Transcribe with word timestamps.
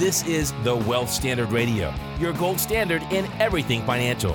This 0.00 0.26
is 0.26 0.54
the 0.64 0.74
Wealth 0.74 1.10
Standard 1.10 1.52
Radio, 1.52 1.92
your 2.18 2.32
gold 2.32 2.58
standard 2.58 3.02
in 3.12 3.26
everything 3.38 3.84
financial. 3.84 4.34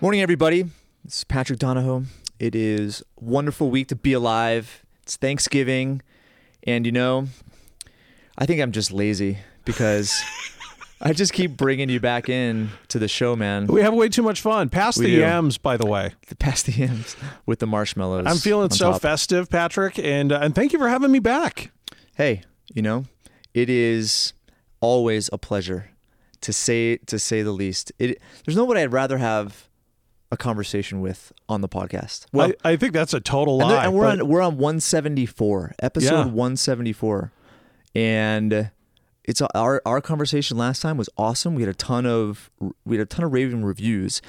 Morning, 0.00 0.22
everybody. 0.22 0.62
This 1.04 1.18
is 1.18 1.24
Patrick 1.24 1.58
Donahoe. 1.58 2.04
It 2.38 2.54
is 2.54 3.02
a 3.20 3.24
wonderful 3.26 3.68
week 3.68 3.88
to 3.88 3.94
be 3.94 4.14
alive. 4.14 4.86
It's 5.02 5.18
Thanksgiving, 5.18 6.00
and 6.62 6.86
you 6.86 6.92
know, 6.92 7.28
I 8.38 8.46
think 8.46 8.62
I'm 8.62 8.72
just 8.72 8.90
lazy 8.90 9.36
because 9.66 10.18
I 11.00 11.12
just 11.12 11.32
keep 11.32 11.56
bringing 11.56 11.88
you 11.88 12.00
back 12.00 12.28
in 12.28 12.70
to 12.88 12.98
the 12.98 13.06
show, 13.08 13.36
man. 13.36 13.66
We 13.68 13.82
have 13.82 13.94
way 13.94 14.08
too 14.08 14.22
much 14.22 14.40
fun. 14.40 14.68
Pass 14.68 14.98
We 14.98 15.06
the 15.06 15.10
do. 15.12 15.18
yams, 15.20 15.56
by 15.56 15.76
the 15.76 15.86
way. 15.86 16.14
Past 16.38 16.66
the 16.66 16.72
yams 16.72 17.16
with 17.46 17.60
the 17.60 17.66
marshmallows. 17.66 18.24
I'm 18.26 18.36
feeling 18.38 18.70
so 18.70 18.92
top. 18.92 19.02
festive, 19.02 19.48
Patrick, 19.48 19.98
and 19.98 20.32
uh, 20.32 20.40
and 20.42 20.54
thank 20.54 20.72
you 20.72 20.78
for 20.78 20.88
having 20.88 21.12
me 21.12 21.20
back. 21.20 21.70
Hey, 22.16 22.42
you 22.74 22.82
know, 22.82 23.04
it 23.54 23.70
is 23.70 24.32
always 24.80 25.30
a 25.32 25.38
pleasure 25.38 25.90
to 26.40 26.52
say 26.52 26.96
to 27.06 27.18
say 27.18 27.42
the 27.42 27.52
least. 27.52 27.92
It 28.00 28.20
there's 28.44 28.56
nobody 28.56 28.80
I'd 28.80 28.92
rather 28.92 29.18
have 29.18 29.68
a 30.32 30.36
conversation 30.36 31.00
with 31.00 31.32
on 31.48 31.60
the 31.62 31.68
podcast. 31.68 32.26
I, 32.36 32.54
I 32.72 32.76
think 32.76 32.92
that's 32.92 33.14
a 33.14 33.20
total 33.20 33.60
and, 33.62 33.70
lie. 33.70 33.76
there- 33.76 33.84
and 33.86 33.94
we're 33.94 34.06
on 34.06 34.26
we're 34.28 34.42
on 34.42 34.58
174 34.58 35.74
episode 35.78 36.12
Yeah. 36.12 36.24
174 36.24 37.32
and 37.94 38.70
it's 39.28 39.42
our 39.42 39.82
our 39.84 40.00
conversation 40.00 40.56
last 40.56 40.80
time 40.80 40.96
was 40.96 41.10
awesome. 41.18 41.54
We 41.54 41.60
had 41.60 41.68
a 41.68 41.74
ton 41.74 42.06
of 42.06 42.50
we 42.86 42.96
had 42.96 43.02
a 43.02 43.06
ton 43.06 43.26
of 43.26 43.32
raving 43.32 43.62
reviews. 43.62 44.22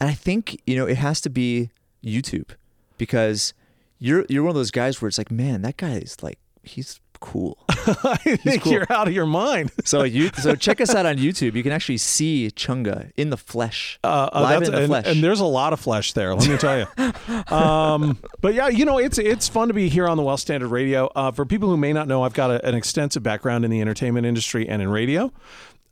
And 0.00 0.08
i 0.10 0.14
think 0.14 0.60
you 0.66 0.76
know 0.76 0.86
it 0.86 0.96
has 0.96 1.20
to 1.22 1.30
be 1.30 1.70
youtube 2.04 2.50
because 2.98 3.54
you're 3.98 4.24
you're 4.28 4.42
one 4.42 4.50
of 4.50 4.56
those 4.56 4.70
guys 4.70 5.00
where 5.00 5.08
it's 5.08 5.18
like 5.18 5.30
man 5.30 5.62
that 5.62 5.76
guy 5.76 5.92
is 5.92 6.22
like 6.22 6.38
he's 6.62 7.00
cool 7.20 7.58
I 7.68 8.16
think 8.36 8.62
cool. 8.62 8.72
you're 8.72 8.92
out 8.92 9.06
of 9.08 9.14
your 9.14 9.26
mind. 9.26 9.72
so 9.84 10.02
you 10.02 10.30
so 10.38 10.54
check 10.66 10.80
us 10.80 10.94
out 10.94 11.06
on 11.06 11.16
youtube 11.18 11.54
you 11.54 11.62
can 11.62 11.72
actually 11.72 11.98
see 11.98 12.50
chunga 12.54 13.10
in 13.16 13.30
the 13.30 13.36
flesh 13.36 13.98
Uh, 14.04 14.28
uh, 14.32 14.40
live 14.42 14.60
that's- 14.60 14.68
in 14.68 14.74
the 14.74 14.78
and, 14.80 14.86
flesh 14.88 15.06
and 15.06 15.22
there's 15.24 15.40
a 15.40 15.44
lot 15.44 15.72
of 15.72 15.80
flesh 15.80 16.12
there. 16.12 16.34
Let 16.34 16.48
me 16.48 16.56
tell 16.58 16.78
you. 16.78 17.54
um, 17.54 18.18
but 18.40 18.54
yeah, 18.54 18.68
you 18.68 18.84
know, 18.84 18.98
it's 18.98 19.18
it's 19.18 19.48
fun 19.48 19.68
to 19.68 19.74
be 19.74 19.88
here 19.88 20.06
on 20.08 20.16
the 20.16 20.22
Wealth 20.22 20.40
Standard 20.40 20.68
Radio. 20.68 21.06
Uh, 21.14 21.30
for 21.30 21.44
people 21.44 21.68
who 21.68 21.76
may 21.76 21.92
not 21.92 22.08
know, 22.08 22.22
I've 22.22 22.34
got 22.34 22.50
a, 22.50 22.64
an 22.66 22.74
extensive 22.74 23.22
background 23.22 23.64
in 23.64 23.70
the 23.70 23.80
entertainment 23.80 24.26
industry 24.26 24.68
and 24.68 24.82
in 24.82 24.88
radio. 24.88 25.32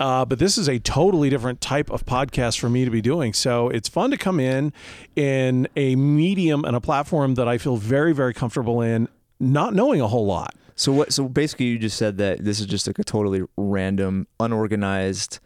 Uh, 0.00 0.24
but 0.24 0.38
this 0.40 0.58
is 0.58 0.68
a 0.68 0.78
totally 0.80 1.30
different 1.30 1.60
type 1.60 1.88
of 1.90 2.04
podcast 2.04 2.58
for 2.58 2.68
me 2.68 2.84
to 2.84 2.90
be 2.90 3.00
doing. 3.00 3.32
So 3.32 3.68
it's 3.68 3.88
fun 3.88 4.10
to 4.10 4.16
come 4.16 4.40
in 4.40 4.72
in 5.14 5.68
a 5.76 5.94
medium 5.94 6.64
and 6.64 6.74
a 6.74 6.80
platform 6.80 7.34
that 7.36 7.46
I 7.46 7.58
feel 7.58 7.76
very, 7.76 8.12
very 8.12 8.34
comfortable 8.34 8.80
in, 8.80 9.08
not 9.38 9.72
knowing 9.74 10.00
a 10.00 10.08
whole 10.08 10.26
lot. 10.26 10.54
So 10.76 10.92
what? 10.92 11.12
So 11.12 11.28
basically, 11.28 11.66
you 11.66 11.78
just 11.78 11.96
said 11.96 12.18
that 12.18 12.44
this 12.44 12.60
is 12.60 12.66
just 12.66 12.86
like 12.86 12.98
a 12.98 13.04
totally 13.04 13.42
random, 13.56 14.26
unorganized. 14.40 15.38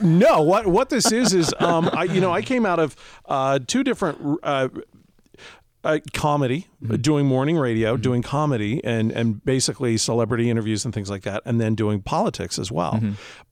No, 0.00 0.42
what 0.42 0.66
what 0.66 0.90
this 0.90 1.10
is 1.10 1.32
is 1.32 1.54
um, 1.58 1.90
I 1.92 2.04
you 2.04 2.20
know 2.20 2.32
I 2.32 2.42
came 2.42 2.66
out 2.66 2.78
of 2.78 2.94
uh, 3.26 3.58
two 3.66 3.82
different 3.82 4.38
uh, 4.42 4.68
uh, 5.84 5.98
comedy, 6.12 6.66
doing 7.00 7.26
morning 7.26 7.56
radio, 7.58 7.96
doing 7.96 8.22
comedy, 8.22 8.82
and 8.84 9.12
and 9.12 9.44
basically 9.44 9.96
celebrity 9.96 10.50
interviews 10.50 10.84
and 10.84 10.92
things 10.94 11.10
like 11.10 11.22
that, 11.22 11.42
and 11.44 11.60
then 11.60 11.74
doing 11.74 12.00
politics 12.02 12.58
as 12.58 12.72
well. 12.72 13.00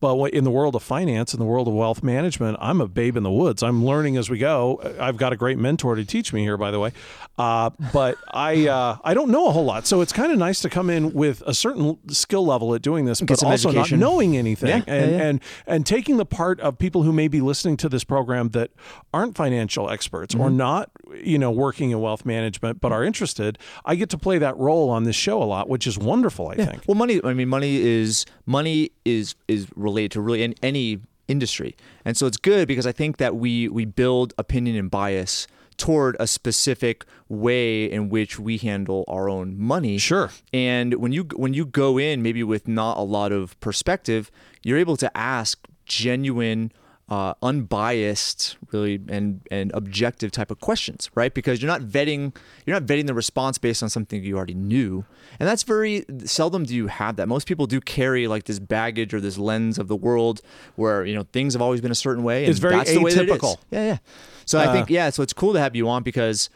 But 0.00 0.16
what, 0.16 0.32
in 0.34 0.44
the 0.44 0.50
world 0.50 0.74
of 0.74 0.82
finance, 0.82 1.32
in 1.34 1.38
the 1.38 1.44
world 1.46 1.68
of 1.68 1.74
wealth 1.74 2.02
management, 2.02 2.56
I'm 2.60 2.80
a 2.80 2.88
babe 2.88 3.16
in 3.16 3.22
the 3.22 3.30
woods. 3.30 3.62
I'm 3.62 3.84
learning 3.84 4.16
as 4.16 4.28
we 4.30 4.38
go. 4.38 4.80
I've 4.98 5.16
got 5.16 5.32
a 5.32 5.36
great 5.36 5.58
mentor 5.58 5.94
to 5.94 6.04
teach 6.04 6.32
me 6.32 6.42
here, 6.42 6.56
by 6.56 6.70
the 6.70 6.80
way. 6.80 6.92
Uh, 7.38 7.70
but 7.92 8.16
I 8.32 8.66
uh, 8.68 8.96
I 9.04 9.14
don't 9.14 9.30
know 9.30 9.46
a 9.48 9.52
whole 9.52 9.64
lot, 9.64 9.86
so 9.86 10.00
it's 10.00 10.12
kind 10.12 10.32
of 10.32 10.38
nice 10.38 10.60
to 10.62 10.68
come 10.70 10.90
in 10.90 11.12
with 11.12 11.42
a 11.46 11.54
certain 11.54 11.98
skill 12.08 12.44
level 12.46 12.74
at 12.74 12.82
doing 12.82 13.04
this, 13.04 13.20
but 13.20 13.42
also 13.42 13.68
education. 13.70 14.00
not 14.00 14.06
knowing 14.06 14.36
anything 14.36 14.68
Yeah, 14.68 14.82
and, 14.86 15.10
yeah, 15.10 15.16
yeah. 15.18 15.22
and 15.24 15.40
and 15.66 15.86
taking 15.86 16.16
the 16.16 16.26
part 16.26 16.60
of 16.60 16.78
people 16.78 17.02
who 17.02 17.12
may 17.12 17.28
be 17.28 17.40
listening 17.40 17.76
to 17.78 17.88
this 17.88 18.04
program 18.04 18.50
that 18.50 18.70
aren't 19.12 19.36
financial 19.36 19.88
experts 19.90 20.34
Mm-hmm. 20.34 20.40
or 20.42 20.50
not 20.50 20.90
you 21.22 21.38
know 21.38 21.50
working 21.50 21.90
in 21.90 22.00
wealth 22.00 22.21
management 22.24 22.80
but 22.80 22.92
are 22.92 23.04
interested 23.04 23.58
i 23.84 23.94
get 23.94 24.08
to 24.10 24.18
play 24.18 24.38
that 24.38 24.56
role 24.56 24.88
on 24.90 25.04
this 25.04 25.16
show 25.16 25.42
a 25.42 25.44
lot 25.44 25.68
which 25.68 25.86
is 25.86 25.98
wonderful 25.98 26.48
i 26.48 26.54
think 26.54 26.82
Well, 26.86 26.94
money. 26.94 27.20
I 27.24 27.32
mean, 27.34 27.48
money 27.48 27.76
is 27.76 28.26
money 28.46 28.90
is 29.04 29.34
is 29.48 29.66
related 29.76 30.12
to 30.12 30.20
really 30.20 30.42
in 30.42 30.54
any 30.62 31.00
industry, 31.28 31.76
and 32.04 32.16
so 32.16 32.26
it's 32.26 32.36
good 32.36 32.66
because 32.68 32.86
I 32.86 32.92
think 32.92 33.16
that 33.18 33.36
we 33.36 33.68
we 33.68 33.84
build 33.84 34.34
opinion 34.38 34.76
and 34.76 34.90
bias 34.90 35.46
toward 35.78 36.16
a 36.20 36.26
specific 36.26 37.04
way 37.28 37.90
in 37.90 38.08
which 38.10 38.38
we 38.38 38.58
handle 38.58 39.04
our 39.08 39.28
own 39.28 39.58
money. 39.58 39.98
Sure. 39.98 40.30
And 40.52 40.94
when 40.94 41.12
you 41.12 41.24
when 41.34 41.54
you 41.54 41.64
go 41.64 41.98
in 41.98 42.22
maybe 42.22 42.42
with 42.42 42.68
not 42.68 42.98
a 42.98 43.02
lot 43.02 43.32
of 43.32 43.58
perspective, 43.60 44.30
you're 44.62 44.78
able 44.78 44.96
to 44.98 45.16
ask 45.16 45.58
genuine 45.86 46.72
uh, 47.12 47.34
unbiased, 47.42 48.56
really, 48.72 49.00
and 49.08 49.40
and 49.50 49.70
objective 49.74 50.30
type 50.30 50.50
of 50.50 50.60
questions, 50.60 51.10
right? 51.14 51.32
Because 51.34 51.60
you're 51.60 51.70
not 51.70 51.82
vetting 51.82 52.34
you're 52.64 52.74
not 52.78 52.84
vetting 52.86 53.06
the 53.06 53.14
response 53.14 53.58
based 53.58 53.82
on 53.82 53.90
something 53.90 54.22
you 54.22 54.36
already 54.36 54.54
knew, 54.54 55.04
and 55.38 55.48
that's 55.48 55.62
very 55.62 56.04
seldom 56.24 56.64
do 56.64 56.74
you 56.74 56.86
have 56.86 57.16
that. 57.16 57.28
Most 57.28 57.46
people 57.46 57.66
do 57.66 57.80
carry 57.80 58.26
like 58.28 58.44
this 58.44 58.58
baggage 58.58 59.12
or 59.12 59.20
this 59.20 59.36
lens 59.38 59.78
of 59.78 59.88
the 59.88 59.96
world 59.96 60.40
where 60.76 61.04
you 61.04 61.14
know 61.14 61.24
things 61.32 61.52
have 61.54 61.62
always 61.62 61.80
been 61.80 61.92
a 61.92 62.02
certain 62.06 62.24
way. 62.24 62.44
And 62.44 62.50
It's 62.50 62.60
very 62.60 62.76
that's 62.76 62.92
the 62.92 63.00
way 63.02 63.12
that 63.14 63.24
it 63.24 63.28
is. 63.30 63.36
atypical. 63.36 63.56
Yeah, 63.70 63.84
yeah. 63.86 63.98
So 64.44 64.58
I 64.58 64.66
Uh, 64.66 64.72
think 64.72 64.90
yeah, 64.90 65.10
so 65.10 65.22
it's 65.22 65.32
cool 65.34 65.52
to 65.54 65.60
have 65.60 65.76
you 65.76 65.88
on 65.88 66.02
because. 66.02 66.48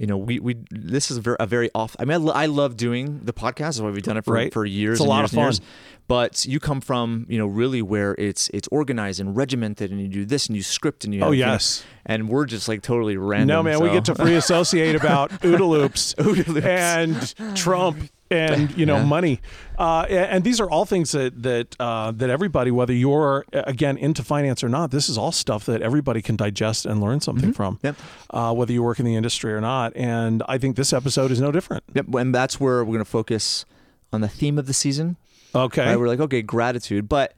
You 0.00 0.06
know, 0.06 0.16
we, 0.16 0.38
we 0.38 0.54
this 0.70 1.10
is 1.10 1.16
a 1.16 1.20
very, 1.20 1.36
a 1.40 1.46
very 1.46 1.70
off. 1.74 1.96
I 1.98 2.04
mean, 2.04 2.12
I, 2.12 2.16
lo- 2.18 2.32
I 2.32 2.46
love 2.46 2.76
doing 2.76 3.18
the 3.24 3.32
podcast. 3.32 3.58
That's 3.58 3.80
why 3.80 3.90
we've 3.90 4.00
done 4.00 4.16
it 4.16 4.24
for, 4.24 4.32
Right. 4.32 4.52
for 4.52 4.64
years. 4.64 5.00
It's 5.00 5.04
a 5.04 5.08
lot 5.08 5.22
years 5.22 5.32
of 5.58 5.58
fun. 5.58 5.66
But 6.08 6.46
you 6.46 6.58
come 6.58 6.80
from, 6.80 7.26
you 7.28 7.36
know, 7.38 7.46
really 7.46 7.82
where 7.82 8.14
it's 8.18 8.48
it's 8.54 8.66
organized 8.72 9.20
and 9.20 9.36
regimented, 9.36 9.90
and 9.90 10.00
you 10.00 10.08
do 10.08 10.24
this 10.24 10.46
and 10.46 10.56
you 10.56 10.62
script 10.62 11.04
and 11.04 11.14
you. 11.14 11.20
Oh, 11.20 11.26
have, 11.26 11.34
you 11.34 11.44
know, 11.44 11.52
yes. 11.52 11.84
and 12.06 12.28
we're 12.28 12.46
just 12.46 12.66
like 12.66 12.80
totally 12.82 13.16
random. 13.18 13.48
no 13.48 13.62
man 13.62 13.80
we 13.80 13.90
get 13.90 14.06
to 14.06 14.14
free 14.14 14.34
associate 14.44 14.96
about 14.96 15.30
OODA 15.42 15.68
loops 15.68 16.14
and 16.64 17.34
trump 17.56 17.98
and 18.30 18.76
you 18.76 18.86
know 18.86 18.96
Yeah. 18.96 19.04
money 19.04 19.40
uh, 19.78 20.02
and 20.08 20.44
these 20.44 20.60
are 20.60 20.70
all 20.70 20.84
things 20.86 21.12
that 21.12 21.42
that 21.42 21.76
uh, 21.80 22.10
that 22.12 22.30
everybody 22.30 22.70
whether 22.70 22.92
you're 22.92 23.44
again 23.52 23.96
into 23.98 24.22
finance 24.22 24.62
or 24.64 24.68
not 24.68 24.90
this 24.90 25.08
is 25.08 25.16
all 25.18 25.32
stuff 25.32 25.66
that 25.66 25.82
everybody 25.82 26.22
can 26.22 26.36
digest 26.36 26.86
and 26.86 27.00
learn 27.00 27.20
something 27.20 27.52
from 27.52 27.76
Mm-hmm. 27.76 27.86
Yep. 27.86 27.96
uh, 28.30 28.54
whether 28.54 28.72
you 28.72 28.82
work 28.82 28.98
in 28.98 29.04
the 29.06 29.14
industry 29.14 29.52
or 29.52 29.60
not 29.60 29.92
and 29.96 30.42
i 30.48 30.56
think 30.58 30.76
this 30.76 30.92
episode 30.92 31.30
is 31.30 31.40
no 31.40 31.52
different 31.52 31.84
Yep, 31.94 32.14
and 32.14 32.34
that's 32.34 32.58
where 32.60 32.78
we're 32.84 32.92
going 32.94 33.04
to 33.04 33.10
focus 33.10 33.64
on 34.12 34.20
the 34.22 34.28
theme 34.28 34.58
of 34.58 34.66
the 34.66 34.72
season. 34.72 35.16
Okay 35.54 35.86
Right? 35.86 35.98
We're 35.98 36.08
like, 36.08 36.20
okay, 36.20 36.42
gratitude, 36.42 37.08
but 37.08 37.34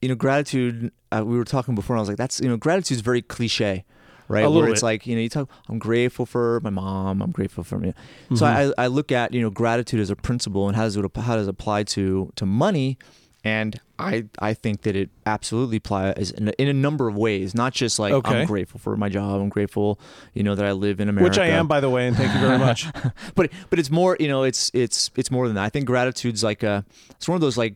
you 0.00 0.08
know, 0.08 0.14
gratitude. 0.14 0.92
Uh, 1.10 1.22
we 1.24 1.36
were 1.36 1.44
talking 1.44 1.74
before, 1.74 1.94
and 1.94 2.00
I 2.00 2.02
was 2.02 2.08
like, 2.08 2.18
that's 2.18 2.40
you 2.40 2.48
know, 2.48 2.56
gratitude 2.56 2.96
is 2.96 3.02
very 3.02 3.22
cliche, 3.22 3.84
right? 4.28 4.44
A 4.44 4.48
little 4.48 4.62
Where 4.62 4.70
it's 4.70 4.80
bit. 4.80 4.86
like 4.86 5.06
you 5.06 5.14
know, 5.14 5.20
you 5.22 5.28
talk, 5.28 5.48
I'm 5.68 5.78
grateful 5.78 6.26
for 6.26 6.60
my 6.60 6.70
mom. 6.70 7.22
I'm 7.22 7.30
grateful 7.30 7.62
for 7.62 7.78
me. 7.78 7.90
Mm-hmm. 7.90 8.36
So 8.36 8.46
I, 8.46 8.72
I 8.78 8.86
look 8.88 9.12
at 9.12 9.32
you 9.32 9.40
know, 9.40 9.50
gratitude 9.50 10.00
as 10.00 10.10
a 10.10 10.16
principle, 10.16 10.66
and 10.68 10.76
how 10.76 10.84
does 10.84 10.96
it 10.96 11.04
how 11.16 11.36
does 11.36 11.46
it 11.46 11.50
apply 11.50 11.84
to 11.84 12.32
to 12.36 12.46
money? 12.46 12.98
And 13.44 13.80
I 13.98 14.24
I 14.38 14.54
think 14.54 14.82
that 14.82 14.94
it 14.94 15.10
absolutely 15.26 15.78
applies 15.78 16.30
in 16.30 16.48
a, 16.48 16.52
in 16.58 16.68
a 16.68 16.72
number 16.72 17.08
of 17.08 17.16
ways, 17.16 17.54
not 17.54 17.72
just 17.72 17.98
like 17.98 18.12
Okay. 18.12 18.40
I'm 18.42 18.46
grateful 18.46 18.78
for 18.78 18.96
my 18.96 19.08
job. 19.08 19.40
I'm 19.40 19.48
grateful, 19.48 19.98
you 20.32 20.42
know, 20.44 20.54
that 20.54 20.64
I 20.64 20.72
live 20.72 21.00
in 21.00 21.08
America. 21.08 21.30
which 21.30 21.38
i 21.38 21.46
am 21.48 21.66
by 21.66 21.80
the 21.80 21.90
way 21.90 22.06
and 22.06 22.16
thank 22.16 22.32
you 22.32 22.38
very 22.40 22.58
much 22.58 22.86
but 23.34 23.50
but 23.68 23.78
it's 23.80 23.90
more 23.90 24.16
you 24.20 24.28
know 24.28 24.44
it's 24.44 24.70
it's 24.74 25.10
it's 25.16 25.30
more 25.30 25.46
than 25.48 25.56
that. 25.56 25.64
I 25.64 25.70
think 25.70 25.86
gratitude's 25.86 26.44
like 26.44 26.62
a 26.62 26.84
it's 27.10 27.26
one 27.28 27.34
of 27.34 27.40
those 27.40 27.56
like 27.58 27.74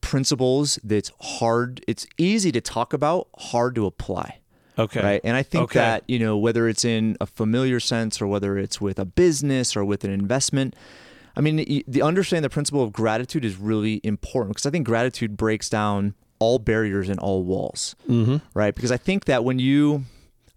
principles 0.00 0.78
that's 0.84 1.10
hard. 1.20 1.84
It's 1.86 2.06
easy 2.18 2.52
to 2.52 2.60
talk 2.60 2.92
about, 2.92 3.28
hard 3.38 3.74
to 3.76 3.86
apply. 3.86 4.38
okay 4.78 5.02
Right. 5.02 5.20
And 5.24 5.36
I 5.36 5.42
think 5.42 5.64
Okay. 5.64 5.78
that, 5.78 6.04
you 6.08 6.18
know, 6.18 6.36
whether 6.36 6.68
it's 6.68 6.84
in 6.84 7.16
a 7.20 7.26
familiar 7.26 7.78
sense 7.80 8.20
or 8.20 8.26
whether 8.26 8.58
it's 8.58 8.80
with 8.80 8.98
a 8.98 9.04
business 9.04 9.76
or 9.76 9.84
with 9.84 10.02
an 10.04 10.10
investment, 10.10 10.74
I 11.36 11.40
mean, 11.40 11.82
the 11.86 12.02
understanding 12.02 12.42
the 12.42 12.50
principle 12.50 12.82
of 12.82 12.92
gratitude 12.92 13.44
is 13.44 13.56
really 13.56 14.00
important 14.04 14.54
because 14.56 14.66
I 14.66 14.70
think 14.70 14.86
gratitude 14.86 15.36
breaks 15.36 15.68
down 15.68 16.14
all 16.38 16.58
barriers 16.58 17.08
and 17.08 17.18
all 17.20 17.44
walls. 17.44 17.94
Mm-hmm. 18.08 18.36
Right. 18.54 18.74
Because 18.74 18.90
I 18.92 18.96
think 18.96 19.26
that 19.26 19.44
when 19.44 19.58
you, 19.58 20.04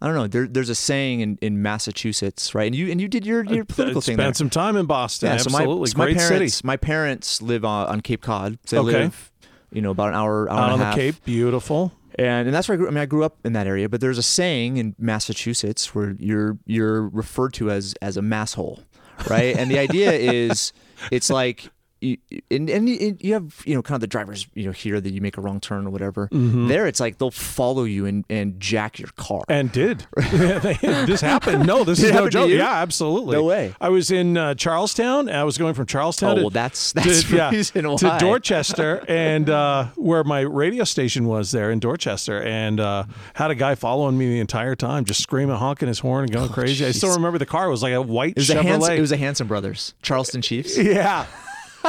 I 0.01 0.07
don't 0.07 0.15
know, 0.15 0.27
there, 0.27 0.47
there's 0.47 0.69
a 0.69 0.75
saying 0.75 1.21
in, 1.21 1.37
in 1.41 1.61
Massachusetts, 1.61 2.55
right? 2.55 2.65
And 2.65 2.75
you 2.75 2.91
and 2.91 2.99
you 2.99 3.07
did 3.07 3.25
your, 3.25 3.45
your 3.45 3.65
political 3.65 4.01
thing 4.01 4.17
there. 4.17 4.33
some 4.33 4.49
time 4.49 4.75
in 4.77 4.85
boston 4.87 5.27
Yeah, 5.27 5.35
absolutely 5.35 5.89
So 5.91 5.97
my, 5.97 6.03
so 6.03 6.05
great 6.05 6.15
my 6.15 6.19
parents, 6.27 6.55
city 6.55 6.67
My 6.67 6.77
parents 6.77 7.41
live 7.41 7.63
on, 7.63 7.87
on 7.87 8.01
Cape 8.01 8.21
Cod. 8.21 8.57
So 8.65 8.83
they 8.83 8.89
Okay. 8.89 9.03
live, 9.03 9.31
you 9.71 9.81
know, 9.81 9.91
about 9.91 10.09
an 10.09 10.15
hour, 10.15 10.49
hour 10.49 10.59
out 10.59 10.73
and 10.73 10.81
on 10.81 10.89
the 10.89 10.95
cape 10.95 11.23
beautiful 11.23 11.91
And 12.17 12.47
and 12.47 12.53
that's 12.55 12.67
where 12.67 12.75
I 12.75 12.77
grew. 12.77 12.87
I 12.87 12.91
mean, 12.91 12.99
I 13.01 13.05
grew 13.05 13.23
up 13.23 13.37
in 13.45 13.53
that 13.53 13.67
area. 13.67 13.87
But 13.89 14.01
there's 14.01 14.17
a 14.17 14.23
saying 14.23 14.77
in 14.77 14.95
Massachusetts 14.97 15.93
where 15.93 16.15
you're 16.17 16.57
you're 16.65 17.07
referred 17.09 17.53
to 17.55 17.69
as 17.69 17.93
as 18.01 18.17
a 18.17 18.21
masshole, 18.21 18.83
right? 19.29 19.55
And 19.55 19.69
the 19.69 19.79
idea 19.79 20.11
is, 20.13 20.73
it's 21.11 21.29
like 21.29 21.69
you, 22.05 22.17
and, 22.51 22.69
and 22.69 22.87
you 22.89 23.33
have 23.33 23.63
you 23.65 23.73
know 23.75 23.81
kind 23.81 23.95
of 23.95 24.01
the 24.01 24.07
drivers 24.07 24.47
you 24.53 24.65
know 24.65 24.71
here 24.71 25.01
that 25.01 25.09
you 25.11 25.21
make 25.21 25.37
a 25.37 25.41
wrong 25.41 25.59
turn 25.59 25.87
or 25.87 25.89
whatever. 25.89 26.27
Mm-hmm. 26.31 26.67
There, 26.67 26.85
it's 26.87 26.99
like 26.99 27.17
they'll 27.17 27.31
follow 27.31 27.83
you 27.83 28.05
and, 28.05 28.23
and 28.29 28.59
jack 28.59 28.99
your 28.99 29.09
car. 29.15 29.43
And 29.49 29.71
did 29.71 30.05
this 30.17 31.21
happened? 31.21 31.65
No, 31.65 31.83
this 31.83 31.99
Did 31.99 32.07
is 32.09 32.13
no 32.13 32.29
joke. 32.29 32.49
Yeah, 32.49 32.71
absolutely. 32.81 33.35
No 33.37 33.43
way. 33.43 33.73
I 33.81 33.89
was 33.89 34.11
in 34.11 34.37
uh, 34.37 34.53
Charlestown. 34.53 35.29
I 35.29 35.43
was 35.43 35.57
going 35.57 35.73
from 35.73 35.85
Charlestown. 35.87 36.31
Oh, 36.31 36.35
to, 36.35 36.41
well, 36.41 36.49
that's- 36.49 36.91
that's 36.93 37.23
to, 37.23 37.35
yeah, 37.35 37.49
to. 37.51 38.17
Dorchester, 38.19 39.03
and 39.09 39.49
uh, 39.49 39.85
where 39.95 40.23
my 40.23 40.41
radio 40.41 40.83
station 40.83 41.25
was 41.27 41.51
there 41.51 41.71
in 41.71 41.79
Dorchester, 41.79 42.41
and 42.41 42.79
uh, 42.79 43.05
had 43.33 43.49
a 43.51 43.55
guy 43.55 43.75
following 43.75 44.17
me 44.17 44.27
the 44.27 44.39
entire 44.39 44.75
time, 44.75 45.05
just 45.05 45.21
screaming, 45.21 45.55
honking 45.55 45.87
his 45.87 45.99
horn, 45.99 46.23
and 46.25 46.31
going 46.31 46.49
crazy. 46.49 46.85
I 46.85 46.91
still 46.91 47.05
Oh, 47.11 47.15
remember 47.15 47.37
the 47.37 47.45
car 47.45 47.67
it 47.67 47.69
was 47.69 47.81
like 47.83 47.93
a 47.93 48.01
white 48.01 48.31
it 48.31 48.37
was 48.37 48.49
a 48.49 48.55
Chevrolet. 48.55 48.97
It 48.97 49.01
was 49.01 49.11
a 49.11 49.17
Hanson 49.17 49.47
Brothers, 49.47 49.93
Charlestown 50.01 50.41
Chiefs. 50.41 50.77
Yeah. 50.77 51.25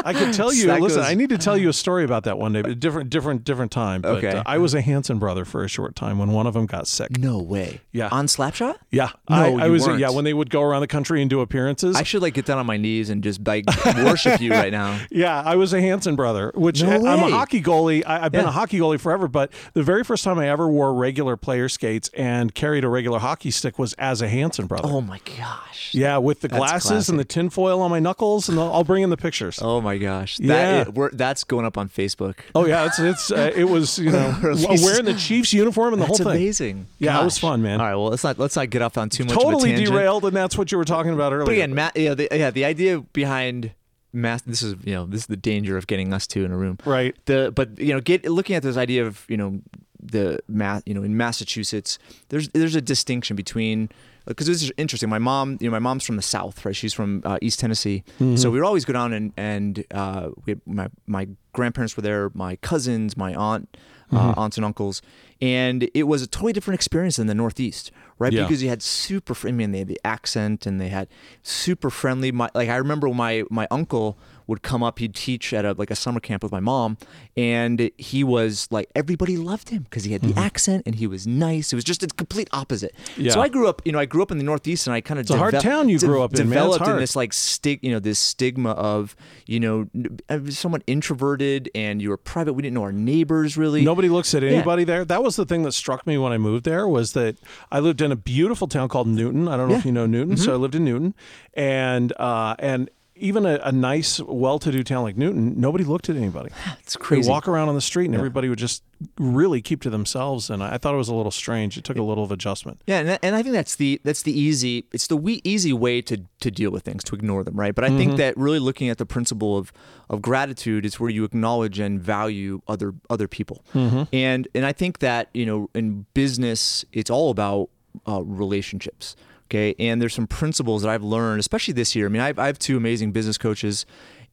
I 0.05 0.13
could 0.13 0.33
tell 0.35 0.53
you. 0.53 0.67
That 0.67 0.81
listen, 0.81 1.01
goes- 1.01 1.11
I 1.11 1.15
need 1.15 1.31
to 1.31 1.39
tell 1.39 1.57
you 1.57 1.69
a 1.69 1.73
story 1.73 2.05
about 2.05 2.25
that 2.25 2.39
one 2.39 2.53
day, 2.53 2.63
but 2.63 2.79
different, 2.81 3.11
different, 3.11 3.45
different 3.45 3.73
time. 3.73 4.03
But 4.03 4.17
Okay. 4.25 4.37
uh, 4.39 4.43
I 4.47 4.59
was 4.59 4.75
a 4.75 4.81
Hanson 4.81 5.19
brother 5.19 5.45
for 5.45 5.65
a 5.65 5.69
short 5.69 5.95
time 5.97 6.19
when 6.19 6.31
one 6.33 6.47
of 6.47 6.55
them 6.55 6.67
got 6.67 6.87
sick. 6.89 7.19
No 7.19 7.39
way. 7.39 7.81
Yeah. 7.93 8.09
On 8.13 8.27
Slapshot? 8.27 8.77
Yeah, 8.91 9.11
No, 9.31 9.37
I, 9.59 9.67
I 9.67 9.69
was. 9.69 9.87
weren't. 9.87 10.01
Yeah, 10.01 10.11
when 10.11 10.25
they 10.25 10.35
would 10.35 10.51
go 10.51 10.63
around 10.63 10.81
the 10.81 10.87
country 10.87 11.21
and 11.21 11.31
do 11.31 11.41
appearances. 11.41 11.97
I 11.97 12.03
should 12.03 12.23
like 12.23 12.35
get 12.35 12.45
down 12.47 12.59
on 12.59 12.67
my 12.67 12.77
knees 12.77 13.11
and 13.11 13.23
just 13.23 13.47
like 13.47 13.65
worship 13.97 14.41
you 14.41 14.51
right 14.53 14.73
now. 14.73 14.99
yeah, 15.11 15.43
I 15.45 15.57
was 15.57 15.73
a 15.73 15.81
Hanson 15.81 16.17
brother, 16.17 16.53
which 16.55 16.83
No 16.83 16.91
I'm 17.07 17.21
a 17.21 17.31
hockey 17.31 17.63
goalie. 17.63 18.03
I, 18.07 18.25
I've 18.25 18.33
been 18.33 18.43
Yeah. 18.43 18.49
a 18.49 18.53
hockey 18.53 18.79
goalie 18.79 19.01
forever, 19.01 19.29
but 19.29 19.53
the 19.75 19.83
very 19.83 20.03
first 20.05 20.25
time 20.25 20.39
I 20.39 20.49
ever 20.49 20.69
wore 20.69 20.93
regular 20.95 21.37
player 21.37 21.69
skates 21.69 22.11
and 22.15 22.55
carried 22.55 22.85
a 22.85 22.89
regular 22.89 23.19
hockey 23.19 23.51
stick 23.51 23.79
was 23.79 23.93
as 23.95 24.23
a 24.23 24.29
Hanson 24.29 24.67
brother. 24.67 24.89
Oh 24.89 25.01
my 25.01 25.21
gosh. 25.39 25.91
yeah, 25.93 26.19
with 26.19 26.41
the 26.41 26.49
That's 26.49 26.59
glasses 26.59 27.09
and 27.09 27.19
the 27.19 27.25
tinfoil 27.25 27.81
on 27.81 27.91
my 27.91 27.99
knuckles, 28.01 28.49
and 28.49 28.59
I'll 28.59 28.73
I'll 28.73 28.85
bring 28.85 29.03
in 29.03 29.11
the 29.11 29.17
pictures. 29.17 29.59
Oh 29.63 29.81
my 29.81 29.86
gosh. 29.97 30.39
Yeah. 30.41 30.49
That, 30.49 30.89
it- 30.89 30.95
we're, 30.95 31.11
that's 31.13 31.45
going 31.45 31.65
up 31.65 31.79
on 31.79 31.89
Facebook. 31.89 32.37
Oh 32.55 32.67
yeah, 32.67 32.85
it's 32.87 32.99
it's 32.99 33.31
uh, 33.31 33.53
it 33.55 33.65
was 33.65 33.99
you 33.99 34.11
know 34.11 34.37
Or 34.43 34.51
at 34.51 34.57
least- 34.57 34.85
wearing 34.85 35.05
the 35.05 35.15
Chiefs 35.15 35.53
uniform 35.53 35.95
and 35.95 36.03
the 36.03 36.07
That's 36.07 36.19
whole 36.19 36.33
thing. 36.33 36.37
amazing. 36.43 36.87
Yeah, 36.99 37.21
it 37.21 37.25
was 37.25 37.39
fun, 37.39 37.63
man. 37.63 37.81
All 37.81 37.87
right, 37.87 37.95
well, 37.95 38.09
let's 38.09 38.25
not 38.25 38.39
let's 38.39 38.57
not 38.57 38.69
get 38.71 38.83
off 38.83 38.99
on 38.99 39.09
too 39.09 39.25
much 39.25 39.33
Totally 39.35 39.71
of 39.71 39.77
a 39.77 39.79
tangent. 39.79 39.89
derailed, 39.97 40.25
and 40.25 40.37
that's 40.37 40.59
what 40.59 40.73
you 40.73 40.79
were 40.79 40.85
talking 40.85 41.13
about 41.13 41.33
earlier. 41.33 41.47
But 41.47 41.53
again, 41.53 41.75
ma- 41.75 41.91
yeah, 41.95 42.15
the, 42.15 42.29
yeah, 42.33 42.51
the 42.51 42.65
idea 42.65 43.01
behind 43.01 43.73
mass. 44.13 44.43
This 44.43 44.63
is 44.63 44.75
you 44.85 44.95
know 44.95 45.07
this 45.07 45.21
is 45.23 45.27
the 45.27 45.37
danger 45.37 45.77
of 45.77 45.87
getting 45.87 46.13
us 46.13 46.27
two 46.27 46.45
in 46.45 46.51
a 46.53 46.57
room. 46.57 46.79
right? 46.85 47.15
The 47.27 47.53
but 47.55 47.79
you 47.79 47.93
know 47.95 48.01
get 48.01 48.25
looking 48.27 48.57
at 48.57 48.63
this 48.63 48.77
idea 48.77 49.07
of 49.07 49.25
you 49.29 49.37
know 49.37 49.61
the 50.03 50.41
math 50.49 50.83
you 50.87 50.95
know 50.95 51.03
in 51.03 51.17
Massachusetts 51.17 51.99
there's 52.29 52.49
there's 52.51 52.75
a 52.75 52.81
distinction 52.81 53.37
between 53.37 53.89
because 54.27 54.47
this 54.49 54.63
is 54.63 54.73
interesting. 54.77 55.09
My 55.09 55.21
mom, 55.21 55.57
you 55.61 55.69
know, 55.69 55.73
my 55.73 55.79
mom's 55.79 56.05
from 56.05 56.17
the 56.17 56.23
South, 56.23 56.65
right? 56.65 56.75
She's 56.75 56.93
from 56.93 57.23
uh, 57.25 57.39
East 57.41 57.61
Tennessee, 57.61 58.03
so 58.37 58.51
we 58.51 58.59
would 58.59 58.67
always 58.67 58.85
go 58.85 58.93
down 58.93 59.13
and 59.13 59.33
and 59.37 59.85
uh, 59.93 60.31
we 60.45 60.53
had, 60.53 60.61
my 60.67 60.89
my 61.07 61.29
grandparents 61.53 61.97
were 61.97 62.03
there, 62.03 62.31
my 62.35 62.57
cousins, 62.57 63.17
my 63.17 63.35
aunt, 63.35 63.77
uh, 64.13 64.35
aunts 64.37 64.57
and 64.57 64.67
uncles, 64.67 65.01
and 65.41 65.89
it 65.95 66.05
was 66.05 66.23
a 66.23 66.27
totally 66.27 66.53
different 66.53 66.75
experience 66.75 67.17
than 67.17 67.29
the 67.29 67.35
Northeast, 67.35 67.93
right? 68.19 68.33
Yeah. 68.33 68.43
Because 68.43 68.63
you 68.63 68.69
had 68.69 68.83
super, 68.83 69.35
I 69.47 69.53
mean, 69.53 69.73
they 69.73 69.79
had 69.79 69.89
the 69.89 70.01
accent 70.05 70.67
and 70.67 70.81
they 70.81 70.89
had 70.89 71.09
super 71.43 71.91
friendly. 71.91 72.33
My 72.33 72.51
like 72.55 72.69
I 72.69 72.77
remember 72.77 73.09
my 73.11 73.45
my 73.51 73.69
uncle 73.71 74.19
would 74.47 74.63
come 74.63 74.83
up. 74.83 74.99
He'd 74.99 75.15
teach 75.15 75.53
at 75.53 75.65
a 75.65 75.73
like 75.73 75.91
a 75.91 75.97
summer 75.97 76.21
camp 76.21 76.43
with 76.43 76.53
my 76.53 76.61
mom, 76.61 76.97
and 77.37 77.91
he 77.99 78.25
was 78.25 78.69
like 78.71 78.91
everybody 78.95 79.37
loved 79.37 79.71
him 79.71 79.83
because 79.83 80.05
he 80.05 80.13
had 80.13 80.23
the 80.23 80.29
mm-hmm. 80.29 80.39
accent 80.39 80.83
and 80.87 80.97
he 80.97 81.07
was 81.07 81.27
nice. 81.27 81.73
It 81.73 81.77
was 81.77 81.85
just 81.85 82.03
a 82.03 82.07
complete 82.07 82.49
opposite. 82.53 82.95
Yeah. 83.17 83.33
So 83.33 83.41
I 83.41 83.49
grew 83.49 83.69
up, 83.69 83.83
you 83.85 83.93
know, 83.93 83.99
I 83.99 84.07
grew 84.07 84.23
up 84.23 84.31
in 84.31 84.39
the 84.39 84.45
Northeast, 84.45 84.87
and 84.87 84.95
I 84.95 85.01
kind 85.01 85.19
of 85.19 85.25
It's 85.25 85.31
a 85.31 85.39
hard 85.39 85.59
town 85.61 85.89
you 85.89 85.99
grew 85.99 86.23
up 86.23 86.35
in, 86.35 86.49
man. 86.49 86.57
Developed 86.57 86.89
in 86.89 86.97
this 86.99 87.17
like 87.17 87.33
stig, 87.33 87.81
you 87.83 87.91
know, 87.91 87.99
this 87.99 88.19
stigma 88.19 88.71
of 88.71 89.17
you 89.47 89.61
know, 89.61 89.89
I 90.29 90.35
uh, 90.35 90.51
somewhat 90.51 90.83
introverted 90.87 91.71
and 91.75 92.01
you 92.03 92.11
were 92.11 92.17
private. 92.17 92.55
We 92.55 92.63
didn't 92.63 92.75
know 92.75 92.83
our 92.83 92.93
neighbors 92.93 93.57
really. 93.57 93.83
Nobody 93.83 94.09
looks 94.09 94.35
at 94.35 94.43
anybody 94.43 94.85
there. 94.85 95.05
That 95.05 95.23
was 95.23 95.37
the 95.37 95.45
thing 95.45 95.63
that 95.63 95.73
struck 95.73 96.07
me 96.07 96.19
when 96.19 96.33
I 96.33 96.39
moved 96.39 96.65
there 96.65 96.89
was 96.89 97.13
that 97.13 97.37
I 97.71 97.81
lived 97.81 98.01
in 98.01 98.13
a 98.13 98.17
beautiful 98.17 98.67
town 98.67 98.89
called 98.89 99.09
Newton. 99.09 99.49
I 99.49 99.57
don't 99.57 99.69
know 99.69 99.77
if 99.77 99.85
you 99.85 99.93
know 99.93 100.07
Newton. 100.07 100.37
So 100.37 100.45
mm-hmm. 100.45 100.53
I 100.53 100.57
lived 100.57 100.75
in 100.75 100.85
Newton, 100.85 101.15
and 101.55 102.13
uh, 102.19 102.57
and 102.59 102.91
even 103.19 103.47
a, 103.47 103.59
a 103.63 103.73
nice, 103.73 104.21
well-to-do 104.21 104.83
town 104.83 105.03
like 105.03 105.17
Newton, 105.17 105.59
nobody 105.59 105.85
looked 105.85 106.09
at 106.09 106.17
anybody. 106.17 106.51
it's 106.81 106.97
crazy. 106.97 107.23
They 107.23 107.31
walk 107.31 107.49
around 107.49 107.69
on 107.69 107.75
the 107.75 107.81
street, 107.81 108.07
and 108.07 108.15
everybody 108.15 108.49
would 108.49 108.59
just 108.59 108.83
really 109.19 109.61
keep 109.63 109.83
to 109.83 109.91
themselves. 109.91 110.49
And 110.51 110.63
I, 110.63 110.75
I 110.75 110.79
thought 110.79 110.95
it 110.95 110.99
was 110.99 111.09
a 111.09 111.15
little 111.15 111.31
strange. 111.31 111.77
It 111.79 111.85
took 111.85 111.97
a 111.97 112.03
little 112.03 112.25
of 112.25 112.31
adjustment. 112.33 112.81
Yeah, 112.87 113.01
and, 113.01 113.19
and 113.23 113.35
I 113.35 113.43
think 113.43 113.55
that's 113.55 113.77
the 113.77 114.01
that's 114.05 114.23
the 114.23 114.39
easy 114.39 114.87
it's 114.93 115.07
the 115.07 115.17
we, 115.17 115.41
easy 115.45 115.73
way 115.73 116.03
to 116.03 116.23
to 116.41 116.51
deal 116.51 116.71
with 116.71 116.83
things 116.85 117.03
to 117.05 117.15
ignore 117.15 117.43
them, 117.45 117.57
right? 117.59 117.75
But 117.75 117.85
I 117.85 117.89
Mm-hmm. 117.89 117.99
think 117.99 118.17
that 118.19 118.37
really 118.37 118.59
looking 118.59 118.89
at 118.91 118.99
the 118.99 119.07
principle 119.07 119.57
of 119.57 119.73
of 120.11 120.21
gratitude 120.23 120.85
is 120.85 121.01
where 121.01 121.11
you 121.11 121.25
acknowledge 121.25 121.79
and 121.79 122.01
value 122.01 122.61
other 122.69 122.95
other 123.11 123.29
people, 123.29 123.65
Mm-hmm. 123.75 124.03
and 124.13 124.49
and 124.55 124.67
I 124.67 124.73
think 124.73 124.99
that 124.99 125.29
you 125.35 125.47
know 125.47 125.71
in 125.75 126.07
business 126.15 126.85
it's 126.93 127.11
all 127.11 127.31
about 127.31 127.71
uh, 128.07 128.23
relationships. 128.23 129.17
Okay, 129.47 129.77
and 129.79 130.03
there's 130.03 130.15
some 130.15 130.27
principles 130.27 130.83
that 130.83 130.89
I've 130.89 131.05
learned, 131.05 131.39
especially 131.39 131.75
this 131.75 131.95
year. 131.95 132.07
I 132.07 132.09
mean, 132.09 132.23
I've, 132.23 132.39
I 132.39 132.47
have 132.47 132.59
two 132.59 132.77
amazing 132.77 133.13
business 133.13 133.39
coaches, 133.39 133.87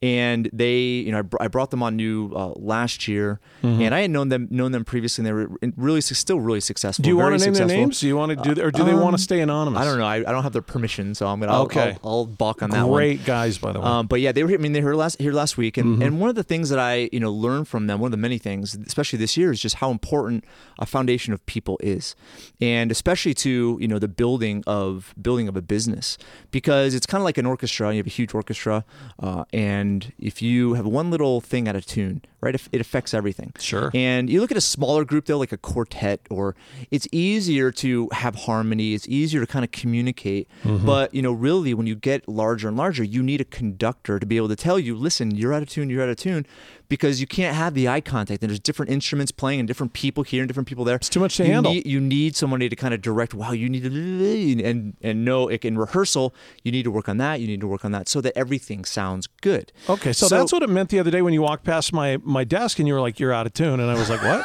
and 0.04 0.50
they, 0.52 0.78
you 1.06 1.12
know, 1.12 1.20
I, 1.20 1.22
br- 1.22 1.36
I 1.40 1.48
brought 1.48 1.70
them 1.70 1.82
on 1.82 1.96
new 1.96 2.30
uh, 2.34 2.52
last 2.56 3.08
year, 3.08 3.40
Mm-hmm. 3.62 3.80
and 3.80 3.94
I 3.94 4.00
had 4.02 4.10
known 4.10 4.28
them 4.28 4.46
known 4.50 4.72
them 4.72 4.84
previously, 4.84 5.22
and 5.22 5.26
they 5.26 5.32
were 5.32 5.48
really 5.88 6.02
still 6.02 6.38
really 6.38 6.60
successful. 6.60 7.02
Do 7.02 7.08
you 7.08 7.16
want 7.16 7.38
to 7.38 7.44
name 7.44 7.54
their 7.54 7.66
names? 7.66 8.00
Do 8.00 8.06
you 8.06 8.16
want 8.16 8.30
to 8.36 8.54
do, 8.54 8.62
or 8.62 8.70
do 8.70 8.84
they 8.84 8.92
want 8.94 9.16
to 9.16 9.22
stay 9.22 9.40
anonymous? 9.40 9.80
I 9.80 9.84
don't 9.86 9.98
know. 9.98 10.04
I, 10.04 10.16
I 10.16 10.32
don't 10.34 10.42
have 10.42 10.52
their 10.52 10.60
permission, 10.74 11.14
so 11.14 11.26
I'm 11.26 11.40
gonna. 11.40 11.52
I'll, 11.52 11.62
Okay. 11.64 11.96
I'll, 12.04 12.10
I'll 12.10 12.26
balk 12.26 12.62
on 12.62 12.68
that 12.70 12.82
one. 12.86 12.98
Great 12.98 13.24
guys, 13.24 13.56
by 13.56 13.72
the 13.72 13.80
way. 13.80 13.86
Um, 13.86 14.06
but 14.06 14.20
yeah, 14.20 14.32
they 14.32 14.44
were. 14.44 14.52
I 14.52 14.58
mean, 14.58 14.72
they 14.74 14.82
were 14.82 14.94
last 14.94 15.18
here 15.20 15.32
last 15.32 15.56
week, 15.56 15.78
and, 15.78 15.86
Mm-hmm. 15.94 16.02
and 16.02 16.20
one 16.20 16.28
of 16.28 16.36
the 16.36 16.42
things 16.42 16.68
that 16.68 16.78
I 16.78 17.08
you 17.12 17.20
know 17.20 17.32
learned 17.32 17.66
from 17.68 17.86
them, 17.86 18.00
one 18.00 18.08
of 18.08 18.12
the 18.18 18.24
many 18.28 18.36
things, 18.38 18.74
especially 18.86 19.18
this 19.18 19.36
year, 19.38 19.50
is 19.52 19.60
just 19.60 19.76
how 19.76 19.90
important 19.90 20.44
a 20.78 20.84
foundation 20.86 21.32
of 21.32 21.40
people 21.46 21.78
is, 21.82 22.14
and 22.60 22.90
especially 22.92 23.32
to 23.46 23.78
you 23.80 23.88
know 23.88 23.98
the 23.98 24.08
building 24.22 24.62
of 24.66 25.14
building 25.20 25.48
of 25.48 25.56
a 25.56 25.62
business, 25.62 26.18
because 26.50 26.94
it's 26.94 27.06
kind 27.06 27.22
of 27.22 27.24
like 27.24 27.38
an 27.38 27.46
orchestra. 27.46 27.92
You 27.92 27.98
have 27.98 28.06
a 28.06 28.10
huge 28.20 28.34
orchestra, 28.34 28.84
uh, 29.22 29.44
and 29.54 29.93
if 30.18 30.40
you 30.42 30.74
have 30.74 30.86
one 30.86 31.10
little 31.10 31.40
thing 31.40 31.68
out 31.68 31.76
of 31.76 31.86
tune, 31.86 32.22
right, 32.44 32.54
it, 32.54 32.68
it 32.72 32.80
affects 32.80 33.14
everything. 33.14 33.52
Sure. 33.58 33.90
And 33.94 34.30
you 34.30 34.40
look 34.40 34.50
at 34.50 34.56
a 34.56 34.62
smaller 34.62 35.04
group 35.04 35.26
though, 35.26 35.38
like 35.38 35.52
a 35.52 35.56
quartet, 35.56 36.20
or 36.30 36.54
it's 36.90 37.08
easier 37.12 37.70
to 37.72 38.08
have 38.12 38.34
harmony. 38.34 38.94
It's 38.94 39.08
easier 39.08 39.40
to 39.40 39.46
kind 39.46 39.64
of 39.64 39.70
communicate. 39.70 40.48
Mm-hmm. 40.62 40.86
But 40.86 41.14
you 41.14 41.22
know, 41.22 41.32
really, 41.32 41.74
when 41.74 41.86
you 41.86 41.94
get 41.94 42.28
larger 42.28 42.68
and 42.68 42.76
larger, 42.76 43.04
you 43.04 43.22
need 43.22 43.40
a 43.40 43.44
conductor 43.44 44.18
to 44.18 44.26
be 44.26 44.36
able 44.36 44.48
to 44.48 44.56
tell 44.56 44.78
you, 44.78 44.96
listen, 44.96 45.34
you're 45.34 45.52
out 45.52 45.62
of 45.62 45.68
tune, 45.68 45.90
you're 45.90 46.02
out 46.02 46.08
of 46.08 46.16
tune, 46.16 46.46
because 46.88 47.20
you 47.20 47.26
can't 47.26 47.56
have 47.56 47.74
the 47.74 47.88
eye 47.88 48.00
contact. 48.00 48.42
And 48.42 48.50
there's 48.50 48.60
different 48.60 48.90
instruments 48.90 49.32
playing, 49.32 49.60
and 49.60 49.68
different 49.68 49.92
people 49.92 50.22
here, 50.22 50.42
and 50.42 50.48
different 50.48 50.68
people 50.68 50.84
there. 50.84 50.96
It's 50.96 51.08
too 51.08 51.20
much 51.20 51.36
to 51.38 51.44
you 51.44 51.52
handle. 51.52 51.72
Need, 51.72 51.86
you 51.86 52.00
need 52.00 52.36
somebody 52.36 52.68
to 52.68 52.76
kind 52.76 52.94
of 52.94 53.00
direct. 53.00 53.34
Wow, 53.34 53.52
you 53.52 53.68
need 53.68 53.82
to 53.84 54.64
and 54.64 54.96
and 55.02 55.24
know 55.24 55.48
in 55.48 55.78
rehearsal, 55.78 56.34
you 56.62 56.72
need 56.72 56.82
to 56.82 56.90
work 56.90 57.08
on 57.08 57.16
that. 57.18 57.40
You 57.40 57.46
need 57.46 57.60
to 57.60 57.66
work 57.66 57.84
on 57.84 57.92
that 57.92 58.08
so 58.08 58.20
that 58.20 58.36
everything 58.36 58.84
sounds 58.84 59.26
good. 59.40 59.72
Okay, 59.88 60.12
so, 60.12 60.28
that's 60.28 60.52
what 60.52 60.62
it 60.62 60.68
meant 60.68 60.90
the 60.90 60.98
other 60.98 61.10
day 61.10 61.22
when 61.22 61.32
you 61.32 61.42
walked 61.42 61.64
past 61.64 61.92
my 61.92 62.18
my 62.34 62.44
desk 62.44 62.78
and 62.78 62.86
you 62.86 62.92
were 62.92 63.00
like, 63.00 63.18
"You're 63.18 63.32
out 63.32 63.46
of 63.46 63.54
tune," 63.54 63.80
and 63.80 63.90
I 63.90 63.94
was 63.94 64.10
like, 64.10 64.22
"What? 64.22 64.44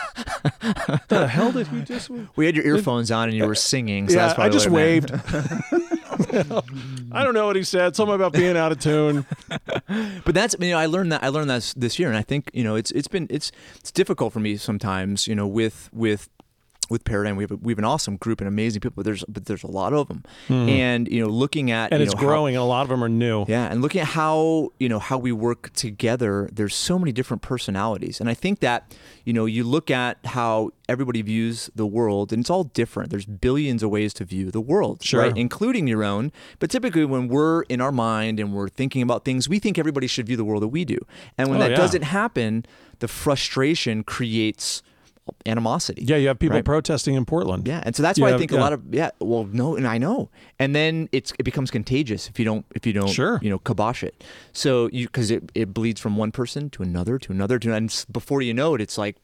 the 1.09 1.27
hell 1.27 1.51
did 1.51 1.67
he 1.67 1.81
just?" 1.81 2.09
We 2.37 2.45
had 2.45 2.55
your 2.55 2.65
earphones 2.65 3.11
on 3.11 3.27
and 3.27 3.37
you 3.37 3.45
were 3.45 3.55
singing. 3.55 4.07
So 4.07 4.15
yeah, 4.15 4.33
I 4.37 4.47
just 4.47 4.69
waved. 4.69 5.11
I 7.11 7.23
don't 7.23 7.33
know 7.33 7.47
what 7.47 7.55
he 7.55 7.63
said. 7.63 7.95
Something 7.95 8.15
about 8.15 8.33
being 8.33 8.55
out 8.55 8.71
of 8.71 8.79
tune. 8.79 9.25
But 10.23 10.35
that's 10.35 10.55
you 10.59 10.71
know 10.71 10.77
I 10.77 10.85
learned 10.85 11.11
that 11.11 11.23
I 11.23 11.29
learned 11.29 11.49
that 11.49 11.73
this 11.75 11.97
year, 11.97 12.09
and 12.09 12.17
I 12.17 12.21
think 12.21 12.51
you 12.53 12.63
know 12.63 12.75
it's 12.75 12.91
it's 12.91 13.07
been 13.07 13.25
it's 13.29 13.51
it's 13.79 13.91
difficult 13.91 14.31
for 14.33 14.39
me 14.39 14.55
sometimes 14.57 15.27
you 15.27 15.33
know 15.33 15.47
with 15.47 15.89
with 15.91 16.29
with 16.89 17.03
Paradigm 17.03 17.35
we 17.35 17.43
have 17.43 17.51
a, 17.51 17.55
we 17.57 17.71
have 17.71 17.79
an 17.79 17.85
awesome 17.85 18.17
group 18.17 18.41
and 18.41 18.47
amazing 18.47 18.81
people, 18.81 18.95
but 18.97 19.05
there's 19.05 19.23
but 19.27 19.45
there's 19.45 19.63
a 19.63 19.67
lot 19.71 19.93
of 19.93 20.07
them, 20.07 20.23
hmm. 20.47 20.67
and 20.69 21.07
you 21.07 21.21
know 21.23 21.29
looking 21.29 21.71
at. 21.71 21.91
And 21.91 21.99
you 21.99 22.05
it's 22.05 22.13
know, 22.15 22.21
how- 22.21 22.27
growing, 22.27 22.55
and 22.55 22.61
a 22.61 22.65
lot 22.65 22.81
of 22.83 22.89
them 22.89 23.03
are 23.03 23.09
new. 23.09 23.45
yeah, 23.47 23.67
and 23.71 23.81
looking 23.81 24.01
at 24.01 24.07
how 24.07 24.69
you 24.79 24.89
know 24.89 24.99
how 24.99 25.17
we 25.17 25.31
work 25.31 25.71
together, 25.73 26.49
there's 26.51 26.75
so 26.75 26.97
many 26.99 27.11
different 27.11 27.41
personalities, 27.41 28.19
and 28.19 28.29
I 28.29 28.33
think 28.33 28.59
that 28.59 28.95
you 29.25 29.33
know 29.33 29.45
you 29.45 29.63
look 29.63 29.89
at 29.91 30.17
how 30.25 30.71
everybody 30.87 31.21
views 31.21 31.69
the 31.75 31.85
world, 31.85 32.33
and 32.33 32.39
it's 32.41 32.49
all 32.49 32.63
different. 32.63 33.11
There's 33.11 33.25
billions 33.27 33.83
of 33.83 33.91
ways 33.91 34.13
to 34.15 34.25
view 34.25 34.49
the 34.49 34.61
world, 34.61 35.03
Sure. 35.03 35.21
right, 35.21 35.37
including 35.37 35.87
your 35.87 36.03
own. 36.03 36.31
But 36.57 36.71
typically, 36.71 37.05
when 37.05 37.27
we're 37.27 37.61
in 37.63 37.79
our 37.81 37.91
mind 37.91 38.39
and 38.39 38.53
we're 38.53 38.69
thinking 38.69 39.01
about 39.03 39.25
things, 39.25 39.47
we 39.47 39.59
think 39.59 39.77
everybody 39.77 40.07
should 40.07 40.25
view 40.25 40.35
the 40.37 40.45
world 40.45 40.63
that 40.63 40.69
we 40.69 40.85
do, 40.85 40.97
and 41.37 41.49
when 41.49 41.57
Oh, 41.57 41.63
that 41.63 41.71
yeah. 41.71 41.77
doesn't 41.77 42.01
happen, 42.03 42.65
the 42.99 43.07
frustration 43.07 44.03
creates 44.03 44.81
animosity. 45.45 46.03
Yeah, 46.05 46.17
you 46.17 46.27
have 46.27 46.39
people 46.39 46.55
Right. 46.57 46.65
protesting 46.65 47.15
in 47.15 47.25
Portland. 47.25 47.67
Yeah, 47.67 47.81
and 47.85 47.95
so 47.95 48.03
that's 48.03 48.17
You 48.17 48.23
why 48.25 48.33
I 48.33 48.37
think 48.37 48.51
yeah. 48.51 48.57
a 48.57 48.61
lot 48.61 48.73
of 48.73 48.81
yeah. 48.91 49.09
Well, 49.19 49.45
no, 49.51 49.75
and 49.75 49.87
I 49.87 49.97
know, 49.97 50.29
and 50.59 50.75
then 50.75 51.09
it's 51.11 51.33
it 51.39 51.43
becomes 51.43 51.71
contagious 51.71 52.27
if 52.29 52.39
you 52.39 52.45
don't 52.45 52.65
if 52.75 52.85
you 52.87 52.93
don't 52.93 53.09
Sure. 53.09 53.39
you 53.41 53.49
know 53.49 53.59
kibosh 53.59 54.03
it. 54.03 54.23
So 54.53 54.89
you 54.91 55.07
because 55.07 55.31
it, 55.31 55.51
it 55.55 55.73
bleeds 55.73 55.99
from 56.01 56.17
one 56.17 56.31
person 56.31 56.69
to 56.71 56.83
another 56.83 57.17
to 57.19 57.31
another 57.31 57.59
to 57.59 57.73
and 57.73 58.05
before 58.11 58.41
you 58.41 58.53
know 58.53 58.75
it, 58.75 58.81
it's 58.81 58.97
like 58.97 59.15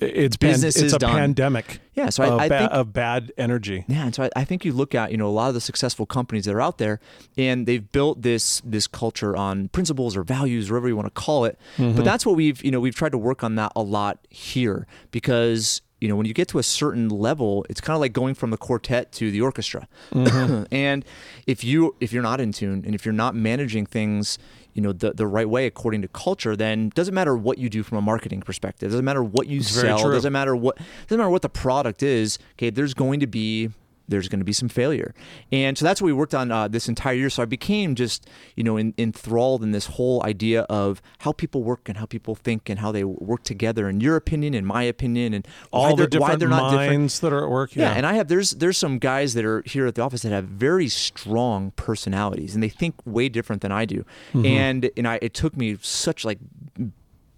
it's 0.00 0.36
pan- 0.36 0.52
Business 0.52 0.76
it's 0.76 0.92
a 0.92 0.98
done. 0.98 1.12
pandemic. 1.12 1.80
Yeah, 1.94 2.10
so 2.10 2.22
I- 2.22 2.26
of, 2.28 2.40
I 2.40 2.48
ba- 2.48 2.58
think- 2.58 2.72
of 2.72 2.92
bad 2.92 3.32
energy. 3.36 3.84
Yeah, 3.88 4.04
and 4.04 4.14
so 4.14 4.24
I, 4.24 4.30
I 4.36 4.44
think 4.44 4.64
you 4.64 4.72
look 4.72 4.94
at 4.94 5.10
you 5.10 5.16
know 5.16 5.26
a 5.26 5.30
lot 5.30 5.48
of 5.48 5.54
the 5.54 5.60
successful 5.60 6.06
companies 6.06 6.44
that 6.44 6.54
are 6.54 6.60
out 6.60 6.78
there, 6.78 7.00
and 7.36 7.66
they've 7.66 7.90
built 7.90 8.22
this 8.22 8.62
this 8.64 8.86
culture 8.86 9.36
on 9.36 9.68
principles 9.68 10.16
or 10.16 10.22
values, 10.22 10.70
or 10.70 10.74
whatever 10.74 10.88
you 10.88 10.96
want 10.96 11.12
to 11.12 11.20
call 11.20 11.44
it. 11.44 11.58
But 11.76 11.82
mm-hmm. 11.82 12.02
that's 12.02 12.24
what 12.24 12.36
we've 12.36 12.62
you 12.62 12.70
know 12.70 12.80
we've 12.80 12.94
tried 12.94 13.12
to 13.12 13.18
work 13.18 13.42
on 13.42 13.56
that 13.56 13.72
a 13.74 13.82
lot 13.82 14.18
here 14.30 14.86
because 15.10 15.82
you 16.00 16.08
know 16.08 16.16
when 16.16 16.26
you 16.26 16.34
get 16.34 16.48
to 16.48 16.58
a 16.58 16.62
certain 16.62 17.08
level, 17.08 17.66
it's 17.68 17.80
kind 17.80 17.96
of 17.96 18.00
like 18.00 18.12
going 18.12 18.34
from 18.34 18.50
the 18.50 18.58
quartet 18.58 19.10
to 19.12 19.30
the 19.30 19.40
orchestra, 19.40 19.88
mm-hmm. 20.12 20.62
and 20.74 21.04
if 21.46 21.64
you 21.64 21.96
if 22.00 22.12
you're 22.12 22.22
not 22.22 22.40
in 22.40 22.52
tune 22.52 22.84
and 22.86 22.94
if 22.94 23.04
you're 23.04 23.12
not 23.12 23.34
managing 23.34 23.86
things 23.86 24.38
you 24.78 24.82
know 24.82 24.92
the, 24.92 25.12
the 25.12 25.26
right 25.26 25.48
way 25.48 25.66
according 25.66 26.02
to 26.02 26.08
culture 26.08 26.54
then 26.54 26.90
doesn't 26.90 27.12
matter 27.12 27.36
what 27.36 27.58
you 27.58 27.68
do 27.68 27.82
from 27.82 27.98
a 27.98 28.00
marketing 28.00 28.40
perspective. 28.40 28.92
Doesn't 28.92 29.04
matter 29.04 29.24
what 29.24 29.48
you 29.48 29.60
very 29.60 29.88
sell. 29.88 30.08
doesn't 30.08 30.32
matter 30.32 30.54
what 30.54 30.78
doesn't 31.08 31.18
matter 31.18 31.30
what 31.30 31.42
the 31.42 31.48
product 31.48 32.00
is. 32.00 32.38
Okay 32.54 32.70
there's 32.70 32.94
going 32.94 33.18
to 33.18 33.26
be 33.26 33.70
there's 34.08 34.28
going 34.28 34.38
to 34.40 34.44
be 34.44 34.52
some 34.52 34.68
failure. 34.68 35.14
And 35.52 35.76
so 35.76 35.84
that's 35.84 36.00
what 36.00 36.06
we 36.06 36.12
worked 36.12 36.34
on 36.34 36.50
uh, 36.50 36.66
this 36.68 36.88
entire 36.88 37.14
year. 37.14 37.30
So 37.30 37.42
i 37.42 37.46
became 37.46 37.94
just 37.94 38.26
you 38.56 38.64
know 38.64 38.76
in, 38.76 38.94
enthralled 38.96 39.62
in 39.62 39.72
this 39.72 39.86
whole 39.86 40.24
idea 40.24 40.62
of 40.62 41.00
how 41.18 41.32
people 41.32 41.62
work 41.62 41.88
and 41.88 41.98
how 41.98 42.06
people 42.06 42.34
think 42.34 42.68
and 42.68 42.78
how 42.80 42.90
they 42.90 43.04
work 43.04 43.42
together 43.44 43.88
in 43.88 44.00
your 44.00 44.16
opinion 44.16 44.54
in 44.54 44.64
my 44.64 44.82
opinion 44.82 45.34
and 45.34 45.46
why 45.70 45.78
All 45.90 45.96
the 45.96 46.06
different 46.06 46.40
they're 46.40 46.48
not 46.48 46.70
different. 46.70 46.90
minds 46.90 47.20
that 47.20 47.32
are 47.32 47.44
at 47.44 47.50
work. 47.50 47.76
yeah, 47.76 47.92
and 47.92 48.06
I 48.06 48.14
have 48.14 48.28
there's 48.28 48.52
there's 48.52 48.78
some 48.78 48.98
guys 48.98 49.34
that 49.34 49.44
are 49.44 49.62
here 49.66 49.86
at 49.86 49.94
the 49.94 50.02
office 50.02 50.22
that 50.22 50.32
have 50.32 50.44
very 50.44 50.88
strong 50.88 51.72
personalities 51.72 52.54
and 52.54 52.62
they 52.62 52.68
think 52.68 52.94
way 53.04 53.28
different 53.28 53.62
than 53.62 53.72
I 53.72 53.84
do. 53.84 54.04
And 54.32 54.90
and 54.96 55.06
I 55.06 55.18
it 55.20 55.34
took 55.34 55.56
me 55.56 55.76
such 55.82 56.24
like 56.24 56.38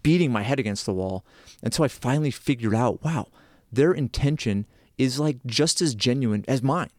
beating 0.03 0.33
my 0.33 0.43
head 0.43 0.59
against 0.59 0.87
the 0.87 0.95
wall. 0.95 1.25
Until 1.63 1.85
I 1.85 1.89
finally 1.89 2.31
figured 2.31 2.75
out, 2.75 3.05
wow, 3.05 3.27
their 3.71 3.93
intention 3.93 4.67
is 5.01 5.19
like 5.19 5.39
just 5.47 5.81
as 5.81 5.95
genuine 5.95 6.45
as 6.47 6.63
mine. 6.63 6.91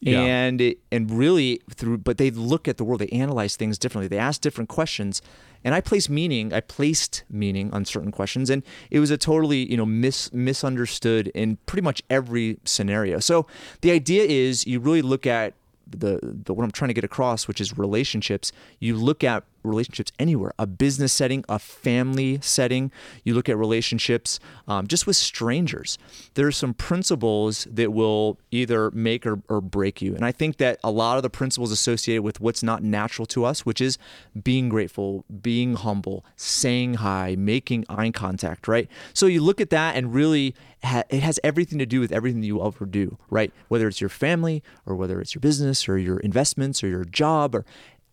Yeah. 0.00 0.20
And 0.20 0.60
it, 0.60 0.78
and 0.92 1.10
really 1.10 1.62
through 1.70 1.98
but 1.98 2.18
they 2.18 2.30
look 2.30 2.68
at 2.68 2.76
the 2.76 2.84
world, 2.84 3.00
they 3.00 3.08
analyze 3.08 3.56
things 3.56 3.78
differently. 3.78 4.08
They 4.08 4.18
ask 4.18 4.40
different 4.40 4.68
questions. 4.68 5.22
And 5.62 5.74
I 5.74 5.80
place 5.80 6.10
meaning, 6.10 6.52
I 6.52 6.60
placed 6.60 7.24
meaning 7.30 7.72
on 7.72 7.86
certain 7.86 8.12
questions 8.12 8.50
and 8.50 8.62
it 8.90 8.98
was 8.98 9.10
a 9.10 9.16
totally, 9.16 9.70
you 9.70 9.78
know, 9.78 9.86
mis 9.86 10.30
misunderstood 10.32 11.28
in 11.28 11.56
pretty 11.64 11.82
much 11.82 12.02
every 12.10 12.58
scenario. 12.64 13.18
So 13.20 13.46
the 13.80 13.92
idea 13.92 14.24
is 14.24 14.66
you 14.66 14.80
really 14.80 15.00
look 15.00 15.26
at 15.26 15.54
the, 15.86 16.18
the 16.22 16.52
what 16.52 16.64
I'm 16.64 16.72
trying 16.72 16.88
to 16.88 16.94
get 16.94 17.04
across, 17.04 17.48
which 17.48 17.60
is 17.60 17.78
relationships. 17.78 18.52
You 18.80 18.96
look 18.96 19.24
at 19.24 19.44
relationships 19.64 20.12
anywhere, 20.18 20.52
a 20.58 20.66
business 20.66 21.12
setting, 21.12 21.44
a 21.48 21.58
family 21.58 22.38
setting. 22.40 22.92
You 23.24 23.34
look 23.34 23.48
at 23.48 23.56
relationships 23.56 24.38
um, 24.68 24.86
just 24.86 25.06
with 25.06 25.16
strangers. 25.16 25.98
There 26.34 26.46
are 26.46 26.52
some 26.52 26.74
principles 26.74 27.66
that 27.70 27.92
will 27.92 28.38
either 28.50 28.90
make 28.92 29.26
or, 29.26 29.40
or 29.48 29.60
break 29.60 30.02
you. 30.02 30.14
And 30.14 30.24
I 30.24 30.32
think 30.32 30.58
that 30.58 30.78
a 30.84 30.90
lot 30.90 31.16
of 31.16 31.22
the 31.22 31.30
principles 31.30 31.72
associated 31.72 32.22
with 32.22 32.40
what's 32.40 32.62
not 32.62 32.82
natural 32.82 33.26
to 33.26 33.44
us, 33.44 33.64
which 33.64 33.80
is 33.80 33.98
being 34.42 34.68
grateful, 34.68 35.24
being 35.42 35.74
humble, 35.74 36.24
saying 36.36 36.94
hi, 36.94 37.34
making 37.36 37.84
eye 37.88 38.10
contact, 38.10 38.68
right? 38.68 38.88
So 39.12 39.26
you 39.26 39.42
look 39.42 39.60
at 39.60 39.70
that 39.70 39.96
and 39.96 40.14
really 40.14 40.54
it 40.84 41.22
has 41.22 41.40
everything 41.42 41.78
to 41.78 41.86
do 41.86 42.00
with 42.00 42.12
everything 42.12 42.40
that 42.40 42.46
you 42.46 42.64
ever 42.64 42.84
do, 42.84 43.16
right? 43.30 43.52
Whether 43.68 43.88
it's 43.88 44.00
your 44.00 44.10
family 44.10 44.62
or 44.84 44.94
whether 44.94 45.20
it's 45.20 45.34
your 45.34 45.40
business 45.40 45.88
or 45.88 45.96
your 45.96 46.18
investments 46.18 46.84
or 46.84 46.88
your 46.88 47.04
job 47.04 47.54
or 47.54 47.64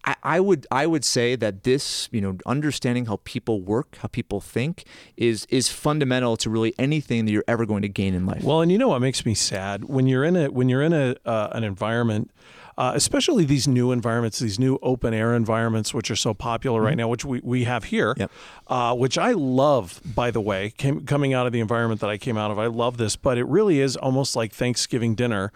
I, 0.04 0.16
I 0.24 0.40
would 0.40 0.66
I 0.72 0.88
would 0.88 1.06
say 1.06 1.36
that 1.36 1.64
this 1.64 2.10
you 2.12 2.22
know 2.22 2.38
understanding 2.46 3.06
how 3.06 3.20
people 3.24 3.62
work, 3.62 3.98
how 4.02 4.08
people 4.08 4.42
think 4.42 4.86
is 5.18 5.46
is 5.50 5.70
fundamental 5.70 6.38
to 6.38 6.50
really 6.50 6.74
anything 6.80 7.26
that 7.26 7.32
you're 7.32 7.44
ever 7.48 7.66
going 7.66 7.82
to 7.84 7.90
gain 7.90 8.14
in 8.14 8.26
life. 8.26 8.44
Well, 8.44 8.62
and 8.62 8.72
you 8.72 8.78
know 8.78 8.90
what 8.90 9.00
makes 9.02 9.26
me 9.26 9.34
sad 9.34 9.86
when 9.86 10.08
you're 10.08 10.24
in 10.24 10.36
a 10.36 10.50
when 10.50 10.70
you're 10.70 10.82
in 10.82 10.94
a 10.94 11.16
uh, 11.26 11.50
an 11.52 11.64
environment, 11.64 12.32
uh, 12.78 12.94
especially 12.96 13.46
these 13.46 13.68
new 13.68 13.92
environments, 13.92 14.40
these 14.40 14.58
new 14.60 14.80
open 14.82 15.14
air 15.14 15.36
environments, 15.36 15.94
which 15.94 16.10
are 16.10 16.16
so 16.16 16.34
popular 16.34 16.82
right 16.82 16.98
now, 16.98 17.08
which 17.08 17.24
we, 17.26 17.40
we 17.44 17.64
have 17.66 17.84
here, 17.86 18.16
Yep. 18.18 18.32
uh, 18.68 18.96
which 18.96 19.18
I 19.18 19.32
love. 19.34 20.02
By 20.04 20.32
the 20.32 20.42
way, 20.42 20.72
came, 20.78 21.06
coming 21.06 21.34
out 21.34 21.46
of 21.46 21.54
the 21.54 21.60
environment 21.60 22.02
that 22.02 22.10
I 22.10 22.18
came 22.18 22.38
out 22.38 22.50
of, 22.50 22.58
I 22.58 22.66
love 22.68 22.98
this. 22.98 23.16
But 23.16 23.38
it 23.38 23.46
really 23.46 23.80
is 23.80 23.96
almost 23.98 24.36
like 24.36 24.52
Thanksgiving 24.54 25.14
dinner. 25.16 25.52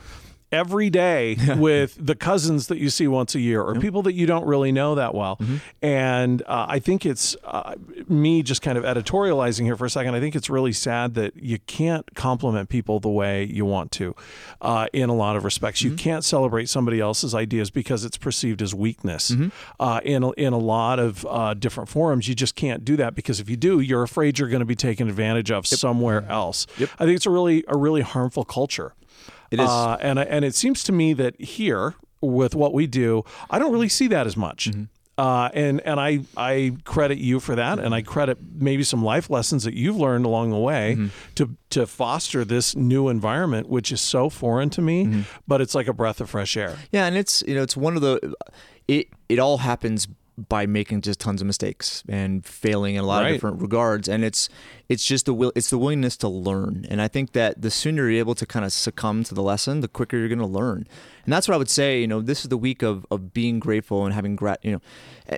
Every 0.55 0.89
day 0.89 1.37
with 1.57 1.97
the 1.99 2.15
cousins 2.15 2.67
that 2.67 2.77
you 2.77 2.89
see 2.89 3.07
once 3.07 3.35
a 3.35 3.39
year, 3.39 3.61
or 3.61 3.75
people 3.75 4.01
that 4.03 4.13
you 4.13 4.25
don't 4.25 4.45
really 4.45 4.71
know 4.71 4.95
that 4.95 5.13
well, 5.13 5.37
and 5.81 6.41
uh, 6.43 6.65
I 6.69 6.79
think 6.79 7.05
it's 7.05 7.35
uh, 7.43 7.75
me 8.07 8.41
just 8.41 8.61
kind 8.61 8.77
of 8.77 8.83
editorializing 8.83 9.63
here 9.63 9.75
for 9.75 9.85
a 9.85 9.89
second. 9.89 10.15
I 10.15 10.19
think 10.21 10.35
it's 10.35 10.49
really 10.49 10.71
sad 10.71 11.13
that 11.15 11.35
you 11.35 11.59
can't 11.59 12.05
compliment 12.15 12.69
people 12.69 12.99
the 12.99 13.09
way 13.09 13.43
you 13.43 13.65
want 13.65 13.91
to, 13.93 14.15
uh, 14.61 14.87
in 14.93 15.09
a 15.09 15.15
lot 15.15 15.35
of 15.35 15.43
respects. 15.43 15.81
You 15.81 15.91
can't 15.95 16.23
celebrate 16.23 16.69
somebody 16.69 16.99
else's 17.01 17.35
ideas 17.35 17.69
because 17.69 18.05
it's 18.05 18.17
perceived 18.17 18.61
as 18.61 18.73
weakness. 18.73 19.33
Uh, 19.79 19.99
in 20.03 20.23
a, 20.23 20.31
in 20.31 20.53
a 20.53 20.57
lot 20.57 20.99
of 20.99 21.25
uh, 21.29 21.53
different 21.53 21.89
forums, 21.89 22.27
you 22.29 22.35
just 22.35 22.55
can't 22.55 22.85
do 22.85 22.95
that 22.95 23.13
because 23.15 23.39
if 23.41 23.49
you 23.49 23.57
do, 23.57 23.79
you're 23.81 24.03
afraid 24.03 24.39
you're 24.39 24.49
going 24.49 24.59
to 24.61 24.65
be 24.65 24.75
taken 24.75 25.09
advantage 25.09 25.51
of 25.51 25.67
somewhere 25.67 26.25
else. 26.29 26.65
I 26.99 27.05
think 27.05 27.17
it's 27.17 27.25
a 27.25 27.29
really 27.29 27.63
a 27.67 27.77
really 27.77 28.01
harmful 28.01 28.45
culture. 28.45 28.93
It 29.51 29.59
is. 29.59 29.69
Uh, 29.69 29.97
and 30.01 30.19
and 30.19 30.43
it 30.45 30.55
seems 30.55 30.83
to 30.83 30.91
me 30.91 31.13
that 31.13 31.39
here 31.41 31.95
with 32.21 32.55
what 32.55 32.73
we 32.73 32.87
do, 32.87 33.23
I 33.49 33.59
don't 33.59 33.71
really 33.71 33.89
see 33.89 34.07
that 34.07 34.25
as 34.27 34.35
much. 34.37 34.69
Mm-hmm. 34.71 34.83
Uh, 35.17 35.49
and 35.53 35.79
and 35.85 35.97
I 35.97 36.21
I 36.35 36.75
credit 36.83 37.19
you 37.19 37.39
for 37.39 37.55
that, 37.55 37.79
and 37.79 37.95
I 37.95 38.01
credit 38.01 38.37
maybe 38.57 38.83
some 38.83 39.01
life 39.01 39.29
lessons 39.29 39.63
that 39.63 39.73
you've 39.73 39.95
learned 39.95 40.25
along 40.25 40.49
the 40.51 40.57
way 40.57 40.95
Mm-hmm. 40.97 41.07
to 41.35 41.55
to 41.69 41.87
foster 41.87 42.43
this 42.43 42.75
new 42.75 43.07
environment, 43.07 43.69
which 43.69 43.91
is 43.93 44.01
so 44.01 44.29
foreign 44.29 44.69
to 44.71 44.81
me, 44.81 45.05
Mm-hmm. 45.05 45.21
but 45.47 45.61
it's 45.61 45.73
like 45.73 45.87
a 45.87 45.93
breath 45.93 46.19
of 46.19 46.29
fresh 46.29 46.57
air. 46.57 46.75
Yeah, 46.91 47.05
and 47.05 47.15
it's 47.15 47.43
you 47.47 47.55
know 47.55 47.61
it's 47.63 47.77
one 47.77 47.95
of 47.95 48.01
the 48.01 48.33
it 48.89 49.07
it 49.29 49.39
all 49.39 49.59
happens 49.59 50.07
by 50.37 50.65
making 50.65 50.99
just 51.01 51.19
tons 51.19 51.39
of 51.41 51.47
mistakes 51.47 52.03
and 52.09 52.45
failing 52.45 52.95
in 52.95 53.03
a 53.03 53.07
lot 53.07 53.21
Right. 53.23 53.29
of 53.29 53.35
different 53.35 53.61
regards. 53.61 54.09
And 54.09 54.23
it's 54.23 54.49
it's 54.89 55.05
just 55.05 55.25
the 55.25 55.33
will 55.33 55.51
it's 55.55 55.69
the 55.69 55.77
willingness 55.77 56.17
to 56.17 56.27
learn. 56.27 56.85
And 56.89 57.01
I 57.01 57.07
think 57.07 57.31
that 57.31 57.61
the 57.61 57.71
sooner 57.71 58.09
you're 58.09 58.19
able 58.19 58.35
to 58.35 58.45
kind 58.45 58.65
of 58.65 58.73
succumb 58.73 59.23
to 59.23 59.33
the 59.33 59.41
lesson 59.41 59.79
the 59.81 59.87
quicker 59.87 60.17
you're 60.17 60.27
going 60.27 60.39
to 60.39 60.45
learn. 60.45 60.85
And 61.23 61.33
that's 61.33 61.47
what 61.47 61.55
I 61.55 61.57
would 61.57 61.69
say 61.69 62.01
you 62.01 62.07
know 62.07 62.21
this 62.21 62.41
is 62.43 62.49
the 62.49 62.57
week 62.57 62.83
of 62.83 63.05
of 63.09 63.33
being 63.33 63.59
grateful 63.59 64.05
and 64.05 64.13
having 64.13 64.35
grat 64.35 64.59
you 64.63 64.73
know 64.73 64.81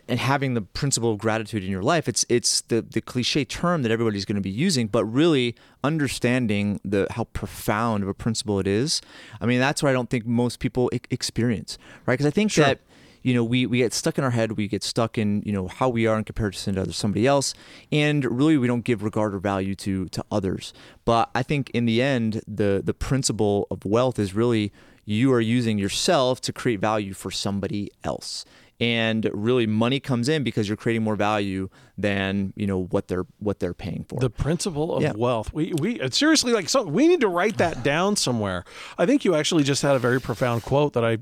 and 0.10 0.20
having 0.20 0.54
the 0.56 0.62
principle 0.62 1.12
of 1.14 1.20
gratitude 1.20 1.64
in 1.64 1.70
your 1.70 1.84
life. 1.84 2.08
It's 2.08 2.26
it's 2.28 2.62
the 2.62 2.82
the 2.82 3.00
cliche 3.02 3.46
term 3.46 3.84
that 3.84 3.92
everybody's 3.92 4.26
going 4.26 4.36
to 4.36 4.42
be 4.42 4.50
using 4.50 4.88
but 4.88 5.06
really 5.06 5.56
understanding 5.84 6.80
the 6.86 7.08
how 7.12 7.26
profound 7.26 8.04
of 8.04 8.10
a 8.10 8.14
principle 8.14 8.60
it 8.60 8.68
is. 8.68 9.02
I 9.42 9.46
mean 9.46 9.60
that's 9.60 9.82
what 9.84 9.90
I 9.90 9.94
don't 9.94 10.10
think 10.10 10.26
most 10.26 10.60
people 10.60 10.90
e- 10.94 11.00
experience 11.10 11.78
right? 12.06 12.14
Because 12.14 12.26
I 12.26 12.32
think 12.32 12.52
Sure. 12.52 12.66
that 12.66 12.80
you 13.28 13.34
know 13.34 13.44
we, 13.44 13.66
we 13.66 13.80
get 13.80 13.94
stuck 13.94 14.18
in 14.18 14.24
our 14.24 14.32
head 14.40 14.54
we 14.54 14.68
get 14.76 14.84
stuck 14.84 15.18
in 15.18 15.44
you 15.46 15.52
know 15.52 15.68
how 15.68 15.88
we 15.98 16.08
are 16.08 16.18
in 16.18 16.24
comparison 16.24 16.76
to 16.76 16.94
somebody 16.94 17.26
else 17.28 17.54
and 17.92 18.24
really 18.40 18.58
we 18.58 18.68
don't 18.72 18.86
give 18.86 19.04
regard 19.04 19.36
or 19.36 19.40
value 19.40 19.76
to 19.76 19.94
to 20.10 20.24
others 20.38 20.74
but 21.04 21.30
i 21.36 21.44
think 21.44 21.70
in 21.72 21.86
the 21.86 22.02
end 22.02 22.42
the 22.48 22.82
the 22.90 22.94
principle 22.94 23.68
of 23.70 23.84
wealth 23.86 24.18
is 24.18 24.34
really 24.34 24.72
you 25.04 25.32
are 25.34 25.42
using 25.58 25.78
yourself 25.78 26.40
to 26.42 26.52
create 26.54 26.80
value 26.80 27.14
for 27.14 27.30
somebody 27.32 27.90
else 28.04 28.46
and 28.80 29.30
really 29.34 29.66
money 29.66 30.00
comes 30.00 30.30
in 30.30 30.44
because 30.44 30.70
you're 30.70 30.78
creating 30.78 31.04
more 31.04 31.16
value 31.16 31.68
than 31.98 32.54
you 32.56 32.68
know 32.68 32.84
what 32.94 33.08
they're 33.08 33.26
what 33.40 33.60
they're 33.60 33.74
paying 33.74 34.06
for 34.08 34.20
The 34.20 34.30
principle 34.30 34.96
of 34.96 35.02
Yeah. 35.02 35.14
wealth. 35.18 35.52
We 35.52 35.74
we 35.84 35.90
seriously 36.12 36.54
like 36.54 36.70
so 36.70 36.84
we 36.84 37.08
need 37.08 37.22
to 37.22 37.28
write 37.28 37.58
that 37.58 37.84
down 37.84 38.16
somewhere. 38.16 38.64
I 38.98 39.06
think 39.08 39.26
you 39.26 39.34
actually 39.36 39.64
just 39.64 39.82
had 39.82 39.96
a 39.96 40.00
very 40.00 40.22
profound 40.22 40.62
quote 40.64 40.94
that 40.94 41.04
I 41.04 41.18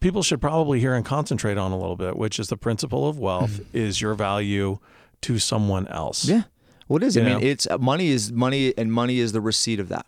people 0.00 0.22
should 0.22 0.40
probably 0.40 0.80
hear 0.80 0.94
and 0.94 1.04
concentrate 1.04 1.58
on 1.58 1.72
a 1.72 1.78
little 1.78 1.96
bit, 1.96 2.16
which 2.16 2.38
is 2.38 2.48
the 2.48 2.56
principle 2.56 3.08
of 3.08 3.18
wealth 3.18 3.60
is 3.74 4.00
your 4.00 4.14
value 4.14 4.78
to 5.22 5.38
someone 5.38 5.86
else. 5.88 6.24
Mm-hmm. 6.24 6.36
yeah 6.38 6.42
what 6.86 7.02
is 7.04 7.16
it 7.16 7.20
You 7.22 7.26
i 7.26 7.30
mean 7.34 7.40
know? 7.42 7.46
it's 7.46 7.66
uh, 7.70 7.78
money 7.78 8.08
is 8.08 8.32
money 8.32 8.74
and 8.76 8.92
money 8.92 9.18
is 9.20 9.30
the 9.32 9.40
receipt 9.40 9.78
of 9.78 9.88
that 9.90 10.06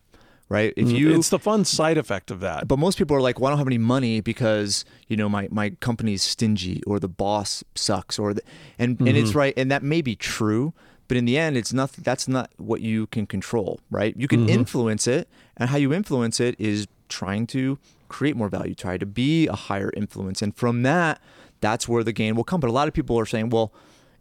right 0.48 0.72
if 0.76 0.90
you 0.90 1.14
it's 1.14 1.28
the 1.28 1.38
fun 1.38 1.64
side 1.64 1.96
effect 1.96 2.30
of 2.30 2.40
that. 2.40 2.66
but 2.66 2.78
most 2.78 2.98
people 2.98 3.16
are 3.16 3.20
like, 3.20 3.38
well, 3.38 3.46
I 3.48 3.50
don't 3.52 3.58
have 3.58 3.68
any 3.68 3.78
money 3.78 4.20
because 4.20 4.84
you 5.08 5.16
know 5.16 5.28
my 5.28 5.46
my 5.50 5.70
company's 5.80 6.22
stingy 6.22 6.82
or 6.86 6.98
the 6.98 7.08
boss 7.08 7.62
sucks 7.74 8.18
or 8.18 8.34
the, 8.34 8.42
and 8.78 8.98
and 9.00 9.16
it's 9.16 9.34
right 9.34 9.54
and 9.56 9.70
that 9.70 9.82
may 9.82 10.02
be 10.02 10.16
true, 10.16 10.72
but 11.08 11.16
in 11.16 11.24
the 11.24 11.36
end, 11.38 11.56
it's 11.56 11.72
not. 11.72 11.92
That's 11.92 12.26
not 12.26 12.50
what 12.56 12.80
you 12.80 13.06
can 13.08 13.26
control, 13.26 13.80
right? 13.90 14.14
You 14.16 14.28
can 14.28 14.48
influence 14.48 15.06
it, 15.06 15.28
and 15.56 15.68
how 15.70 15.76
you 15.76 15.92
influence 15.92 16.40
it 16.40 16.54
is 16.58 16.86
trying 17.08 17.46
to 17.48 17.78
create 18.12 18.36
more 18.36 18.48
value, 18.48 18.74
try 18.74 18.98
to 18.98 19.06
be 19.06 19.48
a 19.48 19.54
higher 19.54 19.90
influence, 19.96 20.42
and 20.42 20.54
from 20.54 20.82
that, 20.82 21.20
that's 21.60 21.88
where 21.88 22.04
the 22.04 22.12
gain 22.12 22.34
will 22.34 22.44
come. 22.44 22.60
But 22.60 22.70
a 22.70 22.72
lot 22.72 22.86
of 22.88 22.94
people 22.94 23.18
are 23.18 23.26
saying, 23.26 23.48
well, 23.50 23.72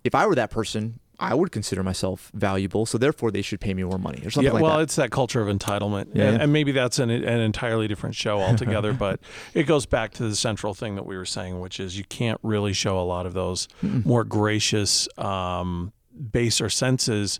if 0.04 0.16
I 0.16 0.26
were 0.26 0.36
that 0.36 0.50
person. 0.50 1.00
I 1.24 1.36
would 1.36 1.52
consider 1.52 1.84
myself 1.84 2.32
valuable, 2.34 2.88
so 2.88 2.98
therefore 2.98 3.30
they 3.30 3.44
should 3.44 3.60
pay 3.62 3.76
me 3.76 3.84
more 3.84 4.00
money 4.00 4.24
or 4.26 4.32
something 4.32 4.46
yeah, 4.46 4.54
like 4.54 4.64
well, 4.64 4.78
that. 4.78 4.84
it's 4.86 4.96
that 4.96 5.12
culture 5.12 5.40
of 5.40 5.56
entitlement, 5.56 6.08
Yeah, 6.16 6.24
and, 6.24 6.38
yeah. 6.38 6.44
and 6.44 6.52
maybe 6.52 6.72
that's 6.72 6.98
an, 6.98 7.12
an 7.12 7.40
entirely 7.42 7.88
different 7.88 8.16
show 8.16 8.40
altogether. 8.48 8.92
but 8.92 9.20
it 9.54 9.66
goes 9.68 9.86
back 9.86 10.14
to 10.14 10.24
the 10.24 10.36
central 10.36 10.74
thing 10.74 10.96
that 10.96 11.06
we 11.06 11.16
were 11.16 11.26
saying, 11.26 11.60
which 11.60 11.80
is 11.80 11.96
you 11.96 12.06
can't 12.06 12.40
really 12.42 12.74
show 12.74 13.00
a 13.00 13.06
lot 13.06 13.28
of 13.28 13.34
those 13.34 13.68
more 13.84 14.24
gracious, 14.24 15.08
um, 15.20 15.94
baser 16.32 16.70
senses 16.72 17.38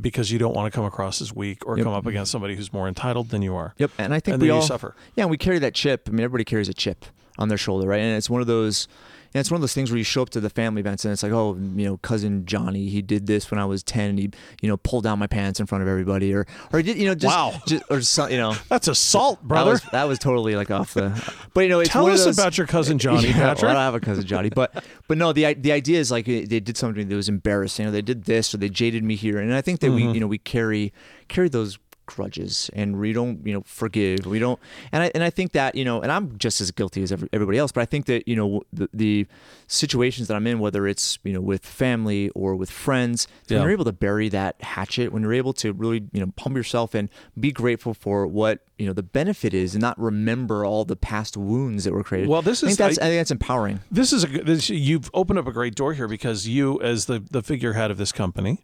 because 0.00 0.30
you 0.30 0.38
don't 0.38 0.54
want 0.54 0.72
to 0.72 0.76
come 0.76 0.84
across 0.84 1.20
as 1.20 1.32
weak 1.32 1.66
or 1.66 1.76
come 1.76 1.88
up 1.92 2.06
against 2.06 2.30
somebody 2.30 2.54
who's 2.56 2.72
more 2.72 2.88
entitled 2.88 3.30
than 3.30 3.42
you 3.42 3.54
are. 3.54 3.74
Yep, 3.78 3.90
and 3.98 4.14
I 4.14 4.20
think 4.20 4.34
And 4.34 4.42
we 4.42 4.48
then 4.48 4.56
you 4.56 4.60
all 4.60 4.66
suffer. 4.66 4.94
Yeah, 5.16 5.24
and 5.24 5.30
we 5.30 5.38
carry 5.38 5.58
that 5.60 5.74
chip. 5.74 6.08
I 6.08 6.10
mean, 6.10 6.20
everybody 6.24 6.44
carries 6.44 6.68
a 6.68 6.74
chip 6.74 7.04
on 7.38 7.48
their 7.48 7.58
shoulder, 7.58 7.86
right? 7.86 8.00
And 8.00 8.16
it's 8.16 8.30
one 8.30 8.40
of 8.40 8.46
those. 8.46 8.88
And 9.34 9.40
it's 9.40 9.50
one 9.50 9.56
of 9.56 9.60
those 9.60 9.74
things 9.74 9.90
where 9.90 9.98
you 9.98 10.04
show 10.04 10.22
up 10.22 10.30
to 10.30 10.40
the 10.40 10.48
family 10.50 10.80
events 10.80 11.04
and 11.04 11.12
it's 11.12 11.22
like, 11.22 11.32
oh, 11.32 11.54
you 11.54 11.84
know, 11.84 11.98
cousin 11.98 12.46
Johnny, 12.46 12.88
he 12.88 13.02
did 13.02 13.26
this 13.26 13.50
when 13.50 13.60
I 13.60 13.64
was 13.66 13.82
ten, 13.82 14.10
and 14.10 14.18
he, 14.18 14.30
you 14.62 14.68
know, 14.68 14.76
pulled 14.78 15.04
down 15.04 15.18
my 15.18 15.26
pants 15.26 15.60
in 15.60 15.66
front 15.66 15.82
of 15.82 15.88
everybody, 15.88 16.32
or, 16.32 16.46
or 16.72 16.78
he 16.78 16.82
did, 16.82 16.96
you 16.96 17.06
know, 17.06 17.14
just, 17.14 17.36
Wow. 17.36 17.60
just 17.66 17.84
or 17.90 18.00
some, 18.00 18.30
you 18.30 18.38
know, 18.38 18.54
That's 18.68 18.88
assault, 18.88 19.40
that 19.42 19.48
brother. 19.48 19.70
was, 19.72 19.82
that 19.92 20.04
was 20.04 20.18
totally 20.18 20.56
like 20.56 20.70
off 20.70 20.94
the. 20.94 21.08
But 21.54 21.62
you 21.62 21.68
know, 21.68 21.80
it's 21.80 21.90
Tell 21.90 22.06
us 22.06 22.24
those- 22.24 22.38
about 22.38 22.56
your 22.56 22.66
cousin 22.66 22.98
Johnny, 23.04 23.28
Yeah, 23.28 23.38
well, 23.40 23.50
I 23.50 23.54
don't 23.54 23.74
have 23.76 23.94
a 23.94 24.00
cousin 24.00 24.24
Johnny, 24.26 24.48
but 24.48 24.82
but 25.08 25.18
no, 25.18 25.32
the 25.32 25.54
the 25.54 25.72
idea 25.72 25.98
is 26.00 26.10
like 26.10 26.24
they 26.26 26.44
did 26.60 26.76
something 26.76 27.08
that 27.08 27.14
was 27.16 27.28
embarrassing, 27.28 27.86
or 27.86 27.90
they 27.90 28.02
did 28.02 28.24
this, 28.24 28.54
or 28.54 28.58
they 28.58 28.68
jaded 28.68 29.04
me 29.04 29.14
here, 29.16 29.38
and 29.38 29.52
I 29.54 29.60
think 29.60 29.80
that 29.80 29.88
Mm-hmm. 29.88 30.08
we 30.08 30.14
you 30.14 30.20
know 30.20 30.26
we 30.26 30.38
carry 30.38 30.92
carry 31.28 31.48
those 31.48 31.78
grudges 32.08 32.70
and 32.72 32.98
we 32.98 33.12
don't 33.12 33.46
you 33.46 33.52
know 33.54 33.62
forgive 33.66 34.26
we 34.26 34.38
don't 34.38 34.58
and 34.92 35.02
I 35.04 35.10
and 35.14 35.22
I 35.22 35.30
think 35.30 35.52
that 35.52 35.74
you 35.74 35.84
know 35.84 36.00
and 36.00 36.10
I'm 36.10 36.36
just 36.38 36.60
as 36.60 36.70
guilty 36.70 37.02
as 37.02 37.12
every, 37.12 37.28
everybody 37.32 37.58
else 37.58 37.70
but 37.70 37.82
I 37.82 37.84
think 37.84 38.06
that 38.06 38.26
you 38.26 38.34
know 38.34 38.62
the, 38.72 38.88
the 38.92 39.26
situations 39.66 40.28
that 40.28 40.34
I'm 40.34 40.46
in 40.46 40.58
whether 40.58 40.86
it's 40.86 41.18
you 41.24 41.32
know 41.32 41.40
with 41.40 41.64
family 41.64 42.30
or 42.30 42.56
with 42.56 42.70
friends 42.70 43.28
Yeah. 43.46 43.58
when 43.58 43.62
you're 43.64 43.72
able 43.72 43.84
to 43.84 43.92
bury 43.92 44.28
that 44.30 44.60
hatchet 44.62 45.12
when 45.12 45.22
you're 45.22 45.34
able 45.34 45.52
to 45.54 45.72
really 45.72 46.04
you 46.12 46.20
know 46.20 46.32
pump 46.36 46.56
yourself 46.56 46.94
and 46.94 47.08
be 47.38 47.52
grateful 47.52 47.94
for 47.94 48.26
what 48.26 48.60
you 48.78 48.86
know 48.86 48.92
the 48.92 49.02
benefit 49.02 49.52
is 49.54 49.74
and 49.74 49.82
not 49.82 49.98
remember 50.00 50.64
all 50.64 50.84
the 50.84 50.96
past 50.96 51.36
wounds 51.36 51.84
that 51.84 51.92
were 51.92 52.04
created 52.04 52.28
Well, 52.28 52.42
this 52.42 52.62
I 52.64 52.68
is- 52.68 52.76
think 52.76 52.78
that's 52.78 52.98
I- 52.98 53.02
I 53.02 53.08
think 53.10 53.20
that's 53.20 53.30
empowering 53.30 53.80
This 53.90 54.12
is 54.12 54.24
a 54.24 54.28
this, 54.28 54.70
you've 54.70 55.10
opened 55.14 55.38
up 55.38 55.46
a 55.46 55.52
great 55.52 55.74
door 55.74 55.94
here 55.94 56.08
because 56.08 56.46
you, 56.48 56.80
as 56.80 57.06
the 57.06 57.18
the 57.30 57.42
figurehead 57.42 57.90
of 57.90 57.96
this 57.98 58.12
company, 58.12 58.60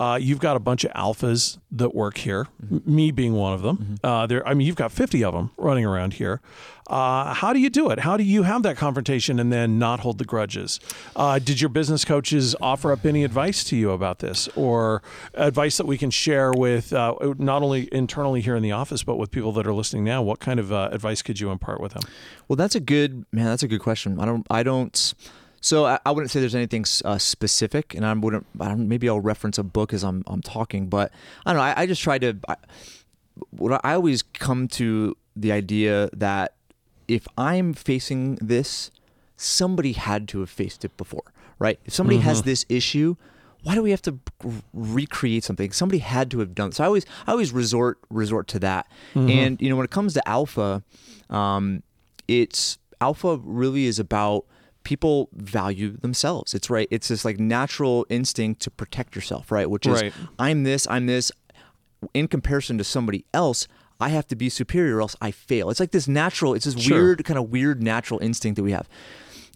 uh, 0.00 0.16
you've 0.20 0.38
got 0.40 0.56
a 0.56 0.60
bunch 0.60 0.82
of 0.84 0.90
alphas 0.92 1.58
that 1.70 1.94
work 1.94 2.16
here. 2.18 2.46
m- 2.70 2.82
Me 2.86 3.10
being 3.10 3.34
one 3.34 3.52
of 3.52 3.62
them. 3.62 3.96
Uh, 4.02 4.26
there, 4.26 4.42
I 4.48 4.54
mean, 4.54 4.66
you've 4.66 4.76
got 4.84 4.90
fifty 4.92 5.22
of 5.22 5.34
them 5.34 5.50
running 5.58 5.84
around 5.84 6.14
here. 6.14 6.40
Uh, 6.86 7.34
how 7.34 7.52
do 7.52 7.60
you 7.60 7.70
do 7.70 7.90
it? 7.90 8.00
How 8.00 8.16
do 8.16 8.24
you 8.24 8.42
have 8.42 8.64
that 8.64 8.76
confrontation 8.76 9.38
and 9.38 9.52
then 9.52 9.78
not 9.78 10.00
hold 10.00 10.18
the 10.18 10.24
grudges? 10.24 10.80
Uh, 11.14 11.38
did 11.38 11.60
your 11.60 11.68
business 11.68 12.04
coaches 12.04 12.56
offer 12.60 12.90
up 12.90 13.04
any 13.06 13.22
advice 13.22 13.62
to 13.64 13.76
you 13.76 13.92
about 13.92 14.18
this, 14.18 14.48
or 14.56 15.00
advice 15.34 15.76
that 15.76 15.86
we 15.86 15.96
can 15.98 16.10
share 16.10 16.50
with 16.52 16.92
uh, 16.92 17.14
not 17.38 17.62
only 17.62 17.88
internally 17.92 18.40
here 18.40 18.56
in 18.56 18.62
the 18.62 18.72
office, 18.72 19.04
but 19.04 19.16
with 19.18 19.30
people 19.30 19.52
that 19.52 19.66
are 19.68 19.72
listening 19.74 20.02
now? 20.02 20.20
What 20.22 20.40
kind 20.40 20.58
of 20.58 20.72
uh, 20.72 20.88
advice 20.90 21.22
could 21.22 21.38
you 21.38 21.50
impart 21.52 21.80
with 21.80 21.92
them? 21.92 22.02
Well, 22.48 22.56
that's 22.56 22.74
a 22.74 22.80
good 22.80 23.24
man. 23.32 23.44
That's 23.44 23.62
a 23.62 23.68
good 23.68 23.80
question. 23.82 24.18
I 24.18 24.24
don't. 24.24 24.46
I 24.50 24.62
don't. 24.64 25.14
So 25.60 25.84
I, 25.84 25.98
I 26.06 26.10
wouldn't 26.10 26.30
say 26.30 26.40
there's 26.40 26.54
anything 26.54 26.84
uh, 27.04 27.18
specific, 27.18 27.94
and 27.94 28.04
I 28.06 28.12
wouldn't. 28.14 28.46
I 28.58 28.68
don't, 28.68 28.88
maybe 28.88 29.08
I'll 29.08 29.20
reference 29.20 29.58
a 29.58 29.62
book 29.62 29.92
as 29.92 30.02
I'm 30.02 30.24
I'm 30.26 30.40
talking, 30.42 30.86
but 30.88 31.12
I 31.44 31.52
don't 31.52 31.58
know. 31.58 31.64
I, 31.64 31.82
I 31.82 31.86
just 31.86 32.02
try 32.02 32.18
to. 32.18 32.36
I, 32.48 32.56
what 33.50 33.80
I 33.84 33.94
always 33.94 34.22
come 34.22 34.68
to 34.68 35.16
the 35.36 35.52
idea 35.52 36.10
that 36.14 36.54
if 37.08 37.26
I'm 37.36 37.74
facing 37.74 38.36
this, 38.36 38.90
somebody 39.36 39.92
had 39.92 40.28
to 40.28 40.40
have 40.40 40.50
faced 40.50 40.84
it 40.84 40.96
before, 40.96 41.32
right? 41.58 41.78
If 41.84 41.94
somebody 41.94 42.18
has 42.24 42.42
this 42.42 42.64
issue, 42.68 43.16
why 43.62 43.74
do 43.74 43.82
we 43.82 43.90
have 43.90 44.02
to 44.02 44.18
recreate 44.72 45.44
something? 45.44 45.72
Somebody 45.72 45.98
had 45.98 46.30
to 46.30 46.38
have 46.40 46.54
done. 46.54 46.68
It. 46.68 46.74
So 46.74 46.84
I 46.84 46.86
always 46.86 47.04
I 47.26 47.32
always 47.32 47.52
resort 47.52 47.98
resort 48.08 48.48
to 48.48 48.58
that. 48.60 48.86
And 49.30 49.60
you 49.60 49.68
know 49.68 49.76
when 49.76 49.84
it 49.84 49.90
comes 49.90 50.14
to 50.14 50.26
alpha, 50.28 50.82
um, 51.28 51.82
it's 52.28 52.78
alpha 53.00 53.38
really 53.42 53.86
is 53.86 53.98
about 53.98 54.44
people 54.84 55.28
value 55.32 55.96
themselves. 55.96 56.54
It's 56.54 56.70
right. 56.70 56.88
It's 56.90 57.08
this 57.08 57.24
like 57.24 57.38
natural 57.38 58.06
instinct 58.08 58.62
to 58.62 58.70
protect 58.70 59.14
yourself, 59.14 59.50
right? 59.52 59.68
Which 59.68 59.86
is 59.86 60.00
Right. 60.00 60.12
I'm 60.38 60.64
this, 60.64 60.86
I'm 60.88 61.06
this. 61.06 61.30
In 62.14 62.28
comparison 62.28 62.78
to 62.78 62.84
somebody 62.84 63.24
else, 63.34 63.68
I 64.00 64.08
have 64.08 64.26
to 64.28 64.36
be 64.36 64.48
superior, 64.48 64.96
or 64.96 65.00
else 65.02 65.14
I 65.20 65.30
fail. 65.30 65.68
It's 65.68 65.80
like 65.80 65.90
this 65.90 66.08
natural. 66.08 66.54
It's 66.54 66.64
this 66.64 66.80
Sure. 66.82 66.96
weird 66.96 67.24
kind 67.24 67.38
of 67.38 67.50
weird 67.50 67.82
natural 67.82 68.18
instinct 68.20 68.56
that 68.56 68.62
we 68.62 68.72
have. 68.72 68.88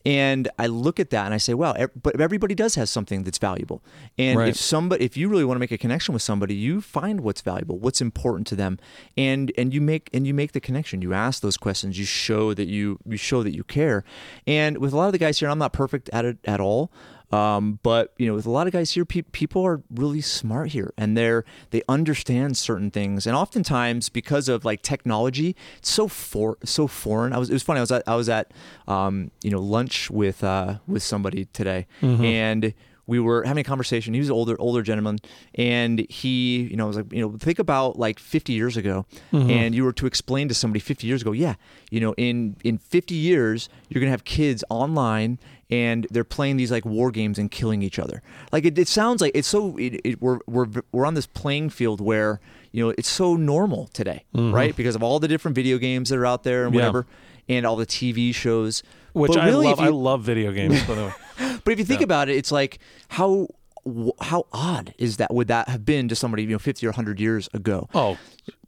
And 0.05 0.49
I 0.59 0.67
look 0.67 1.01
at 1.01 1.11
that 1.11 1.25
and 1.25 1.33
I 1.35 1.39
say, 1.39 1.55
wow, 1.55 1.75
but 2.03 2.21
everybody 2.21 2.55
does 2.55 2.75
have 2.75 2.89
something 2.89 3.23
that's 3.25 3.39
valuable. 3.39 3.83
And 4.19 4.39
Right. 4.39 4.49
if 4.51 4.57
somebody, 4.57 5.05
if 5.05 5.17
you 5.17 5.29
really 5.29 5.45
want 5.45 5.57
to 5.57 5.61
make 5.61 5.73
a 5.73 5.79
connection 5.79 6.13
with 6.13 6.23
somebody, 6.23 6.55
you 6.55 6.81
find 6.81 7.23
what's 7.23 7.41
valuable, 7.41 7.79
what's 7.79 8.01
important 8.03 8.47
to 8.49 8.57
them, 8.57 8.79
and 9.17 9.51
and 9.57 9.73
you 9.73 9.81
make 9.81 10.11
and 10.13 10.27
you 10.27 10.35
make 10.35 10.53
the 10.53 10.61
connection. 10.61 11.01
You 11.01 11.15
ask 11.15 11.41
those 11.41 11.57
questions. 11.57 11.99
You 11.99 12.05
show 12.05 12.53
that 12.55 12.69
you 12.69 12.99
you 13.07 13.17
show 13.17 13.43
that 13.43 13.55
you 13.55 13.65
care. 13.65 14.05
And 14.47 14.79
with 14.79 14.93
a 14.93 14.97
lot 14.97 15.07
of 15.07 15.13
the 15.13 15.19
guys 15.19 15.39
here, 15.39 15.49
I'm 15.49 15.59
not 15.59 15.73
perfect 15.73 16.11
at 16.13 16.25
it 16.25 16.39
at 16.45 16.61
all. 16.61 16.91
Um, 17.35 17.79
but 17.83 18.13
you 18.19 18.27
know, 18.27 18.35
with 18.35 18.47
a 18.47 18.51
lot 18.51 18.67
of 18.67 18.73
guys 18.73 18.93
here, 18.93 19.05
pe- 19.05 19.23
people 19.23 19.63
are 19.67 19.83
really 19.91 20.21
smart 20.21 20.71
here, 20.71 20.93
and 20.97 21.17
they're 21.17 21.45
they 21.71 21.83
understand 21.89 22.57
certain 22.57 22.91
things. 22.91 23.27
And 23.27 23.35
oftentimes, 23.37 24.09
because 24.09 24.49
of 24.49 24.65
like 24.65 24.83
technology, 24.83 25.57
it's 25.79 25.91
so 25.91 26.07
for 26.09 26.59
so 26.65 26.87
foreign. 26.87 27.33
I 27.33 27.39
was 27.39 27.51
it 27.51 27.55
was 27.55 27.63
funny. 27.63 27.79
I 27.79 27.83
was 27.83 27.91
at 27.93 28.03
I 28.07 28.15
was 28.17 28.29
at 28.29 28.53
um, 28.87 29.31
you 29.43 29.51
know 29.51 29.61
lunch 29.61 30.11
with 30.11 30.45
uh, 30.45 30.77
with 30.87 31.03
somebody 31.03 31.47
today, 31.47 31.87
and 32.25 32.73
we 33.07 33.21
were 33.21 33.43
having 33.45 33.61
a 33.61 33.65
conversation. 33.65 34.15
He 34.15 34.21
was 34.21 34.29
an 34.31 34.35
older 34.35 34.57
older 34.59 34.83
gentleman, 34.83 35.19
and 35.57 36.07
he, 36.09 36.63
you 36.71 36.77
know, 36.77 36.87
was 36.87 36.97
like, 36.97 37.13
you 37.13 37.21
know, 37.21 37.37
think 37.39 37.59
about 37.59 37.99
like 37.99 38.19
50 38.19 38.53
years 38.55 38.77
ago, 38.79 39.05
and 39.33 39.75
you 39.75 39.85
were 39.85 39.93
to 39.93 40.07
explain 40.07 40.49
to 40.49 40.55
somebody 40.55 40.81
50 40.81 41.07
years 41.07 41.21
ago, 41.21 41.33
yeah, 41.33 41.57
you 41.91 42.01
know, 42.01 42.15
in 42.17 42.57
in 42.65 42.79
50 42.79 43.15
years, 43.15 43.69
you're 43.91 44.01
gonna 44.01 44.11
have 44.11 44.25
kids 44.25 44.65
online, 44.71 45.39
and 45.71 46.07
they're 46.11 46.25
playing 46.25 46.57
these 46.57 46.71
like 46.71 46.85
war 46.85 47.11
games 47.11 47.39
and 47.39 47.51
killing 47.51 47.83
each 47.83 47.99
other. 47.99 48.23
Like 48.53 48.65
it, 48.65 48.79
it 48.79 48.89
sounds 48.89 49.21
like 49.21 49.33
it's 49.35 49.49
so 49.49 49.77
it, 49.77 50.01
it, 50.05 50.23
we're 50.23 50.39
we're 50.47 50.67
we're 50.93 51.07
on 51.07 51.15
this 51.15 51.27
playing 51.27 51.71
field 51.71 52.01
where 52.01 52.41
you 52.73 52.85
know 52.85 52.95
it's 52.99 53.09
so 53.09 53.37
normal 53.37 53.89
today, 53.89 54.25
mm-hmm. 54.35 54.55
right? 54.55 54.77
Because 54.77 54.95
of 54.95 55.03
all 55.03 55.21
the 55.21 55.29
different 55.29 55.55
video 55.55 55.79
games 55.79 56.11
that 56.11 56.19
are 56.19 56.27
out 56.27 56.43
there 56.43 56.67
and 56.67 56.75
Yeah. 56.75 56.81
whatever, 56.81 57.07
and 57.49 57.67
all 57.67 57.77
the 57.77 57.87
TV 57.87 58.35
shows. 58.35 58.83
Which 59.13 59.33
But 59.33 59.43
I 59.43 59.47
really, 59.47 59.67
love. 59.67 59.81
you- 59.81 59.87
I 59.87 59.91
love 59.91 60.23
video 60.23 60.51
games, 60.53 60.83
by 60.85 60.95
the 60.97 61.05
way. 61.05 61.13
but 61.65 61.73
if 61.73 61.79
you 61.79 61.85
think 61.85 62.01
about 62.01 62.29
it, 62.29 62.37
it's 62.37 62.51
like 62.51 62.79
how 63.09 63.49
how 64.21 64.47
odd 64.53 64.95
is 64.99 65.19
that? 65.19 65.33
Would 65.33 65.49
that 65.49 65.69
have 65.69 65.85
been 65.85 66.09
to 66.09 66.17
somebody 66.17 66.43
you 66.45 66.51
know 66.51 66.59
fifty 66.59 66.87
or 66.87 66.93
hundred 66.93 67.21
years 67.21 67.49
ago? 67.55 67.89
Oh, 67.95 68.19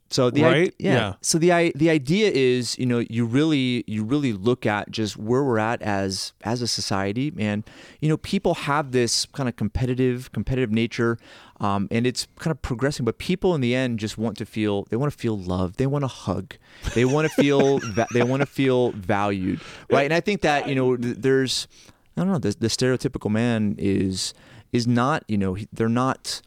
So 0.09 0.29
the 0.29 0.41
i- 0.45 0.71
yeah. 0.79 0.93
Yeah. 0.93 1.13
So 1.21 1.37
the 1.37 1.51
i- 1.51 1.71
the 1.75 1.89
idea 1.89 2.31
is 2.33 2.77
you 2.79 2.85
know 2.85 3.03
you 3.09 3.25
really 3.25 3.83
you 3.87 4.03
really 4.03 4.31
look 4.33 4.65
at 4.65 4.89
just 4.89 5.17
where 5.17 5.43
we're 5.43 5.59
at 5.59 5.81
as 5.81 6.33
as 6.43 6.61
a 6.61 6.67
society, 6.67 7.33
and 7.37 7.63
you 8.01 8.07
know 8.09 8.17
people 8.17 8.53
have 8.55 8.91
this 8.91 9.25
kind 9.33 9.49
of 9.49 9.55
competitive 9.57 10.31
competitive 10.31 10.71
nature, 10.71 11.17
um, 11.59 11.87
and 11.91 12.07
it's 12.07 12.27
kind 12.39 12.51
of 12.51 12.61
progressing. 12.61 13.03
But 13.05 13.17
people 13.17 13.53
in 13.53 13.61
the 13.61 13.75
end 13.75 13.99
just 13.99 14.17
want 14.17 14.37
to 14.37 14.45
feel 14.45 14.83
they 14.89 14.95
want 14.97 15.11
to 15.11 15.17
feel 15.17 15.37
loved, 15.37 15.77
they 15.77 15.87
want 15.87 16.03
to 16.03 16.07
hug, 16.07 16.55
they 16.95 17.03
want 17.03 17.27
to 17.29 17.33
feel 17.41 17.79
va- 17.93 18.07
they 18.13 18.23
want 18.23 18.41
to 18.41 18.45
feel 18.45 18.91
valued, 18.91 19.59
right? 19.91 20.05
And 20.05 20.13
I 20.13 20.21
think 20.21 20.41
that 20.41 20.69
you 20.69 20.75
know 20.75 20.95
th- 20.95 21.17
there's 21.19 21.67
I 22.15 22.21
don't 22.21 22.31
know 22.31 22.39
the, 22.39 22.55
the 22.57 22.67
stereotypical 22.69 23.29
man 23.29 23.75
is 23.77 24.33
is 24.71 24.87
not 24.87 25.23
you 25.27 25.37
know 25.37 25.55
he- 25.55 25.67
they're 25.73 25.89
not. 25.89 26.41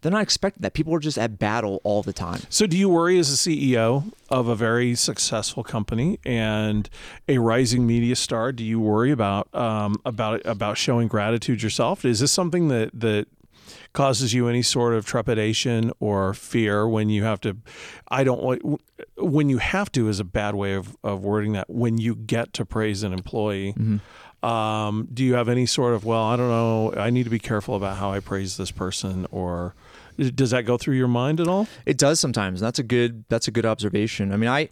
They're 0.00 0.12
not 0.12 0.22
expecting 0.22 0.62
that. 0.62 0.72
People 0.72 0.94
are 0.94 1.00
just 1.00 1.18
at 1.18 1.38
battle 1.38 1.80
all 1.84 2.02
the 2.02 2.12
time. 2.12 2.40
So, 2.48 2.66
do 2.66 2.76
you 2.76 2.88
worry 2.88 3.18
as 3.18 3.30
a 3.30 3.36
CEO 3.36 4.12
of 4.30 4.48
a 4.48 4.54
very 4.54 4.94
successful 4.94 5.62
company 5.62 6.18
and 6.24 6.88
a 7.28 7.38
rising 7.38 7.86
media 7.86 8.16
star? 8.16 8.52
Do 8.52 8.64
you 8.64 8.80
worry 8.80 9.10
about 9.10 9.54
um, 9.54 9.96
about 10.04 10.44
about 10.46 10.78
showing 10.78 11.08
gratitude 11.08 11.62
yourself? 11.62 12.04
Is 12.04 12.20
this 12.20 12.32
something 12.32 12.68
that 12.68 12.98
that 12.98 13.26
causes 13.92 14.32
you 14.32 14.48
any 14.48 14.62
sort 14.62 14.94
of 14.94 15.04
trepidation 15.04 15.92
or 16.00 16.32
fear 16.32 16.88
when 16.88 17.10
you 17.10 17.24
have 17.24 17.40
to? 17.42 17.58
I 18.08 18.24
don't 18.24 18.42
want 18.42 18.80
when 19.18 19.50
you 19.50 19.58
have 19.58 19.92
to 19.92 20.08
is 20.08 20.18
a 20.18 20.24
bad 20.24 20.54
way 20.54 20.74
of, 20.74 20.96
of 21.04 21.24
wording 21.24 21.52
that. 21.52 21.68
When 21.68 21.98
you 21.98 22.14
get 22.14 22.52
to 22.54 22.64
praise 22.64 23.02
an 23.02 23.12
employee. 23.12 23.74
Um, 24.42 25.06
do 25.12 25.22
you 25.22 25.34
have 25.34 25.50
any 25.50 25.66
sort 25.66 25.92
of 25.92 26.06
well, 26.06 26.22
I 26.22 26.36
don't 26.36 26.48
know, 26.48 26.94
I 26.96 27.10
need 27.10 27.24
to 27.24 27.30
be 27.30 27.38
careful 27.38 27.76
about 27.76 27.98
how 27.98 28.10
I 28.10 28.20
praise 28.20 28.56
this 28.56 28.70
person, 28.70 29.26
or 29.30 29.74
does 30.20 30.50
that 30.50 30.62
go 30.66 30.76
through 30.76 30.96
your 30.96 31.08
mind 31.08 31.40
at 31.40 31.48
all? 31.48 31.66
It 31.86 31.98
does 31.98 32.20
sometimes. 32.20 32.60
That's 32.60 32.78
a 32.78 32.82
good. 32.82 33.24
That's 33.28 33.48
a 33.48 33.50
good 33.50 33.66
observation. 33.66 34.32
I 34.32 34.36
mean, 34.36 34.50
I. 34.50 34.68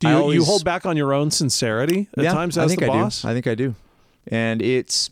Do 0.00 0.08
you, 0.08 0.32
you 0.32 0.44
hold 0.44 0.64
back 0.64 0.86
on 0.86 0.96
your 0.96 1.12
own 1.12 1.32
sincerity 1.32 2.08
at 2.16 2.22
yeah, 2.22 2.32
times 2.32 2.56
I 2.56 2.68
think 2.68 2.80
the 2.80 2.86
I 2.86 2.88
boss? 2.88 3.22
do. 3.22 3.28
I 3.28 3.32
think 3.34 3.46
I 3.48 3.54
do, 3.54 3.74
and 4.28 4.62
it's. 4.62 5.10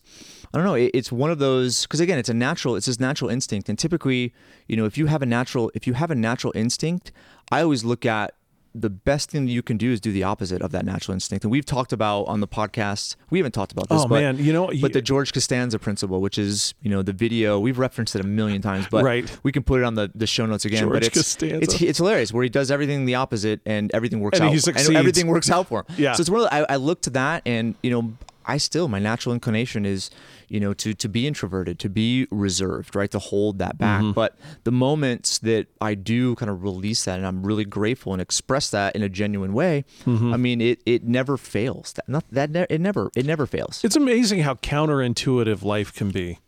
I 0.54 0.58
don't 0.58 0.64
know. 0.64 0.74
It, 0.74 0.92
it's 0.94 1.10
one 1.10 1.32
of 1.32 1.38
those 1.38 1.82
because 1.82 1.98
again, 1.98 2.18
it's 2.18 2.28
a 2.28 2.34
natural. 2.34 2.76
It's 2.76 2.86
this 2.86 3.00
natural 3.00 3.28
instinct, 3.28 3.68
and 3.68 3.76
typically, 3.76 4.32
you 4.68 4.76
know, 4.76 4.84
if 4.84 4.96
you 4.96 5.06
have 5.06 5.22
a 5.22 5.26
natural, 5.26 5.72
if 5.74 5.88
you 5.88 5.94
have 5.94 6.12
a 6.12 6.14
natural 6.14 6.52
instinct, 6.54 7.10
I 7.50 7.62
always 7.62 7.82
look 7.84 8.06
at 8.06 8.36
the 8.80 8.90
best 8.90 9.30
thing 9.30 9.46
that 9.46 9.52
you 9.52 9.62
can 9.62 9.76
do 9.76 9.90
is 9.92 10.00
do 10.00 10.12
the 10.12 10.22
opposite 10.22 10.60
of 10.62 10.70
that 10.72 10.84
natural 10.84 11.14
instinct. 11.14 11.44
And 11.44 11.50
we've 11.50 11.64
talked 11.64 11.92
about 11.92 12.22
on 12.24 12.40
the 12.40 12.48
podcast. 12.48 13.16
We 13.30 13.38
haven't 13.38 13.52
talked 13.52 13.72
about 13.72 13.88
this. 13.88 14.02
Oh, 14.02 14.08
but, 14.08 14.20
man, 14.20 14.38
you 14.38 14.52
know, 14.52 14.70
you- 14.70 14.82
but 14.82 14.92
the 14.92 15.02
George 15.02 15.32
Costanza 15.32 15.78
principle, 15.78 16.20
which 16.20 16.38
is 16.38 16.74
you 16.82 16.90
know 16.90 17.02
the 17.02 17.12
video, 17.12 17.58
we've 17.58 17.78
referenced 17.78 18.14
it 18.14 18.20
a 18.24 18.26
million 18.26 18.60
times, 18.62 18.86
but 18.90 19.04
Right. 19.04 19.38
we 19.42 19.52
can 19.52 19.62
put 19.62 19.80
it 19.80 19.84
on 19.84 19.94
the, 19.94 20.10
the 20.14 20.26
show 20.26 20.46
notes 20.46 20.64
again. 20.64 20.80
George 20.82 20.92
but 20.92 21.04
it's, 21.04 21.16
Costanza. 21.16 21.56
it's 21.62 21.80
it's 21.82 21.98
hilarious 21.98 22.32
where 22.32 22.42
he 22.42 22.48
does 22.50 22.70
everything 22.70 23.04
the 23.06 23.14
opposite 23.16 23.60
and 23.66 23.90
everything 23.94 24.20
works 24.20 24.38
And 24.38 24.48
out. 24.48 24.52
he 24.52 24.58
succeeds. 24.58 24.90
everything 24.90 25.26
works 25.26 25.50
out 25.50 25.68
for 25.68 25.80
him. 25.80 25.86
Yeah. 25.98 26.12
So 26.12 26.20
it's 26.20 26.30
one 26.30 26.40
of 26.42 26.50
the, 26.50 26.54
I, 26.54 26.74
I 26.74 26.76
look 26.76 27.00
to 27.02 27.10
that 27.10 27.42
and 27.46 27.74
you 27.82 27.90
know 27.90 28.12
I 28.44 28.58
still 28.58 28.86
my 28.88 28.98
natural 29.00 29.32
inclination 29.34 29.84
is, 29.84 30.08
you 30.48 30.61
know, 30.61 30.72
to 30.74 30.94
to 30.94 31.09
be 31.09 31.26
introverted, 31.26 31.78
to 31.80 31.88
be 31.88 32.26
reserved, 32.30 32.94
right, 32.96 33.11
to 33.11 33.18
hold 33.18 33.59
that 33.59 33.78
back. 33.78 34.02
Mm-hmm. 34.02 34.12
But 34.12 34.37
the 34.64 34.72
moments 34.72 35.38
that 35.40 35.66
I 35.80 35.94
do 35.94 36.35
kind 36.37 36.50
of 36.50 36.62
release 36.62 37.04
that, 37.04 37.18
and 37.18 37.26
I'm 37.26 37.44
really 37.44 37.64
grateful 37.64 38.12
and 38.12 38.22
express 38.22 38.70
that 38.70 38.94
in 38.96 39.02
a 39.02 39.09
genuine 39.09 39.52
way, 39.52 39.85
Mm-hmm. 40.04 40.32
I 40.35 40.37
mean, 40.37 40.61
it 40.61 40.80
it 40.87 41.04
never 41.04 41.37
fails. 41.37 41.92
That 41.94 42.09
not 42.09 42.24
that 42.30 42.50
ne- 42.50 42.66
it 42.70 42.80
never 42.80 43.11
it 43.16 43.26
never 43.26 43.46
fails. 43.46 43.82
It's 43.85 43.96
amazing 43.96 44.40
how 44.40 44.54
counterintuitive 44.54 45.62
life 45.62 45.92
can 45.92 46.11
be. 46.11 46.38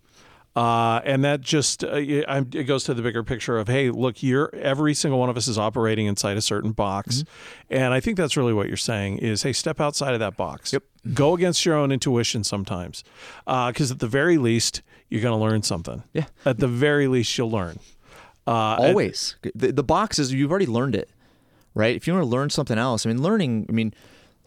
Uh, 0.58 1.00
and 1.04 1.24
that 1.24 1.40
just 1.40 1.84
uh, 1.84 1.90
it 1.94 2.66
goes 2.66 2.82
to 2.82 2.92
the 2.92 3.00
bigger 3.00 3.22
picture 3.22 3.58
of 3.58 3.68
hey, 3.68 3.90
look, 3.90 4.24
you're 4.24 4.52
every 4.56 4.92
single 4.92 5.20
one 5.20 5.30
of 5.30 5.36
us 5.36 5.46
is 5.46 5.56
operating 5.56 6.06
inside 6.06 6.36
a 6.36 6.42
certain 6.42 6.72
box, 6.72 7.22
and 7.70 7.94
I 7.94 8.00
think 8.00 8.16
that's 8.16 8.36
really 8.36 8.52
what 8.52 8.66
you're 8.66 8.76
saying 8.76 9.18
is 9.18 9.44
hey, 9.44 9.52
step 9.52 9.80
outside 9.80 10.14
of 10.14 10.20
that 10.20 10.36
box. 10.36 10.72
Yep. 10.72 10.82
Go 11.14 11.34
against 11.34 11.64
your 11.64 11.76
own 11.76 11.92
intuition 11.92 12.42
sometimes, 12.42 13.04
because 13.46 13.92
at 13.92 14.00
the 14.00 14.08
very 14.08 14.36
least 14.36 14.82
you're 15.08 15.22
going 15.22 15.38
to 15.38 15.40
learn 15.40 15.62
something. 15.62 16.02
Yeah. 16.12 16.26
At 16.44 16.58
the 16.58 16.66
very 16.66 17.06
least, 17.06 17.38
you'll 17.38 17.52
learn. 17.52 17.78
Uh, 18.44 18.78
Always. 18.80 19.36
The, 19.54 19.70
the 19.70 19.84
box 19.84 20.18
is 20.18 20.32
you've 20.32 20.50
already 20.50 20.66
learned 20.66 20.96
it, 20.96 21.08
right? 21.74 21.94
If 21.94 22.08
you 22.08 22.14
want 22.14 22.24
to 22.24 22.28
learn 22.28 22.50
something 22.50 22.78
else, 22.78 23.06
I 23.06 23.10
mean, 23.10 23.22
learning. 23.22 23.66
I 23.68 23.72
mean, 23.72 23.94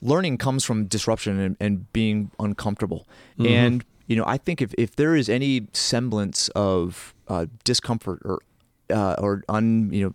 learning 0.01 0.39
comes 0.39 0.65
from 0.65 0.87
disruption 0.87 1.39
and, 1.39 1.55
and 1.61 1.93
being 1.93 2.31
uncomfortable. 2.37 3.07
And 3.39 3.85
you 4.11 4.17
know, 4.17 4.25
I 4.27 4.37
think 4.37 4.61
if 4.61 4.73
if 4.77 4.97
there 4.97 5.15
is 5.15 5.29
any 5.29 5.67
semblance 5.71 6.49
of 6.49 7.13
uh, 7.29 7.45
discomfort 7.63 8.19
or 8.25 8.39
uh, 8.89 9.15
or 9.19 9.43
un 9.47 9.89
you 9.93 10.03
know 10.03 10.13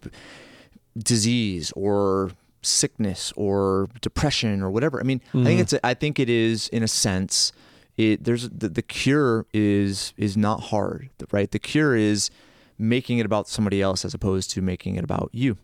disease 0.98 1.72
or 1.74 2.30
sickness 2.60 3.32
or 3.36 3.88
depression 4.02 4.62
or 4.62 4.70
whatever. 4.70 5.00
I 5.00 5.04
mean, 5.04 5.20
I 5.32 5.44
think 5.44 5.60
it's 5.60 5.72
a, 5.72 5.86
I 5.86 5.94
think 5.94 6.18
it 6.18 6.28
is 6.28 6.68
in 6.68 6.82
a 6.82 6.88
sense 6.88 7.52
it 7.96 8.24
there's 8.24 8.50
the, 8.50 8.68
the 8.68 8.82
cure 8.82 9.46
is 9.54 10.12
is 10.18 10.36
not 10.36 10.64
hard, 10.64 11.08
right? 11.32 11.50
The 11.50 11.58
cure 11.58 11.96
is 11.96 12.30
making 12.78 13.16
it 13.18 13.24
about 13.24 13.48
somebody 13.48 13.80
else 13.80 14.04
as 14.04 14.12
opposed 14.12 14.50
to 14.50 14.60
making 14.60 14.96
it 14.96 15.04
about 15.04 15.30
you. 15.32 15.56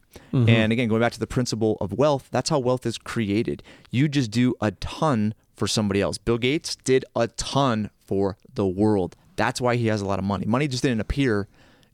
And 0.48 0.72
again, 0.72 0.88
going 0.88 1.02
back 1.02 1.12
to 1.12 1.20
the 1.20 1.26
principle 1.26 1.76
of 1.82 1.92
wealth, 1.92 2.28
that's 2.30 2.48
how 2.48 2.58
wealth 2.58 2.86
is 2.86 2.96
created. 2.96 3.62
You 3.90 4.08
just 4.08 4.30
do 4.30 4.54
a 4.62 4.70
ton 4.70 5.34
for 5.54 5.66
somebody 5.68 6.00
else. 6.00 6.16
Bill 6.16 6.38
Gates 6.38 6.74
did 6.76 7.04
a 7.14 7.28
ton 7.28 7.90
for 8.12 8.36
the 8.54 8.66
world. 8.66 9.16
That's 9.36 9.58
why 9.60 9.76
he 9.76 9.86
has 9.86 10.02
a 10.02 10.06
lot 10.06 10.18
of 10.18 10.24
money. 10.26 10.44
Money 10.44 10.68
just 10.68 10.82
didn't 10.82 11.00
appear 11.00 11.48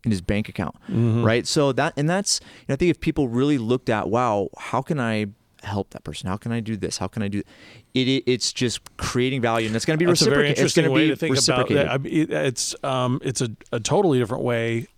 in 0.04 0.10
his 0.10 0.20
bank 0.20 0.48
account, 0.48 0.74
right? 1.24 1.46
So 1.46 1.72
that 1.72 1.92
and 1.96 2.10
that's 2.10 2.40
you 2.42 2.64
know, 2.68 2.72
I 2.74 2.76
think 2.76 2.90
if 2.90 2.98
people 3.00 3.28
really 3.28 3.58
looked 3.58 3.88
at 3.88 4.08
wow, 4.10 4.48
how 4.58 4.82
can 4.82 4.98
I 4.98 5.26
help 5.62 5.90
that 5.90 6.02
person? 6.04 6.28
How 6.28 6.36
can 6.36 6.50
I 6.52 6.60
do 6.60 6.76
this? 6.76 6.98
How 6.98 7.06
can 7.08 7.22
I 7.22 7.28
do 7.28 7.38
it? 7.38 7.46
it 7.94 8.24
it's 8.26 8.52
just 8.52 8.80
creating 8.96 9.40
value, 9.42 9.66
and 9.68 9.76
it's 9.76 9.84
going 9.84 9.96
to 9.98 10.04
be 10.04 10.06
That's 10.10 10.22
a 10.22 10.30
very 10.30 10.48
reciprocated. 10.48 10.64
It's 10.64 10.76
interesting 10.76 10.84
going 10.84 10.90
to 10.90 10.94
way 10.94 11.06
be 11.06 11.10
to 11.10 11.16
think 11.16 11.30
about 11.48 11.68
that. 11.76 11.88
I 11.92 11.98
mean, 11.98 12.12
it- 12.12 12.30
it's 12.46 12.74
um, 12.84 13.20
it's 13.22 13.40
a, 13.40 13.50
a 13.72 13.78
totally 13.80 14.18
different 14.18 14.42
way 14.44 14.88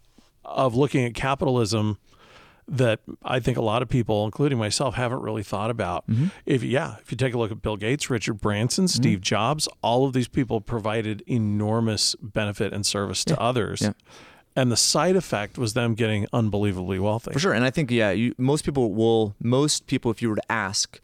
of 0.44 0.74
looking 0.74 1.04
at 1.04 1.12
capitalism 1.14 1.98
that 2.70 3.00
I 3.24 3.40
think 3.40 3.58
a 3.58 3.62
lot 3.62 3.82
of 3.82 3.88
people, 3.88 4.24
including 4.24 4.56
myself, 4.56 4.94
haven't 4.94 5.20
really 5.22 5.42
thought 5.42 5.70
about. 5.70 6.06
Mm-hmm. 6.08 6.26
If 6.46 6.62
yeah, 6.62 6.96
if 7.02 7.10
you 7.10 7.16
take 7.16 7.34
a 7.34 7.38
look 7.38 7.50
at 7.50 7.60
Bill 7.60 7.76
Gates, 7.76 8.08
Richard 8.08 8.34
Branson, 8.40 8.86
Steve 8.88 9.20
Jobs, 9.20 9.68
all 9.82 10.06
of 10.06 10.12
these 10.12 10.28
people 10.28 10.60
provided 10.60 11.22
enormous 11.26 12.14
benefit 12.22 12.72
and 12.72 12.86
service 12.86 13.24
to 13.24 13.38
others. 13.40 13.82
Yeah. 13.82 13.92
And 14.56 14.70
the 14.70 14.76
side 14.76 15.16
effect 15.16 15.58
was 15.58 15.74
them 15.74 15.94
getting 15.94 16.26
unbelievably 16.32 16.98
wealthy. 16.98 17.32
For 17.32 17.38
sure, 17.38 17.52
and 17.52 17.64
I 17.64 17.70
think 17.70 17.90
yeah, 17.90 18.10
you, 18.10 18.34
most 18.38 18.64
people 18.64 18.92
will. 18.92 19.34
Most 19.40 19.86
people, 19.86 20.10
if 20.10 20.22
you 20.22 20.28
were 20.28 20.36
to 20.36 20.52
ask, 20.52 21.00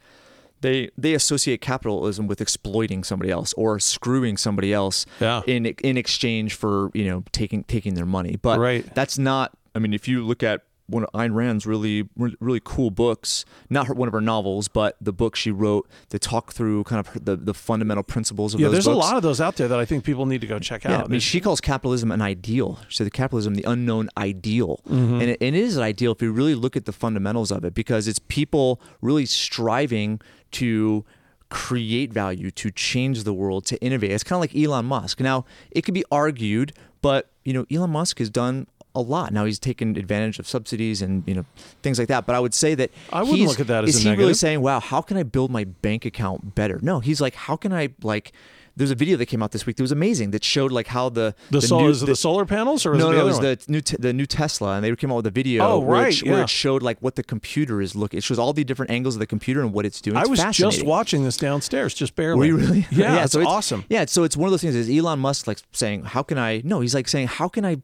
they 0.61 0.89
they 0.97 1.13
associate 1.13 1.61
capitalism 1.61 2.27
with 2.27 2.41
exploiting 2.41 3.03
somebody 3.03 3.31
else 3.31 3.53
or 3.53 3.79
screwing 3.79 4.37
somebody 4.37 4.73
else 4.73 5.05
Yeah. 5.19 5.41
in 5.47 5.65
in 5.65 5.97
exchange 5.97 6.55
for 6.55 6.91
you 6.93 7.05
know 7.05 7.23
taking 7.31 7.63
taking 7.63 7.93
their 7.95 8.05
money. 8.05 8.37
But 8.41 8.59
Right. 8.59 8.93
that's 8.95 9.17
not. 9.17 9.51
I 9.75 9.79
mean, 9.79 9.93
if 9.93 10.07
you 10.07 10.25
look 10.25 10.43
at 10.43 10.63
one 10.89 11.03
of 11.03 11.11
Ayn 11.11 11.33
Rand's 11.35 11.65
really 11.65 12.07
really 12.15 12.61
cool 12.63 12.91
books, 12.91 13.43
not 13.69 13.87
her, 13.87 13.93
one 13.93 14.07
of 14.07 14.13
her 14.13 14.21
novels, 14.21 14.67
but 14.69 14.95
the 15.01 15.11
book 15.13 15.35
she 15.35 15.51
wrote 15.51 15.87
to 16.09 16.17
talk 16.17 16.53
through 16.53 16.83
kind 16.85 16.99
of 16.99 17.07
her, 17.07 17.19
the 17.19 17.35
the 17.35 17.53
fundamental 17.53 18.03
principles 18.03 18.53
of 18.53 18.59
Yeah, 18.59 18.67
those 18.67 18.73
there's 18.73 18.85
books. 18.85 18.95
a 18.95 18.99
lot 19.09 19.17
of 19.17 19.23
those 19.23 19.41
out 19.41 19.57
there 19.57 19.67
that 19.67 19.79
I 19.79 19.85
think 19.85 20.03
people 20.05 20.25
need 20.25 20.41
to 20.41 20.47
go 20.47 20.59
check 20.59 20.83
Yeah, 20.85 20.97
out. 20.99 21.05
I 21.05 21.07
mean, 21.07 21.19
she 21.19 21.39
calls 21.41 21.59
capitalism 21.61 22.11
an 22.11 22.21
ideal. 22.21 22.79
She 22.87 22.97
said 22.97 23.05
the 23.07 23.11
capitalism, 23.11 23.55
the 23.55 23.63
unknown 23.63 24.09
ideal, 24.17 24.79
Mm-hmm. 24.87 25.13
and, 25.21 25.23
it, 25.23 25.37
and 25.41 25.55
it 25.55 25.61
is 25.61 25.75
an 25.77 25.83
ideal 25.83 26.13
if 26.13 26.21
you 26.21 26.31
really 26.31 26.55
look 26.55 26.75
at 26.77 26.85
the 26.85 26.93
fundamentals 26.93 27.51
of 27.51 27.65
it, 27.65 27.73
because 27.73 28.07
it's 28.07 28.19
people 28.27 28.79
really 29.01 29.25
striving 29.25 30.21
to 30.51 31.03
create 31.49 32.11
value, 32.11 32.51
to 32.51 32.69
change 32.71 33.23
the 33.23 33.33
world, 33.33 33.65
to 33.65 33.81
innovate. 33.81 34.11
It's 34.11 34.23
kind 34.23 34.37
of 34.37 34.41
like 34.41 34.55
Elon 34.55 34.85
Musk. 34.85 35.19
Now, 35.19 35.45
it 35.71 35.81
could 35.83 35.93
be 35.93 36.03
argued, 36.11 36.73
but 37.01 37.29
you 37.45 37.53
know, 37.53 37.65
Elon 37.71 37.89
Musk 37.91 38.19
has 38.19 38.29
done 38.29 38.67
a 38.97 39.01
lot. 39.01 39.31
Now 39.31 39.45
he's 39.45 39.59
taken 39.59 39.95
advantage 39.97 40.39
of 40.39 40.47
subsidies 40.47 41.01
and 41.01 41.23
you 41.27 41.33
know 41.35 41.45
things 41.83 41.99
like 41.99 42.07
that. 42.09 42.25
But 42.25 42.35
I 42.35 42.39
would 42.39 42.53
say 42.53 42.75
that 42.75 42.91
I 43.11 43.21
wouldn't 43.21 43.37
he's- 43.37 43.49
look 43.49 43.59
at 43.59 43.67
that 43.67 43.83
as 43.83 43.95
is 43.95 44.05
a 44.05 44.09
he 44.11 44.15
really 44.15 44.33
saying, 44.33 44.61
"Wow, 44.61 44.79
how 44.79 45.01
can 45.01 45.17
I 45.17 45.23
build 45.23 45.51
my 45.51 45.63
bank 45.63 46.05
account 46.05 46.55
better?" 46.55 46.79
No, 46.81 46.99
he's 46.99 47.21
like, 47.21 47.35
"How 47.35 47.55
can 47.55 47.71
I 47.73 47.89
like?" 48.03 48.31
There's 48.75 48.91
a 48.91 48.95
video 48.95 49.17
that 49.17 49.25
came 49.25 49.41
out 49.41 49.53
this 49.53 49.65
week 49.65 49.77
that 49.77 49.81
was 49.81 49.91
amazing 49.91 50.29
that 50.31 50.43
showed 50.43 50.71
like 50.71 50.85
how 50.85 51.09
the 51.09 51.33
the, 51.49 51.63
sol- 51.63 51.81
new- 51.81 51.89
it 51.89 52.05
the, 52.05 52.15
solar 52.15 52.45
panels 52.45 52.85
or 52.85 52.93
is 52.93 52.99
no, 52.99 53.07
it 53.09 53.13
the 53.13 53.17
no, 53.17 53.23
it 53.23 53.25
was 53.25 53.37
one? 53.37 53.43
the 53.43 53.57
new 53.69 53.81
the 53.81 54.13
new 54.13 54.27
Tesla, 54.27 54.75
and 54.75 54.83
they 54.85 54.95
came 54.95 55.11
out 55.11 55.15
with 55.15 55.25
a 55.25 55.31
video 55.31 55.63
Oh, 55.65 55.79
where, 55.79 56.01
right, 56.03 56.07
it, 56.09 56.11
sh- 56.17 56.23
where 56.23 56.37
yeah. 56.37 56.43
it 56.43 56.49
showed 56.49 56.83
like 56.83 56.99
what 57.01 57.15
the 57.15 57.23
computer 57.23 57.81
is 57.81 57.95
looking. 57.95 58.19
It 58.19 58.23
shows 58.23 58.37
all 58.37 58.53
the 58.53 58.63
different 58.63 58.91
angles 58.91 59.15
of 59.15 59.19
the 59.19 59.25
computer 59.25 59.61
and 59.61 59.73
what 59.73 59.87
it's 59.87 59.99
doing. 59.99 60.15
I 60.15 60.27
was 60.27 60.39
just 60.51 60.83
watching 60.83 61.23
this 61.23 61.37
downstairs, 61.37 61.95
just 61.95 62.15
barely. 62.15 62.37
Were 62.37 62.45
you 62.45 62.57
really? 62.57 62.85
Yeah, 62.91 63.23
it's 63.23 63.33
so 63.33 63.43
awesome. 63.47 63.83
Yeah, 63.89 64.05
so 64.05 64.23
it's 64.23 64.37
one 64.37 64.45
of 64.45 64.51
those 64.51 64.61
things. 64.61 64.75
Is 64.75 64.95
Elon 64.95 65.17
Musk 65.17 65.47
like 65.47 65.57
saying, 65.71 66.03
"How 66.03 66.21
can 66.21 66.37
I?" 66.37 66.61
No, 66.63 66.81
he's 66.81 66.93
like 66.93 67.07
saying, 67.07 67.29
"How 67.29 67.47
can 67.47 67.65
I?" 67.65 67.77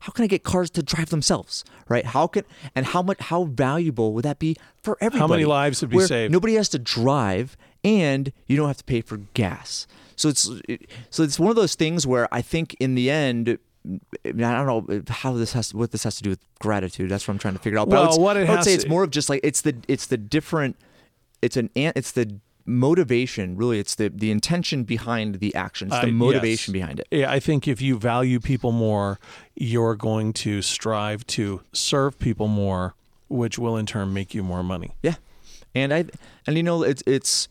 How 0.00 0.12
can 0.12 0.24
I 0.24 0.26
get 0.28 0.42
cars 0.44 0.70
to 0.70 0.82
drive 0.82 1.10
themselves? 1.10 1.64
Right? 1.88 2.04
How 2.04 2.26
can 2.26 2.44
and 2.74 2.86
how 2.86 3.02
much? 3.02 3.18
How 3.20 3.44
valuable 3.44 4.12
would 4.14 4.24
that 4.24 4.38
be 4.38 4.56
for 4.82 4.96
everybody? 5.00 5.20
How 5.20 5.26
many 5.26 5.44
lives 5.44 5.80
would 5.82 5.90
be 5.90 6.00
saved? 6.00 6.32
Nobody 6.32 6.54
has 6.54 6.68
to 6.70 6.78
drive, 6.78 7.56
and 7.84 8.32
you 8.46 8.56
don't 8.56 8.68
have 8.68 8.76
to 8.78 8.84
pay 8.84 9.00
for 9.00 9.18
gas. 9.34 9.86
So 10.16 10.28
it's 10.28 10.50
so 11.10 11.22
it's 11.22 11.38
one 11.38 11.50
of 11.50 11.56
those 11.56 11.74
things 11.74 12.06
where 12.06 12.32
I 12.32 12.42
think 12.42 12.74
in 12.80 12.94
the 12.94 13.10
end. 13.10 13.58
I 14.24 14.32
don't 14.32 14.66
know 14.66 15.02
how 15.08 15.32
this 15.32 15.52
has 15.54 15.72
what 15.72 15.92
this 15.92 16.04
has 16.04 16.16
to 16.16 16.22
do 16.22 16.30
with 16.30 16.40
gratitude. 16.58 17.10
That's 17.10 17.26
what 17.26 17.32
I'm 17.34 17.38
trying 17.38 17.54
to 17.54 17.60
figure 17.60 17.78
out. 17.78 17.88
But 17.88 17.96
I 17.96 18.00
would, 18.02 18.08
Well, 18.10 18.20
what 18.20 18.36
it 18.36 18.48
I 18.48 18.54
would 18.56 18.64
say 18.64 18.72
to- 18.76 18.82
it's 18.82 18.88
more 18.88 19.02
of 19.04 19.10
just 19.10 19.28
like 19.30 19.40
it's 19.42 19.62
the 19.62 19.76
it's 19.88 20.06
the 20.06 20.18
different 20.18 20.76
it's 21.40 21.56
an- 21.56 21.70
it's 21.74 22.10
the 22.12 22.38
motivation 22.68 23.56
really 23.56 23.78
it's 23.78 23.94
the 23.94 24.08
the 24.10 24.30
intention 24.30 24.84
behind 24.84 25.36
the 25.40 25.54
action 25.54 25.88
it's 25.88 26.00
the 26.00 26.08
Uh, 26.08 26.12
motivation 26.26 26.74
yes. 26.74 26.80
behind 26.80 27.00
it 27.00 27.06
Yeah, 27.10 27.30
I 27.36 27.40
think 27.40 27.66
if 27.66 27.80
you 27.80 27.98
value 27.98 28.38
people 28.40 28.72
more, 28.72 29.18
you're 29.56 29.96
going 29.96 30.32
to 30.44 30.62
strive 30.62 31.26
to 31.28 31.60
serve 31.72 32.18
people 32.18 32.46
more, 32.46 32.94
which 33.28 33.58
will 33.58 33.76
in 33.76 33.86
turn 33.86 34.12
make 34.12 34.34
you 34.34 34.42
more 34.42 34.62
money. 34.62 34.90
yeah 35.02 35.14
and 35.74 35.92
i 35.92 36.04
and 36.46 36.56
you 36.56 36.62
know 36.62 36.82
it's 36.82 37.02
it's 37.06 37.48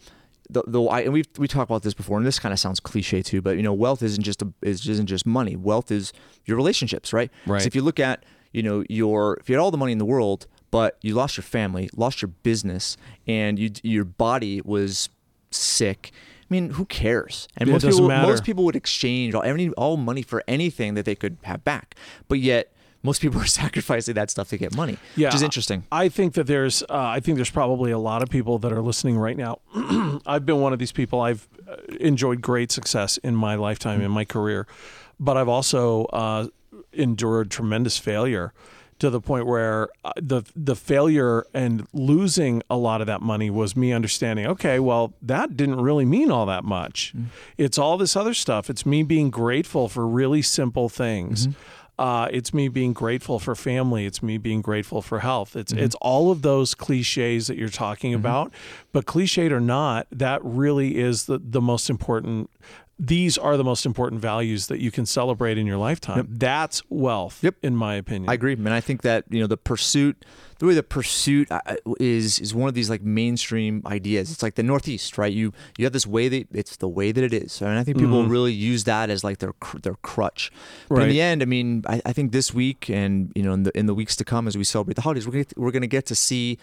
the, 0.49 0.63
the 0.65 0.81
I, 0.83 1.01
and 1.01 1.11
we 1.13 1.23
we 1.37 1.47
talked 1.47 1.69
about 1.69 1.83
this 1.83 1.93
before, 1.93 2.17
and 2.17 2.25
this 2.25 2.39
kind 2.39 2.53
of 2.53 2.59
sounds 2.59 2.79
cliche 2.79 3.21
too, 3.21 3.41
but 3.41 3.57
you 3.57 3.63
know, 3.63 3.73
wealth 3.73 4.01
isn't 4.01 4.23
just 4.23 4.41
a, 4.41 4.47
is 4.61 4.87
isn't 4.87 5.07
just 5.07 5.25
money. 5.25 5.57
Wealth 5.57 5.91
is 5.91 6.13
your 6.45 6.55
relationships, 6.55 7.11
right? 7.11 7.29
Right. 7.45 7.61
So 7.61 7.67
if 7.67 7.75
you 7.75 7.81
look 7.81 7.99
at 7.99 8.23
you 8.53 8.63
know 8.63 8.77
your 8.87 9.35
if 9.41 9.49
you 9.49 9.55
had 9.55 9.61
all 9.61 9.71
the 9.71 9.77
money 9.83 9.91
in 9.91 9.97
the 9.97 10.05
world, 10.15 10.47
but 10.71 10.97
you 11.01 11.13
lost 11.13 11.37
your 11.37 11.43
family, 11.43 11.89
lost 11.95 12.21
your 12.21 12.29
business, 12.43 12.97
and 13.27 13.57
you 13.59 13.71
your 13.83 14.05
body 14.05 14.61
was 14.63 15.09
sick. 15.51 16.11
I 16.49 16.53
mean, 16.53 16.71
who 16.71 16.85
cares? 16.85 17.47
And 17.57 17.67
Yeah, 17.67 17.73
most 17.75 17.85
people 17.85 18.07
matter. 18.07 18.27
most 18.27 18.43
people 18.43 18.63
would 18.65 18.75
exchange 18.75 19.33
all 19.33 19.43
any 19.43 19.69
all 19.71 19.97
money 19.97 20.21
for 20.21 20.43
anything 20.47 20.93
that 20.95 21.05
they 21.05 21.15
could 21.15 21.37
have 21.43 21.63
back, 21.63 21.95
but 22.27 22.39
yet 22.39 22.71
most 23.03 23.21
people 23.21 23.39
are 23.45 23.45
sacrificing 23.47 24.15
that 24.15 24.29
stuff 24.29 24.49
to 24.49 24.57
get 24.57 24.75
money, 24.75 24.97
Yeah, 25.15 25.27
which 25.27 25.35
is 25.35 25.41
interesting. 25.41 25.83
I 25.91 26.09
think 26.09 26.33
that 26.33 26.47
there's, 26.47 26.83
uh, 26.83 26.87
I 26.89 27.19
think 27.19 27.37
there's 27.37 27.49
probably 27.51 27.91
a 27.91 27.99
lot 27.99 28.21
of 28.23 28.29
people 28.29 28.57
that 28.59 28.71
are 28.73 28.81
listening 28.81 29.17
right 29.17 29.37
now. 29.37 29.59
I've 30.25 30.45
been 30.45 30.59
one 30.61 30.73
of 30.73 30.79
these 30.79 30.91
people. 30.91 31.21
I've 31.21 31.47
uh, 31.69 31.75
enjoyed 31.99 32.41
great 32.41 32.71
success 32.71 33.17
in 33.17 33.35
my 33.35 33.55
lifetime, 33.55 34.01
in 34.01 34.11
my 34.11 34.25
career, 34.25 34.67
but 35.19 35.37
I've 35.37 35.47
also 35.47 36.05
uh, 36.05 36.47
endured 36.91 37.51
tremendous 37.51 37.97
failure 37.97 38.51
to 38.99 39.09
the 39.09 39.21
point 39.21 39.45
where 39.45 39.89
uh, 40.03 40.11
the 40.15 40.43
the 40.55 40.75
failure 40.75 41.45
and 41.53 41.87
losing 41.93 42.63
a 42.69 42.77
lot 42.77 43.01
of 43.01 43.07
that 43.07 43.21
money 43.21 43.49
was 43.49 43.75
me 43.75 43.93
understanding. 43.93 44.45
Okay, 44.47 44.79
well, 44.79 45.13
that 45.21 45.55
didn't 45.55 45.81
really 45.81 46.05
mean 46.05 46.31
all 46.31 46.45
that 46.45 46.63
much. 46.63 47.13
It's 47.57 47.77
all 47.77 47.97
this 47.97 48.15
other 48.15 48.33
stuff. 48.33 48.69
It's 48.69 48.85
me 48.85 49.03
being 49.03 49.29
grateful 49.29 49.87
for 49.89 50.07
really 50.07 50.41
simple 50.41 50.89
things. 50.89 51.47
Uh, 51.99 52.27
it's 52.31 52.53
me 52.53 52.67
being 52.67 52.93
grateful 52.93 53.39
for 53.39 53.55
family. 53.55 54.05
It's 54.05 54.21
me 54.21 54.37
being 54.37 54.61
grateful 54.61 55.01
for 55.01 55.19
health. 55.19 55.55
It's 55.55 55.73
it's 55.73 55.95
all 55.99 56.29
of 56.31 56.43
those 56.43 56.75
cliches 56.75 57.47
that 57.47 57.57
you're 57.57 57.69
talking 57.69 58.13
about. 58.13 58.53
But 58.91 59.05
cliched 59.05 59.51
or 59.51 59.59
not, 59.59 60.05
that 60.11 60.39
really 60.43 60.97
is 60.99 61.25
the 61.25 61.39
the 61.43 61.61
most 61.61 61.89
important. 61.89 62.49
These 62.99 63.37
are 63.37 63.57
the 63.57 63.63
most 63.63 63.85
important 63.85 64.21
values 64.21 64.67
that 64.67 64.79
you 64.79 64.89
can 64.89 65.05
celebrate 65.05 65.57
in 65.59 65.67
your 65.67 65.77
lifetime. 65.77 66.27
That's 66.31 66.81
wealth, 66.89 67.43
Yep. 67.43 67.55
in 67.61 67.75
my 67.75 67.93
opinion. 67.93 68.27
I 68.29 68.33
agree, 68.33 68.53
and 68.53 68.69
I 68.69 68.81
think 68.81 69.03
that 69.03 69.25
you 69.29 69.39
know 69.39 69.45
the 69.45 69.55
pursuit, 69.55 70.25
the 70.57 70.65
way 70.65 70.73
the 70.73 70.81
pursuit 70.81 71.51
uh, 71.51 71.59
is 71.99 72.39
is 72.39 72.55
one 72.55 72.67
of 72.67 72.73
these 72.73 72.89
like 72.89 73.03
mainstream 73.03 73.83
ideas. 73.85 74.31
It's 74.31 74.41
like 74.41 74.55
the 74.55 74.63
Northeast, 74.63 75.15
right? 75.19 75.31
You 75.31 75.53
you 75.77 75.85
have 75.85 75.93
this 75.93 76.07
way 76.07 76.27
that 76.27 76.47
it's 76.51 76.77
the 76.77 76.87
way 76.87 77.11
that 77.11 77.23
it 77.23 77.33
is, 77.33 77.61
and 77.61 77.77
I 77.77 77.83
think 77.83 77.99
people 77.99 78.25
really 78.25 78.53
use 78.53 78.85
that 78.85 79.11
as 79.11 79.23
like 79.23 79.37
their 79.37 79.53
their 79.83 79.95
crutch. 80.01 80.51
But 80.89 81.03
in 81.03 81.09
the 81.09 81.21
end, 81.21 81.43
I 81.43 81.45
mean, 81.45 81.83
I, 81.87 82.01
I 82.03 82.13
think 82.13 82.31
this 82.31 82.51
week 82.51 82.89
and 82.89 83.31
you 83.35 83.43
know 83.43 83.53
in 83.53 83.61
the 83.61 83.77
in 83.77 83.85
the 83.85 83.93
weeks 83.93 84.15
to 84.15 84.25
come 84.25 84.47
as 84.47 84.57
we 84.57 84.63
celebrate 84.63 84.95
the 84.95 85.03
holidays, 85.03 85.27
we're 85.27 85.33
gonna, 85.33 85.45
we're 85.55 85.71
going 85.71 85.81
to 85.81 85.87
get 85.87 86.07
to 86.07 86.15
see 86.15 86.57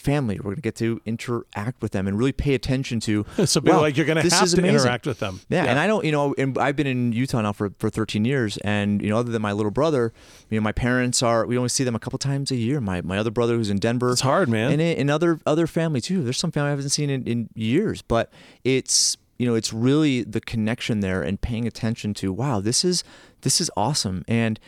family. 0.00 0.36
We're 0.36 0.44
going 0.44 0.56
to 0.56 0.62
get 0.62 0.76
to 0.76 1.00
interact 1.06 1.82
with 1.82 1.92
them 1.92 2.08
and 2.08 2.18
really 2.18 2.32
pay 2.32 2.54
attention 2.54 3.00
to. 3.00 3.24
so 3.44 3.60
people 3.60 3.76
wow, 3.76 3.82
like 3.82 3.96
you're 3.96 4.06
going 4.06 4.16
to 4.16 4.22
have 4.22 4.30
to 4.30 4.58
amazing. 4.58 4.64
interact 4.64 5.06
with 5.06 5.18
them. 5.18 5.40
Yeah, 5.48 5.64
and 5.64 5.78
I 5.78 5.86
don't, 5.86 6.04
you 6.04 6.12
know, 6.12 6.34
and 6.38 6.56
I've 6.58 6.76
been 6.76 6.86
in 6.86 7.12
Utah 7.12 7.40
now 7.42 7.52
for, 7.52 7.70
for 7.78 7.90
13 7.90 8.24
years, 8.24 8.56
and 8.58 9.00
you 9.02 9.08
know, 9.08 9.18
other 9.18 9.30
than 9.30 9.42
my 9.42 9.52
little 9.52 9.70
brother, 9.70 10.12
you 10.48 10.58
know, 10.58 10.62
my 10.62 10.72
parents 10.72 11.22
are. 11.22 11.46
We 11.46 11.56
only 11.56 11.68
see 11.68 11.84
them 11.84 11.94
a 11.94 11.98
couple 11.98 12.18
times 12.18 12.50
a 12.50 12.56
year. 12.56 12.80
My 12.80 13.00
my 13.02 13.18
other 13.18 13.30
brother 13.30 13.56
who's 13.56 13.70
in 13.70 13.78
Denver. 13.78 14.10
It's 14.10 14.20
hard, 14.22 14.48
man. 14.48 14.72
And 14.72 14.80
and 14.80 15.10
other 15.10 15.40
other 15.46 15.66
family 15.66 16.00
too. 16.00 16.22
There's 16.22 16.38
some 16.38 16.50
family 16.50 16.68
I 16.68 16.70
haven't 16.70 16.88
seen 16.90 17.10
in, 17.10 17.26
in 17.26 17.48
years, 17.54 18.02
but 18.02 18.32
it's 18.64 19.16
you 19.38 19.46
know, 19.46 19.54
it's 19.54 19.72
really 19.72 20.22
the 20.22 20.40
connection 20.40 21.00
there 21.00 21.22
and 21.22 21.40
paying 21.40 21.66
attention 21.66 22.12
to. 22.14 22.32
Wow, 22.32 22.60
this 22.60 22.84
is 22.84 23.04
this 23.42 23.60
is 23.60 23.70
awesome, 23.76 24.24
and. 24.28 24.58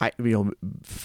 I, 0.00 0.12
you 0.18 0.24
know, 0.44 0.52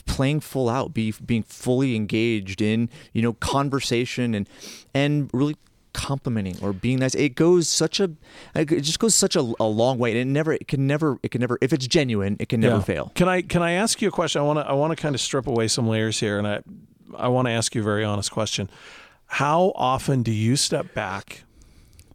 playing 0.06 0.41
full 0.41 0.67
out, 0.69 0.93
be 0.93 1.13
being 1.25 1.43
fully 1.43 1.95
engaged 1.95 2.62
in, 2.62 2.89
you 3.13 3.21
know, 3.21 3.34
conversation 3.34 4.34
and 4.36 4.47
and 4.93 5.30
really 5.34 5.56
complimenting 5.93 6.58
or 6.62 6.71
being 6.73 6.99
nice. 6.99 7.15
It 7.15 7.36
goes 7.36 7.67
such 7.67 7.99
a, 7.99 8.12
it 8.56 8.65
just 8.82 8.99
goes 8.99 9.13
such 9.13 9.36
a, 9.36 9.54
a 9.60 9.65
long 9.65 9.97
way, 9.97 10.12
and 10.12 10.19
it 10.19 10.25
never, 10.25 10.54
it 10.54 10.67
can 10.67 10.88
never, 10.88 11.19
it 11.21 11.32
can 11.32 11.41
never, 11.41 11.58
if 11.62 11.73
it's 11.73 11.86
genuine, 11.88 12.38
it 12.39 12.47
can 12.49 12.60
never 12.62 12.77
Yeah. 12.77 12.82
fail. 12.82 13.12
Can 13.15 13.27
I 13.27 13.41
can 13.41 13.62
I 13.62 13.71
ask 13.73 14.01
you 14.01 14.08
a 14.08 14.12
question? 14.12 14.41
I 14.41 14.45
want 14.45 14.60
to 14.60 14.65
I 14.65 14.73
want 14.73 14.91
to 14.91 15.01
kind 15.01 15.15
of 15.15 15.21
strip 15.21 15.47
away 15.47 15.67
some 15.67 15.88
layers 15.88 16.19
here, 16.19 16.38
and 16.38 16.47
I 16.47 16.62
I 17.17 17.27
want 17.27 17.47
to 17.47 17.51
ask 17.51 17.75
you 17.75 17.82
a 17.82 17.84
very 17.84 18.04
honest 18.06 18.32
question. 18.32 18.69
How 19.27 19.71
often 19.75 20.23
do 20.23 20.32
you 20.32 20.56
step 20.58 20.93
back? 20.93 21.43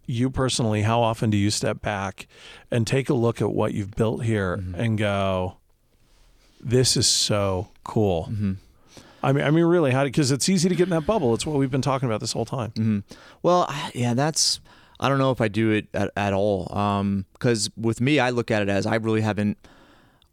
You 0.06 0.30
personally, 0.30 0.82
how 0.82 1.00
often 1.02 1.30
do 1.30 1.36
you 1.36 1.50
step 1.50 1.80
back 1.82 2.28
and 2.70 2.86
take 2.86 3.08
a 3.10 3.14
look 3.14 3.40
at 3.42 3.50
what 3.50 3.74
you've 3.74 3.90
built 3.96 4.22
here 4.24 4.56
Mm-hmm. 4.58 4.74
and 4.80 4.98
go, 4.98 5.56
"This 6.70 6.96
is 6.96 7.06
so 7.06 7.68
cool." 7.84 8.28
Mm-hmm. 8.30 8.52
I 9.22 9.32
mean, 9.32 9.44
I 9.44 9.50
mean, 9.50 9.64
really, 9.64 9.90
how? 9.90 10.04
Because 10.04 10.30
it's 10.30 10.48
easy 10.48 10.68
to 10.68 10.74
get 10.74 10.84
in 10.84 10.90
that 10.90 11.06
bubble. 11.06 11.34
It's 11.34 11.46
what 11.46 11.56
we've 11.56 11.70
been 11.70 11.82
talking 11.82 12.06
about 12.08 12.20
this 12.20 12.32
whole 12.32 12.44
time. 12.44 12.70
Mm-hmm. 12.72 12.98
Well, 13.42 13.72
yeah, 13.94 14.14
that's. 14.14 14.60
I 14.98 15.08
don't 15.08 15.18
know 15.18 15.30
if 15.30 15.40
I 15.40 15.48
do 15.48 15.72
it 15.72 15.88
at, 15.92 16.10
at 16.16 16.32
all. 16.32 16.66
Because 17.34 17.70
with 17.76 18.00
me, 18.00 18.18
I 18.18 18.30
look 18.30 18.50
at 18.50 18.62
it 18.62 18.68
as 18.68 18.86
I 18.86 18.96
really 18.96 19.20
haven't. 19.20 19.58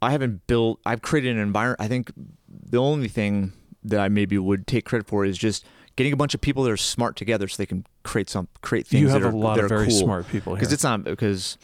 I 0.01 0.11
haven't 0.11 0.47
built. 0.47 0.79
I've 0.85 1.01
created 1.01 1.35
an 1.35 1.41
environment. 1.41 1.81
I 1.81 1.87
think 1.87 2.11
the 2.47 2.77
only 2.77 3.07
thing 3.07 3.53
that 3.83 3.99
I 3.99 4.09
maybe 4.09 4.37
would 4.37 4.67
take 4.67 4.85
credit 4.85 5.07
for 5.07 5.25
is 5.25 5.37
just 5.37 5.65
getting 5.95 6.13
a 6.13 6.15
bunch 6.15 6.33
of 6.33 6.41
people 6.41 6.63
that 6.63 6.71
are 6.71 6.77
smart 6.77 7.15
together, 7.15 7.47
so 7.47 7.57
they 7.57 7.65
can 7.65 7.85
create 8.03 8.29
some 8.29 8.47
create 8.61 8.87
things. 8.87 9.01
You 9.01 9.09
have 9.09 9.21
that 9.23 9.33
a 9.33 9.37
lot 9.37 9.59
of 9.59 9.69
very 9.69 9.87
cool. 9.87 9.99
smart 9.99 10.27
people 10.27 10.53
here. 10.53 10.59
because 10.59 10.73
it's 10.73 10.83
not 10.83 11.03
because 11.03 11.57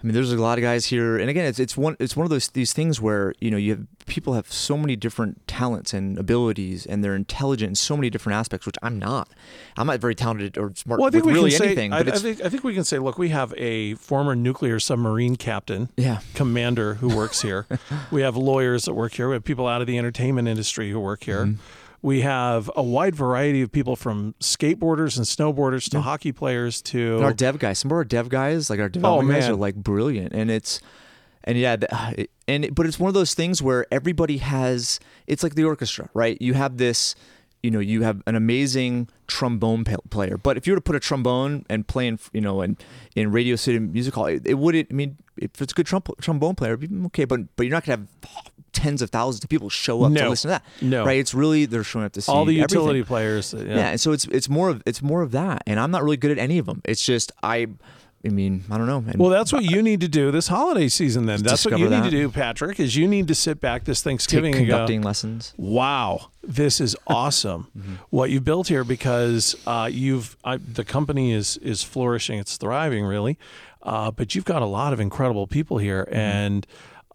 I 0.00 0.06
mean 0.06 0.14
there's 0.14 0.32
a 0.32 0.36
lot 0.36 0.58
of 0.58 0.62
guys 0.62 0.86
here 0.86 1.18
and 1.18 1.28
again 1.28 1.44
it's 1.44 1.58
it's 1.58 1.76
one 1.76 1.96
it's 1.98 2.16
one 2.16 2.24
of 2.24 2.30
those 2.30 2.48
these 2.48 2.72
things 2.72 3.00
where 3.00 3.34
you 3.40 3.50
know 3.50 3.56
you 3.56 3.72
have 3.72 3.86
people 4.06 4.34
have 4.34 4.50
so 4.52 4.76
many 4.78 4.94
different 4.94 5.44
talents 5.48 5.92
and 5.92 6.16
abilities 6.16 6.86
and 6.86 7.02
they're 7.02 7.16
intelligent 7.16 7.70
in 7.70 7.74
so 7.74 7.96
many 7.96 8.08
different 8.08 8.36
aspects 8.36 8.64
which 8.64 8.76
I'm 8.82 8.98
not 8.98 9.28
I'm 9.76 9.88
not 9.88 9.98
very 10.00 10.14
talented 10.14 10.56
or 10.56 10.72
smart 10.76 11.00
Well, 11.00 11.08
I 11.08 11.10
think 11.10 11.24
with 11.24 11.34
we 11.34 11.38
really 11.40 11.50
can 11.50 11.58
say. 11.58 11.66
anything 11.66 11.92
I, 11.92 11.98
I 11.98 12.02
think 12.12 12.40
I 12.44 12.48
think 12.48 12.62
we 12.62 12.74
can 12.74 12.84
say. 12.84 12.98
Look, 13.00 13.18
we 13.18 13.30
have 13.30 13.52
a 13.56 13.94
former 13.94 14.36
nuclear 14.36 14.78
submarine 14.78 15.34
captain. 15.36 15.88
yeah 15.96 16.20
commander 16.34 16.94
who 16.94 17.14
works 17.14 17.42
here. 17.42 17.66
we 18.12 18.22
have 18.22 18.36
lawyers 18.36 18.84
that 18.84 18.94
work 18.94 19.12
here. 19.14 19.28
We 19.28 19.34
have 19.34 19.44
people 19.44 19.66
out 19.66 19.80
of 19.80 19.86
the 19.88 19.98
entertainment 19.98 20.46
industry 20.48 20.90
who 20.92 21.00
work 21.00 21.24
here. 21.24 21.46
Mm-hmm. 21.46 21.60
We 22.00 22.20
have 22.20 22.70
a 22.76 22.82
wide 22.82 23.16
variety 23.16 23.62
of 23.62 23.72
people 23.72 23.96
from 23.96 24.34
skateboarders 24.40 25.16
and 25.16 25.26
snowboarders 25.26 25.90
to 25.90 26.00
hockey 26.00 26.32
players 26.32 26.80
to 26.82 27.16
and 27.16 27.24
our 27.24 27.34
dev 27.34 27.58
guys 27.58 27.80
some 27.80 27.90
of 27.90 27.96
our 27.96 28.04
dev 28.04 28.28
guys 28.28 28.70
like 28.70 28.78
our 28.78 28.86
oh, 28.86 28.88
development 28.88 29.38
guys 29.38 29.48
are 29.48 29.56
like 29.56 29.74
brilliant. 29.74 30.32
And 30.32 30.50
it's 30.50 30.80
and 31.44 31.58
yeah 31.58 31.76
and 32.46 32.74
but 32.74 32.86
it's 32.86 32.98
one 32.98 33.08
of 33.08 33.14
those 33.14 33.34
things 33.34 33.62
where 33.62 33.86
everybody 33.90 34.38
has 34.38 35.00
it's 35.26 35.42
like 35.42 35.54
the 35.54 35.64
orchestra 35.64 36.08
right? 36.14 36.40
You 36.40 36.54
have 36.54 36.76
this 36.76 37.14
you 37.62 37.70
know 37.70 37.80
you 37.80 38.02
have 38.02 38.22
an 38.26 38.34
amazing 38.34 39.08
trombone 39.26 39.84
player 40.10 40.36
but 40.38 40.56
if 40.56 40.66
you 40.66 40.72
were 40.72 40.76
to 40.78 40.80
put 40.82 40.94
a 40.96 41.00
trombone 41.00 41.64
and 41.68 41.86
play 41.88 42.06
in 42.06 42.18
you 42.32 42.40
know 42.40 42.62
in 42.62 42.76
in 43.16 43.32
radio 43.32 43.56
city 43.56 43.78
music 43.78 44.14
hall 44.14 44.26
it, 44.26 44.42
it 44.46 44.54
wouldn't 44.54 44.88
i 44.90 44.94
mean 44.94 45.16
if 45.36 45.60
it's 45.60 45.72
a 45.72 45.74
good 45.74 45.86
trom- 45.86 46.16
trombone 46.20 46.54
player 46.54 46.74
it'd 46.74 46.88
be 46.88 47.06
okay 47.06 47.24
but 47.24 47.40
but 47.56 47.64
you're 47.66 47.72
not 47.74 47.84
gonna 47.84 47.98
have 47.98 48.08
tens 48.72 49.02
of 49.02 49.10
thousands 49.10 49.42
of 49.42 49.50
people 49.50 49.68
show 49.68 50.04
up 50.04 50.12
to 50.12 50.28
listen 50.28 50.48
to 50.50 50.52
that 50.52 50.64
No. 50.80 51.04
right 51.04 51.18
it's 51.18 51.34
really 51.34 51.66
they're 51.66 51.82
showing 51.82 52.04
up 52.06 52.12
to 52.12 52.20
see 52.20 52.30
all 52.30 52.44
the 52.44 52.60
everything. 52.60 52.78
utility 52.78 53.02
players. 53.02 53.52
Yeah. 53.52 53.62
Yeah. 53.64 53.88
and 53.90 54.00
so 54.00 54.12
it's 54.12 54.26
it's 54.26 54.48
more 54.48 54.68
of 54.68 54.82
it's 54.86 55.02
more 55.02 55.22
of 55.22 55.32
that, 55.32 55.62
and 55.66 55.80
I'm 55.80 55.90
not 55.90 56.04
really 56.04 56.16
good 56.18 56.30
at 56.30 56.38
any 56.38 56.58
of 56.58 56.66
them. 56.66 56.80
It's 56.84 57.04
just 57.04 57.32
I, 57.42 57.66
I 58.28 58.30
mean, 58.30 58.64
I 58.70 58.78
don't 58.78 58.86
know. 58.86 59.02
And 59.06 59.16
Well, 59.18 59.30
that's 59.30 59.52
what 59.52 59.64
you 59.64 59.82
need 59.82 60.00
to 60.02 60.08
do 60.08 60.30
this 60.30 60.48
holiday 60.48 60.88
season. 60.88 61.26
Then 61.26 61.42
that's 61.42 61.64
what 61.64 61.78
you 61.78 61.88
need 61.88 62.04
to 62.04 62.10
do, 62.10 62.30
Patrick. 62.30 62.78
Is 62.78 62.94
you 62.96 63.08
need 63.08 63.26
to 63.28 63.34
sit 63.34 63.60
back 63.60 63.84
this 63.84 64.00
take 64.00 64.10
Thanksgiving 64.12 64.54
and 64.54 64.66
go, 64.66 64.72
conducting 64.72 65.02
lessons. 65.02 65.54
wow, 65.56 66.30
this 66.42 66.80
is 66.80 66.94
awesome 67.06 67.66
Mm-hmm. 67.78 67.94
what 68.10 68.30
you 68.30 68.40
built 68.40 68.68
here 68.68 68.84
because 68.84 69.56
uh, 69.66 69.88
you've 69.90 70.36
I, 70.44 70.58
the 70.58 70.84
company 70.84 71.32
is 71.32 71.56
is 71.58 71.82
flourishing, 71.82 72.38
it's 72.38 72.56
thriving 72.56 73.04
really, 73.04 73.38
uh, 73.82 74.10
but 74.10 74.34
you've 74.34 74.44
got 74.44 74.62
a 74.62 74.66
lot 74.66 74.92
of 74.92 75.00
incredible 75.00 75.46
people 75.46 75.78
here, 75.78 76.04
Mm-hmm. 76.04 76.14
and 76.16 76.66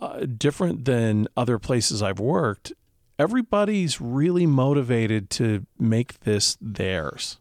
uh, 0.02 0.26
different 0.38 0.84
than 0.86 1.28
other 1.38 1.58
places 1.60 2.02
I've 2.04 2.20
worked. 2.20 2.74
Everybody's 3.20 4.02
really 4.02 4.46
motivated 4.48 5.30
to 5.32 5.66
make 5.80 6.20
this 6.22 6.58
theirs, 6.60 7.38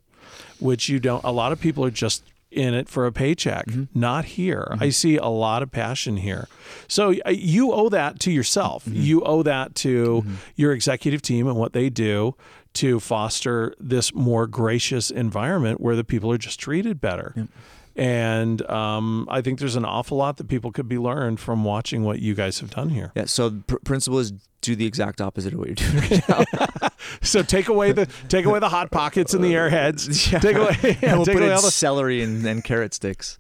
which 0.60 0.88
you 0.88 1.00
don't. 1.00 1.24
A 1.24 1.32
lot 1.32 1.50
of 1.50 1.60
people 1.60 1.84
are 1.84 1.90
just 1.90 2.22
in 2.52 2.74
it 2.74 2.88
for 2.88 3.06
a 3.06 3.12
paycheck. 3.12 3.66
Mm-hmm. 3.66 3.98
Not 3.98 4.24
here. 4.24 4.76
I 4.80 4.90
see 4.90 5.16
a 5.16 5.26
lot 5.26 5.62
of 5.62 5.70
passion 5.70 6.18
here. 6.18 6.48
So 6.88 7.14
uh, 7.26 7.30
you 7.30 7.72
owe 7.72 7.88
that 7.88 8.20
to 8.20 8.30
yourself. 8.30 8.84
Mm-hmm. 8.84 9.00
You 9.00 9.22
owe 9.22 9.42
that 9.42 9.74
to 9.76 10.24
your 10.56 10.72
executive 10.72 11.22
team 11.22 11.46
and 11.46 11.56
what 11.56 11.72
they 11.72 11.90
do 11.90 12.34
to 12.74 13.00
foster 13.00 13.74
this 13.78 14.14
more 14.14 14.46
gracious 14.46 15.10
environment 15.10 15.80
where 15.80 15.96
the 15.96 16.04
people 16.04 16.30
are 16.32 16.38
just 16.38 16.58
treated 16.58 17.00
better. 17.00 17.48
And 17.94 18.68
um, 18.70 19.28
I 19.30 19.42
think 19.42 19.58
there's 19.58 19.76
an 19.76 19.84
awful 19.84 20.16
lot 20.16 20.38
that 20.38 20.48
people 20.48 20.72
could 20.72 20.88
be 20.88 20.98
learned 20.98 21.40
from 21.40 21.62
watching 21.64 22.04
what 22.04 22.20
you 22.20 22.34
guys 22.34 22.60
have 22.60 22.70
done 22.70 22.88
here. 22.88 23.12
Yeah. 23.14 23.26
So 23.26 23.50
pr- 23.66 23.76
principle 23.84 24.18
is 24.18 24.32
do 24.62 24.76
the 24.76 24.86
exact 24.86 25.20
opposite 25.20 25.52
of 25.52 25.58
what 25.58 25.68
you're 25.68 25.74
doing 25.74 25.96
right 25.96 26.28
now. 26.82 26.88
So 27.20 27.42
take 27.42 27.68
away 27.68 27.92
the 27.92 28.06
take 28.28 28.46
away 28.46 28.60
the 28.60 28.68
hot 28.68 28.90
pockets 28.90 29.34
and 29.34 29.44
the 29.44 29.52
airheads. 29.52 30.30
Take 30.40 30.56
away, 30.56 30.76
yeah, 31.02 31.16
we'll 31.16 31.24
take 31.24 31.34
put 31.34 31.42
away 31.42 31.50
in 31.50 31.56
all 31.56 31.62
the 31.62 31.70
celery 31.70 32.22
and, 32.22 32.46
and 32.46 32.62
carrot 32.62 32.94
sticks. 32.94 33.38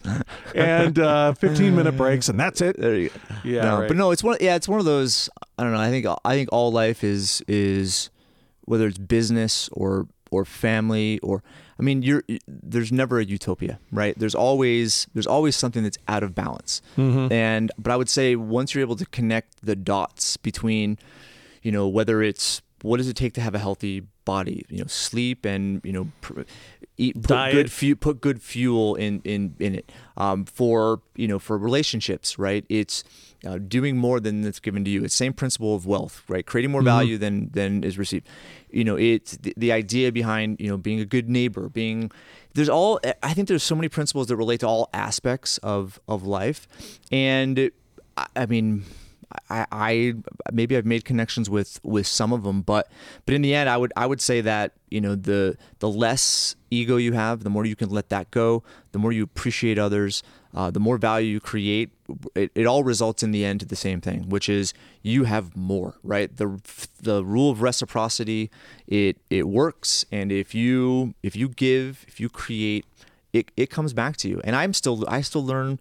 and 0.54 0.98
uh, 0.98 1.32
15 1.34 1.74
minute 1.74 1.96
breaks, 1.96 2.28
and 2.28 2.38
that's 2.38 2.60
it. 2.60 2.78
There 2.78 2.96
you 2.96 3.08
go. 3.08 3.14
Yeah, 3.44 3.62
no, 3.62 3.78
right. 3.80 3.88
but 3.88 3.96
no, 3.96 4.10
it's 4.10 4.22
one. 4.24 4.36
Yeah, 4.40 4.56
it's 4.56 4.68
one 4.68 4.80
of 4.80 4.84
those. 4.84 5.30
I 5.58 5.62
don't 5.62 5.72
know. 5.72 5.80
I 5.80 5.90
think 5.90 6.06
I 6.24 6.34
think 6.34 6.48
all 6.52 6.72
life 6.72 7.04
is 7.04 7.42
is 7.46 8.10
whether 8.64 8.88
it's 8.88 8.98
business 8.98 9.68
or 9.72 10.08
or 10.32 10.44
family 10.44 11.20
or 11.20 11.42
I 11.78 11.82
mean, 11.82 12.02
you're 12.02 12.22
there's 12.46 12.92
never 12.92 13.18
a 13.18 13.24
utopia, 13.24 13.78
right? 13.90 14.18
There's 14.18 14.34
always 14.34 15.06
there's 15.14 15.26
always 15.26 15.56
something 15.56 15.82
that's 15.82 15.98
out 16.08 16.22
of 16.22 16.34
balance. 16.34 16.82
Mm-hmm. 16.96 17.32
And 17.32 17.70
but 17.78 17.92
I 17.92 17.96
would 17.96 18.08
say 18.08 18.36
once 18.36 18.74
you're 18.74 18.82
able 18.82 18.96
to 18.96 19.06
connect 19.06 19.64
the 19.64 19.76
dots 19.76 20.36
between, 20.36 20.98
you 21.62 21.72
know, 21.72 21.88
whether 21.88 22.22
it's 22.22 22.62
what 22.82 22.98
does 22.98 23.08
it 23.08 23.16
take 23.16 23.32
to 23.34 23.40
have 23.40 23.54
a 23.54 23.58
healthy 23.58 24.02
body, 24.24 24.64
you 24.68 24.78
know, 24.78 24.86
sleep 24.86 25.44
and 25.44 25.80
you 25.84 25.92
know, 25.92 26.08
pr- 26.20 26.42
eat 26.96 27.14
put 27.14 27.26
Diet. 27.28 27.52
good 27.54 27.72
fu- 27.72 27.96
put 27.96 28.20
good 28.20 28.42
fuel 28.42 28.94
in 28.94 29.20
in 29.24 29.54
in 29.58 29.74
it. 29.74 29.90
Um, 30.16 30.44
for 30.44 31.00
you 31.16 31.26
know, 31.26 31.38
for 31.38 31.56
relationships, 31.56 32.38
right? 32.38 32.64
It's 32.68 33.02
uh, 33.46 33.58
doing 33.58 33.96
more 33.96 34.20
than 34.20 34.42
that's 34.42 34.60
given 34.60 34.84
to 34.84 34.90
you. 34.90 35.04
It's 35.04 35.14
same 35.14 35.32
principle 35.32 35.74
of 35.74 35.86
wealth, 35.86 36.22
right? 36.28 36.44
Creating 36.44 36.70
more 36.70 36.82
value 36.82 37.18
than 37.18 37.50
than 37.52 37.82
is 37.82 37.98
received. 37.98 38.28
You 38.72 38.84
know, 38.84 38.96
it's 38.96 39.36
the, 39.36 39.54
the 39.56 39.72
idea 39.72 40.12
behind 40.12 40.60
you 40.60 40.68
know 40.68 40.76
being 40.76 41.00
a 41.00 41.04
good 41.04 41.28
neighbor, 41.28 41.68
being 41.68 42.10
there's 42.54 42.68
all. 42.68 43.00
I 43.22 43.34
think 43.34 43.48
there's 43.48 43.62
so 43.62 43.74
many 43.74 43.88
principles 43.88 44.26
that 44.28 44.36
relate 44.36 44.60
to 44.60 44.68
all 44.68 44.88
aspects 44.92 45.58
of 45.58 46.00
of 46.08 46.24
life, 46.24 46.68
and 47.10 47.70
I, 48.16 48.26
I 48.36 48.46
mean. 48.46 48.84
I, 49.48 49.64
I 49.72 50.14
maybe 50.52 50.76
I've 50.76 50.84
made 50.84 51.06
connections 51.06 51.48
with 51.48 51.80
with 51.82 52.06
some 52.06 52.34
of 52.34 52.42
them, 52.42 52.60
but 52.60 52.90
but 53.24 53.34
in 53.34 53.40
the 53.40 53.54
end, 53.54 53.66
I 53.66 53.78
would 53.78 53.90
I 53.96 54.04
would 54.04 54.20
say 54.20 54.42
that 54.42 54.74
you 54.90 55.00
know 55.00 55.14
the 55.14 55.56
the 55.78 55.88
less 55.88 56.54
ego 56.70 56.98
you 56.98 57.14
have, 57.14 57.42
the 57.42 57.48
more 57.48 57.64
you 57.64 57.74
can 57.74 57.88
let 57.88 58.10
that 58.10 58.30
go, 58.30 58.62
the 58.92 58.98
more 58.98 59.10
you 59.10 59.22
appreciate 59.22 59.78
others, 59.78 60.22
uh, 60.54 60.70
the 60.70 60.80
more 60.80 60.98
value 60.98 61.28
you 61.32 61.40
create, 61.40 61.90
it, 62.34 62.50
it 62.54 62.66
all 62.66 62.84
results 62.84 63.22
in 63.22 63.30
the 63.30 63.44
end 63.44 63.60
to 63.60 63.66
the 63.66 63.76
same 63.76 64.00
thing, 64.00 64.28
which 64.28 64.48
is 64.48 64.74
you 65.02 65.24
have 65.24 65.56
more, 65.56 65.94
right? 66.02 66.34
The 66.36 66.60
the 67.00 67.24
rule 67.24 67.50
of 67.50 67.62
reciprocity, 67.62 68.50
it 68.86 69.16
it 69.30 69.48
works, 69.48 70.04
and 70.12 70.30
if 70.30 70.54
you 70.54 71.14
if 71.22 71.34
you 71.34 71.48
give, 71.48 72.04
if 72.06 72.20
you 72.20 72.28
create, 72.28 72.84
it, 73.32 73.50
it 73.56 73.70
comes 73.70 73.92
back 73.94 74.16
to 74.18 74.28
you. 74.28 74.40
And 74.44 74.54
I'm 74.54 74.74
still 74.74 75.04
I 75.08 75.22
still 75.22 75.44
learn, 75.44 75.80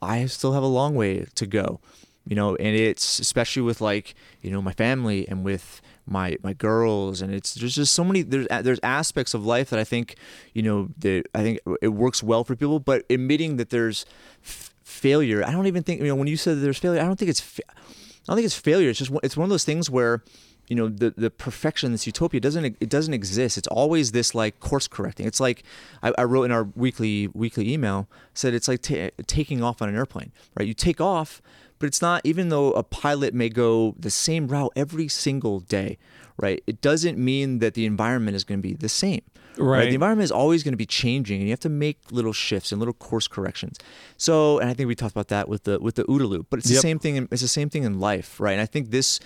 I 0.00 0.26
still 0.26 0.52
have 0.52 0.62
a 0.62 0.66
long 0.66 0.94
way 0.94 1.26
to 1.34 1.46
go, 1.46 1.80
you 2.26 2.34
know. 2.34 2.56
And 2.56 2.74
it's 2.74 3.18
especially 3.18 3.62
with 3.62 3.82
like 3.82 4.14
you 4.40 4.50
know 4.50 4.62
my 4.62 4.72
family 4.72 5.28
and 5.28 5.44
with 5.44 5.82
my 6.06 6.36
my 6.42 6.52
girls. 6.52 7.20
And 7.22 7.34
it's 7.34 7.54
there's 7.54 7.74
just 7.74 7.92
so 7.94 8.04
many 8.04 8.22
there's 8.22 8.46
there's 8.62 8.80
aspects 8.82 9.34
of 9.34 9.44
life 9.44 9.70
that 9.70 9.78
I 9.78 9.84
think 9.84 10.16
you 10.54 10.62
know 10.62 10.88
that 10.98 11.24
I 11.34 11.42
think 11.42 11.60
it 11.82 11.88
works 11.88 12.22
well 12.22 12.44
for 12.44 12.56
people 12.56 12.80
but 12.80 13.04
admitting 13.10 13.56
that 13.56 13.70
there's 13.70 14.06
f- 14.42 14.74
failure 14.84 15.44
I 15.44 15.50
don't 15.50 15.66
even 15.66 15.82
think 15.82 16.00
you 16.00 16.06
know 16.06 16.14
when 16.14 16.28
you 16.28 16.36
said 16.36 16.60
there's 16.60 16.78
failure 16.78 17.00
I 17.00 17.04
don't 17.04 17.18
think 17.18 17.30
it's 17.30 17.40
fa- 17.40 17.62
I 17.68 18.32
don't 18.32 18.36
think 18.36 18.46
it's 18.46 18.58
failure. 18.58 18.90
It's 18.90 18.98
just 18.98 19.12
it's 19.22 19.36
one 19.36 19.44
of 19.44 19.50
those 19.50 19.64
things 19.64 19.88
where 19.88 20.22
you 20.68 20.74
know 20.74 20.88
the 20.88 21.14
the 21.16 21.30
perfection 21.30 21.92
this 21.92 22.06
utopia 22.06 22.40
doesn't 22.40 22.64
it 22.64 22.88
doesn't 22.88 23.14
exist. 23.14 23.56
It's 23.56 23.68
always 23.68 24.12
this 24.12 24.34
like 24.34 24.58
course 24.58 24.88
correcting. 24.88 25.26
It's 25.26 25.38
like 25.40 25.62
I, 26.02 26.12
I 26.18 26.24
wrote 26.24 26.44
in 26.44 26.50
our 26.50 26.64
weekly 26.74 27.28
weekly 27.28 27.72
email 27.72 28.08
said 28.34 28.52
it's 28.52 28.66
like 28.68 28.82
t- 28.82 29.10
taking 29.26 29.62
off 29.62 29.80
on 29.80 29.88
an 29.88 29.94
airplane 29.96 30.32
right? 30.58 30.66
You 30.66 30.74
take 30.74 31.00
off 31.00 31.40
but 31.78 31.86
it's 31.86 32.00
not 32.02 32.20
even 32.24 32.48
though 32.48 32.72
a 32.72 32.82
pilot 32.82 33.34
may 33.34 33.48
go 33.48 33.94
the 33.98 34.10
same 34.10 34.48
route 34.48 34.72
every 34.76 35.08
single 35.08 35.60
day 35.60 35.98
right 36.38 36.62
it 36.66 36.80
doesn't 36.80 37.16
mean 37.18 37.58
that 37.60 37.74
the 37.74 37.84
environment 37.86 38.34
is 38.36 38.44
going 38.44 38.58
to 38.60 38.62
be 38.68 38.74
the 38.74 38.88
same 38.88 39.22
Right. 39.58 39.88
the 39.88 39.94
environment 39.94 40.24
is 40.24 40.30
always 40.32 40.62
going 40.62 40.74
to 40.74 40.76
be 40.76 40.84
changing 40.84 41.36
and 41.40 41.44
you 41.48 41.50
have 41.52 41.60
to 41.60 41.70
make 41.70 41.98
little 42.10 42.34
shifts 42.34 42.72
and 42.72 42.78
little 42.78 42.92
course 42.92 43.26
corrections 43.26 43.78
so 44.18 44.58
and 44.58 44.68
i 44.68 44.74
think 44.74 44.86
we 44.86 44.94
talked 44.94 45.12
about 45.12 45.28
that 45.28 45.48
with 45.48 45.64
the 45.64 45.78
with 45.80 45.94
the 45.94 46.04
OODA 46.04 46.28
loop 46.28 46.46
but 46.50 46.58
it's 46.58 46.68
the 46.68 46.74
same 46.76 46.98
thing 46.98 47.16
in, 47.16 47.26
it's 47.30 47.40
the 47.40 47.48
same 47.48 47.70
thing 47.70 47.82
in 47.84 47.98
life 47.98 48.38
right 48.38 48.52
and 48.52 48.60
i 48.60 48.66
think 48.66 48.90
this 48.90 49.18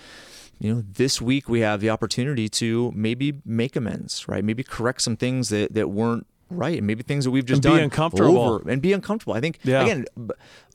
you 0.59 0.73
know 0.73 0.83
this 0.87 1.21
week 1.21 1.49
we 1.49 1.59
have 1.59 1.81
the 1.81 1.89
opportunity 1.89 2.47
to 2.47 2.93
maybe 2.95 3.41
make 3.43 3.75
amends 3.75 4.25
right 4.29 4.43
maybe 4.45 4.63
correct 4.63 5.01
some 5.01 5.17
things 5.17 5.49
that 5.49 5.73
that 5.73 5.89
weren't 5.89 6.25
right 6.49 6.77
and 6.77 6.87
maybe 6.87 7.03
things 7.03 7.25
that 7.25 7.31
we've 7.31 7.45
just 7.45 7.65
And 7.65 7.73
be 7.73 7.77
done 7.77 7.83
uncomfortable. 7.83 8.37
over 8.39 8.69
and 8.69 8.81
be 8.81 8.93
uncomfortable 8.93 9.33
i 9.33 9.41
think 9.41 9.59
Yeah. 9.63 9.83
again 9.83 10.05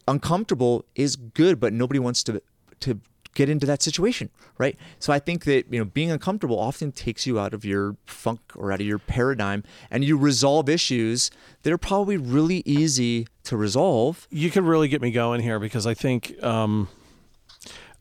uncomfortable 0.08 0.84
is 0.94 1.16
good 1.16 1.58
but 1.60 1.72
nobody 1.72 1.98
wants 1.98 2.22
to 2.22 2.40
to 2.80 3.00
get 3.34 3.50
into 3.50 3.66
that 3.66 3.82
situation 3.82 4.30
right 4.56 4.76
so 4.98 5.12
i 5.12 5.18
think 5.18 5.44
that 5.44 5.70
you 5.70 5.78
know 5.78 5.84
being 5.84 6.10
uncomfortable 6.10 6.58
often 6.58 6.90
takes 6.90 7.26
you 7.26 7.38
out 7.38 7.52
of 7.52 7.64
your 7.64 7.96
funk 8.06 8.40
or 8.54 8.72
out 8.72 8.80
of 8.80 8.86
your 8.86 8.98
paradigm 8.98 9.62
and 9.90 10.04
you 10.04 10.16
resolve 10.16 10.68
issues 10.70 11.30
that 11.62 11.72
are 11.72 11.78
probably 11.78 12.16
really 12.16 12.62
easy 12.64 13.26
to 13.42 13.56
resolve 13.56 14.26
you 14.30 14.50
could 14.50 14.64
really 14.64 14.88
get 14.88 15.02
me 15.02 15.10
going 15.10 15.40
here 15.40 15.58
because 15.58 15.86
I 15.86 15.94
think, 15.94 16.42
um, 16.42 16.88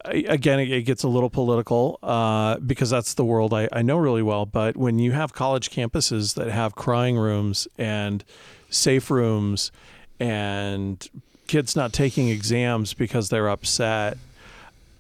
again, 0.03 0.59
it 0.59 0.81
gets 0.83 1.03
a 1.03 1.07
little 1.07 1.29
political 1.29 1.99
uh, 2.03 2.57
because 2.57 2.89
that's 2.89 3.13
the 3.15 3.25
world 3.25 3.53
I, 3.53 3.67
I 3.71 3.81
know 3.81 3.97
really 3.97 4.21
well. 4.21 4.45
But 4.45 4.77
when 4.77 4.99
you 4.99 5.13
have 5.13 5.33
college 5.33 5.71
campuses 5.71 6.35
that 6.35 6.49
have 6.49 6.75
crying 6.75 7.17
rooms 7.17 7.67
and 7.77 8.23
safe 8.69 9.09
rooms 9.09 9.71
and 10.19 11.09
kids 11.47 11.75
not 11.75 11.93
taking 11.93 12.29
exams 12.29 12.93
because 12.93 13.29
they're 13.29 13.49
upset, 13.49 14.17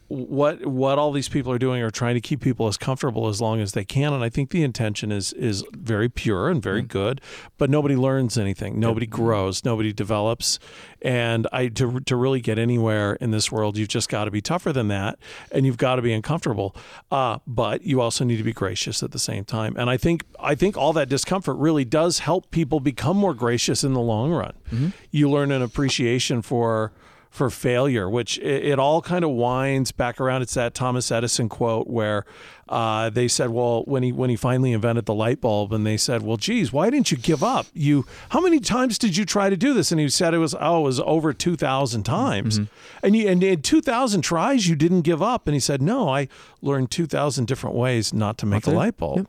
what 0.07 0.65
what 0.65 0.99
all 0.99 1.11
these 1.11 1.29
people 1.29 1.51
are 1.51 1.57
doing 1.57 1.81
are 1.81 1.91
trying 1.91 2.15
to 2.15 2.21
keep 2.21 2.41
people 2.41 2.67
as 2.67 2.77
comfortable 2.77 3.27
as 3.27 3.41
long 3.41 3.59
as 3.59 3.71
they 3.71 3.83
can 3.83 4.13
and 4.13 4.23
i 4.23 4.29
think 4.29 4.51
the 4.51 4.63
intention 4.63 5.11
is 5.11 5.33
is 5.33 5.63
very 5.71 6.09
pure 6.09 6.49
and 6.49 6.61
very 6.61 6.83
mm. 6.83 6.87
good 6.87 7.21
but 7.57 7.69
nobody 7.69 7.95
learns 7.95 8.37
anything. 8.37 8.79
Nobody 8.79 9.07
mm. 9.07 9.11
grows. 9.11 9.63
Nobody 9.63 9.93
develops. 9.93 10.59
And 11.01 11.47
i 11.51 11.67
to 11.67 11.99
to 12.01 12.15
really 12.15 12.41
get 12.41 12.57
anywhere 12.57 13.13
in 13.15 13.31
this 13.31 13.51
world 13.51 13.77
you've 13.77 13.89
just 13.89 14.09
got 14.09 14.25
to 14.25 14.31
be 14.31 14.41
tougher 14.41 14.73
than 14.73 14.87
that 14.89 15.19
and 15.51 15.65
you've 15.65 15.77
got 15.77 15.95
to 15.95 16.01
be 16.01 16.13
uncomfortable. 16.13 16.75
Uh, 17.11 17.39
but 17.45 17.83
you 17.83 18.01
also 18.01 18.23
need 18.23 18.37
to 18.37 18.43
be 18.43 18.53
gracious 18.53 19.03
at 19.03 19.11
the 19.11 19.19
same 19.19 19.45
time. 19.45 19.75
And 19.77 19.89
i 19.89 19.97
think 19.97 20.23
i 20.39 20.55
think 20.55 20.77
all 20.77 20.93
that 20.93 21.09
discomfort 21.09 21.57
really 21.57 21.85
does 21.85 22.19
help 22.19 22.51
people 22.51 22.79
become 22.79 23.17
more 23.17 23.33
gracious 23.33 23.83
in 23.83 23.93
the 23.93 24.01
long 24.01 24.31
run. 24.31 24.53
Mm-hmm. 24.71 24.87
You 25.11 25.29
learn 25.29 25.51
an 25.51 25.61
appreciation 25.61 26.41
for 26.41 26.91
for 27.35 27.49
failure, 27.49 28.09
which 28.09 28.37
it, 28.39 28.65
it 28.65 28.79
all 28.79 29.01
kind 29.01 29.25
of 29.25 29.31
winds 29.31 29.91
back 29.91 30.21
around. 30.21 30.41
It's 30.41 30.53
that 30.53 30.73
Thomas 30.73 31.11
Edison 31.11 31.49
quote 31.49 31.87
where 31.87 32.25
uh, 32.69 33.09
they 33.09 33.27
said, 33.27 33.49
"Well, 33.49 33.83
when 33.83 34.03
he 34.03 34.11
when 34.11 34.29
he 34.29 34.37
finally 34.37 34.71
invented 34.71 35.05
the 35.05 35.13
light 35.13 35.41
bulb, 35.41 35.73
and 35.73 35.85
they 35.85 35.97
said, 35.97 36.21
well, 36.23 36.37
geez, 36.37 36.71
why 36.71 36.89
didn't 36.89 37.11
you 37.11 37.17
give 37.17 37.43
up? 37.43 37.67
You 37.73 38.05
how 38.29 38.39
many 38.39 38.59
times 38.59 38.97
did 38.97 39.17
you 39.17 39.25
try 39.25 39.49
to 39.49 39.57
do 39.57 39.73
this?" 39.73 39.91
And 39.91 39.99
he 39.99 40.07
said 40.09 40.33
it 40.33 40.37
was 40.39 40.55
oh, 40.59 40.79
it 40.79 40.83
was 40.83 40.99
over 41.01 41.33
two 41.33 41.55
thousand 41.57 42.03
times, 42.03 42.59
and 43.03 43.15
you 43.15 43.27
and 43.27 43.43
in 43.43 43.61
two 43.61 43.81
thousand 43.81 44.21
tries 44.21 44.67
you 44.67 44.75
didn't 44.75 45.01
give 45.01 45.21
up. 45.21 45.45
And 45.45 45.53
he 45.53 45.59
said, 45.59 45.81
"No, 45.81 46.07
I 46.09 46.29
learned 46.61 46.89
two 46.89 47.05
thousand 47.05 47.47
different 47.47 47.75
ways 47.75 48.13
not 48.13 48.37
to 48.39 48.45
make 48.45 48.65
a 48.65 48.71
light 48.71 48.97
bulb." 48.97 49.27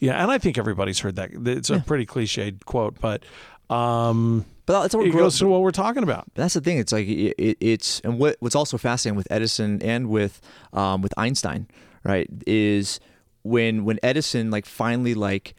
Yeah, 0.00 0.22
and 0.22 0.30
I 0.30 0.38
think 0.38 0.56
everybody's 0.56 1.00
heard 1.00 1.16
that. 1.16 1.30
It's 1.44 1.70
a 1.70 1.80
pretty 1.80 2.06
cliched 2.06 2.64
quote, 2.66 3.00
but 3.00 3.24
um, 3.70 4.44
but 4.66 4.82
that's 4.82 4.94
what 4.94 5.06
it 5.06 5.14
we're 5.14 5.20
goes 5.20 5.38
to 5.38 5.48
what 5.48 5.62
we're 5.62 5.70
talking 5.70 6.02
about. 6.02 6.26
But 6.34 6.42
that's 6.42 6.54
the 6.54 6.60
thing. 6.60 6.78
It's 6.78 6.92
like 6.92 7.06
it, 7.06 7.34
it, 7.38 7.56
it's 7.60 8.00
and 8.00 8.18
what 8.18 8.36
what's 8.40 8.54
also 8.54 8.76
fascinating 8.78 9.16
with 9.16 9.26
Edison 9.30 9.82
and 9.82 10.08
with 10.08 10.40
um, 10.72 11.00
with 11.02 11.14
Einstein, 11.16 11.68
right? 12.04 12.28
Is 12.46 13.00
when 13.42 13.84
when 13.84 13.98
Edison 14.02 14.50
like 14.50 14.66
finally 14.66 15.14
like 15.14 15.54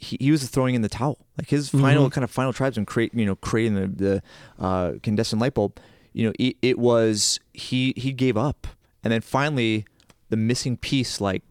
he, 0.00 0.16
he 0.20 0.30
was 0.30 0.46
throwing 0.48 0.74
in 0.74 0.82
the 0.82 0.88
towel. 0.88 1.18
Like 1.38 1.48
his 1.48 1.68
final 1.68 2.10
kind 2.10 2.24
of 2.24 2.30
final 2.30 2.52
tribes 2.52 2.76
and 2.76 2.86
create 2.86 3.14
you 3.14 3.26
know 3.26 3.36
creating 3.36 3.74
the 3.74 3.86
the 3.88 4.64
uh, 4.64 4.90
incandescent 4.94 5.40
light 5.40 5.54
bulb. 5.54 5.78
You 6.12 6.28
know, 6.28 6.32
it, 6.38 6.56
it 6.62 6.78
was 6.78 7.40
he 7.52 7.94
he 7.96 8.12
gave 8.12 8.36
up, 8.36 8.66
and 9.04 9.12
then 9.12 9.20
finally 9.20 9.86
the 10.30 10.36
missing 10.36 10.76
piece 10.76 11.20
like. 11.20 11.42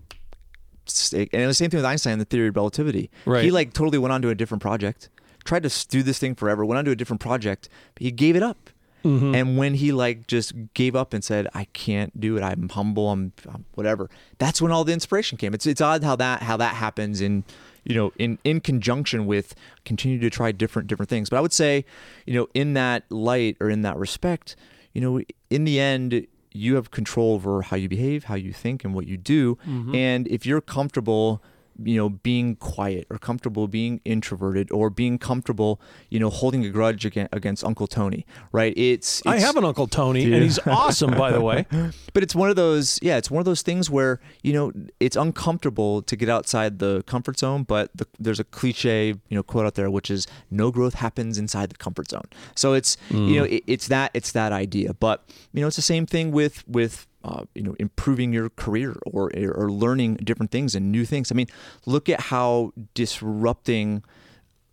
And 1.11 1.27
it 1.33 1.47
was 1.47 1.57
the 1.57 1.63
same 1.63 1.71
thing 1.71 1.79
with 1.79 1.85
Einstein, 1.85 2.19
the 2.19 2.25
theory 2.25 2.49
of 2.49 2.55
relativity. 2.55 3.09
Right. 3.25 3.43
He 3.43 3.49
like 3.49 3.73
totally 3.73 3.97
went 3.97 4.13
on 4.13 4.21
to 4.21 4.29
a 4.29 4.35
different 4.35 4.61
project, 4.61 5.09
tried 5.45 5.63
to 5.63 5.87
do 5.87 6.03
this 6.03 6.19
thing 6.19 6.35
forever, 6.35 6.65
went 6.65 6.79
on 6.79 6.85
to 6.85 6.91
a 6.91 6.95
different 6.95 7.21
project, 7.21 7.69
but 7.93 8.03
he 8.03 8.11
gave 8.11 8.35
it 8.35 8.43
up. 8.43 8.69
Mm-hmm. 9.05 9.35
And 9.35 9.57
when 9.57 9.75
he 9.75 9.91
like 9.91 10.25
just 10.25 10.53
gave 10.73 10.95
up 10.95 11.13
and 11.13 11.23
said, 11.23 11.47
"I 11.53 11.65
can't 11.73 12.19
do 12.19 12.37
it. 12.37 12.43
I'm 12.43 12.69
humble. 12.69 13.11
I'm, 13.11 13.33
I'm 13.47 13.65
whatever." 13.75 14.09
That's 14.39 14.59
when 14.61 14.71
all 14.71 14.83
the 14.83 14.93
inspiration 14.93 15.37
came. 15.37 15.53
It's 15.53 15.67
it's 15.67 15.79
odd 15.79 16.03
how 16.03 16.15
that 16.15 16.41
how 16.41 16.57
that 16.57 16.73
happens 16.73 17.21
in 17.21 17.43
you 17.83 17.93
know 17.93 18.11
in 18.17 18.39
in 18.43 18.61
conjunction 18.61 19.27
with 19.27 19.53
continue 19.85 20.17
to 20.19 20.31
try 20.31 20.51
different 20.51 20.87
different 20.87 21.09
things. 21.09 21.29
But 21.29 21.37
I 21.37 21.41
would 21.41 21.53
say, 21.53 21.85
you 22.25 22.33
know, 22.33 22.47
in 22.55 22.73
that 22.73 23.03
light 23.11 23.57
or 23.59 23.69
in 23.69 23.83
that 23.83 23.95
respect, 23.95 24.55
you 24.93 25.01
know, 25.01 25.21
in 25.51 25.65
the 25.65 25.79
end, 25.79 26.25
you 26.51 26.73
have 26.73 26.89
control 26.89 27.35
over 27.35 27.61
how 27.61 27.77
you 27.77 27.87
behave, 27.87 28.23
how 28.23 28.35
you 28.35 28.53
think, 28.53 28.83
and 28.83 28.95
what 28.95 29.05
you 29.05 29.17
do. 29.17 29.55
Mm-hmm. 29.67 29.93
And 29.93 30.27
if 30.29 30.47
you're 30.47 30.61
comfortable 30.61 31.43
you 31.83 31.95
know 31.95 32.09
being 32.09 32.55
quiet 32.55 33.07
or 33.09 33.17
comfortable 33.17 33.67
being 33.67 34.01
introverted 34.05 34.71
or 34.71 34.89
being 34.89 35.17
comfortable 35.17 35.81
you 36.09 36.19
know 36.19 36.29
holding 36.29 36.65
a 36.65 36.69
grudge 36.69 37.05
against, 37.05 37.33
against 37.33 37.63
uncle 37.63 37.87
tony 37.87 38.25
right? 38.51 38.73
It's, 38.77 39.21
I 39.25 39.39
have 39.39 39.57
an 39.57 39.65
Uncle 39.65 39.87
Tony, 39.87 40.23
and 40.23 40.41
he's 40.41 40.59
awesome, 40.65 41.11
by 41.11 41.31
the 41.31 41.41
way. 41.41 41.65
but 42.13 42.23
it's 42.23 42.33
one 42.35 42.49
of 42.49 42.55
those 42.55 42.99
yeah 43.01 43.17
it's 43.17 43.29
one 43.29 43.39
of 43.39 43.45
those 43.45 43.61
things 43.61 43.89
where 43.89 44.19
you 44.43 44.53
know 44.53 44.71
it's 44.99 45.15
uncomfortable 45.15 46.01
to 46.03 46.15
get 46.15 46.29
outside 46.29 46.79
the 46.79 47.03
comfort 47.03 47.37
zone 47.37 47.63
but 47.63 47.89
the, 47.95 48.07
there's 48.19 48.39
a 48.39 48.43
cliche 48.43 49.07
you 49.07 49.35
know 49.35 49.43
quote 49.43 49.65
out 49.65 49.75
there 49.75 49.89
which 49.89 50.09
is 50.09 50.27
no 50.49 50.71
growth 50.71 50.95
happens 50.95 51.37
inside 51.37 51.69
the 51.69 51.75
comfort 51.75 52.09
zone. 52.09 52.27
So 52.55 52.73
it's 52.73 52.97
you 53.09 53.17
mm. 53.17 53.35
know 53.35 53.43
it, 53.43 53.63
it's 53.67 53.87
that 53.89 54.11
it's 54.13 54.31
that 54.31 54.51
idea. 54.51 54.93
But 54.93 55.27
you 55.53 55.61
know 55.61 55.67
it's 55.67 55.75
the 55.75 55.81
same 55.81 56.05
thing 56.05 56.31
with 56.31 56.67
with 56.67 57.07
uh, 57.27 57.43
you 57.55 57.63
know 57.63 57.75
improving 57.79 58.31
your 58.31 58.49
career 58.63 58.95
or 59.05 59.31
or 59.59 59.71
learning 59.71 60.15
different 60.29 60.51
things 60.51 60.75
and 60.75 60.91
new 60.91 61.05
things 61.05 61.31
i 61.31 61.35
mean 61.35 61.47
look 61.85 62.07
at 62.07 62.19
how 62.31 62.71
disrupting 62.93 64.03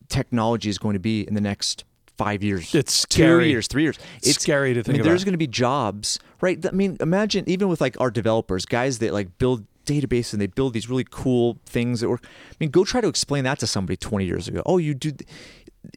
technology 0.09 0.69
is 0.69 0.79
going 0.79 0.95
to 0.95 1.01
be 1.01 1.27
in 1.27 1.35
the 1.35 1.41
next 1.41 1.85
five 2.19 2.43
years 2.43 2.75
It's 2.75 3.07
two 3.07 3.41
years 3.41 3.67
three 3.67 3.83
years 3.85 3.99
It's 4.23 4.41
scary 4.43 4.75
to 4.75 4.83
think 4.83 4.89
I 4.89 4.93
mean, 4.93 5.01
about. 5.01 5.09
there's 5.11 5.25
going 5.25 5.33
to 5.33 5.39
be 5.39 5.47
jobs, 5.47 6.19
right? 6.43 6.65
I 6.67 6.71
mean, 6.73 6.97
imagine 7.01 7.45
even 7.49 7.69
with 7.69 7.81
like 7.81 7.99
our 8.01 8.11
developers, 8.11 8.67
guys 8.67 8.99
that 8.99 9.13
like 9.15 9.39
build 9.39 9.65
databases 9.87 10.33
and 10.35 10.41
they 10.43 10.47
build 10.47 10.75
these 10.75 10.89
really 10.91 11.07
cool 11.11 11.59
things 11.67 12.01
that 12.01 12.09
work. 12.11 12.21
I 12.25 12.55
mean, 12.61 12.71
go 12.71 12.85
try 12.85 13.01
to 13.01 13.09
explain 13.09 13.45
that 13.45 13.59
to 13.61 13.67
somebody 13.67 13.97
20 13.97 14.25
years 14.27 14.47
ago. 14.47 14.63
Oh, 14.67 14.77
you 14.79 14.95
do. 14.95 15.13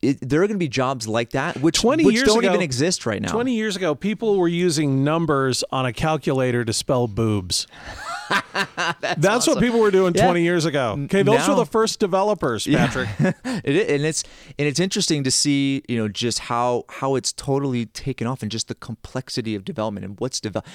It, 0.02 0.18
there 0.28 0.42
are 0.42 0.48
going 0.48 0.56
to 0.58 0.64
be 0.64 0.68
jobs 0.68 1.08
like 1.08 1.32
that, 1.32 1.58
which 1.62 1.80
20 1.80 2.06
which 2.06 2.16
years 2.16 2.28
don't 2.28 2.40
ago- 2.40 2.50
even 2.50 2.62
exist 2.62 3.06
right 3.06 3.22
now. 3.22 3.32
20 3.32 3.54
years 3.54 3.76
ago, 3.76 3.94
people 3.94 4.38
were 4.38 4.48
using 4.48 5.04
numbers 5.04 5.64
on 5.72 5.86
a 5.86 5.94
calculator 5.94 6.66
to 6.66 6.74
spell 6.74 7.08
boobs. 7.08 7.68
That's, 9.18 9.48
what 9.48 9.60
people 9.60 9.80
were 9.80 9.92
doing 9.92 10.16
Yeah. 10.16 10.26
20 10.26 10.42
years 10.42 10.66
ago. 10.66 10.96
Okay, 11.06 11.22
those 11.22 11.40
now- 11.48 11.50
were 11.50 11.56
the 11.56 11.66
first 11.66 12.00
developers, 12.00 12.66
Patrick. 12.66 13.10
it, 13.20 13.90
and 13.90 14.04
it's 14.06 14.24
and 14.58 14.68
it's 14.68 14.80
interesting 14.80 15.24
to 15.24 15.32
see 15.32 15.84
you 15.88 15.98
know 15.98 16.08
just 16.08 16.40
how 16.40 16.86
how 16.90 17.16
it's 17.16 17.32
totally 17.32 17.86
taken 17.86 18.26
off 18.28 18.42
and 18.42 18.52
just 18.52 18.68
the 18.68 18.76
complexity 18.76 19.54
of 19.56 19.64
development 19.64 20.06
and 20.06 20.20
what's 20.20 20.40
developed 20.40 20.68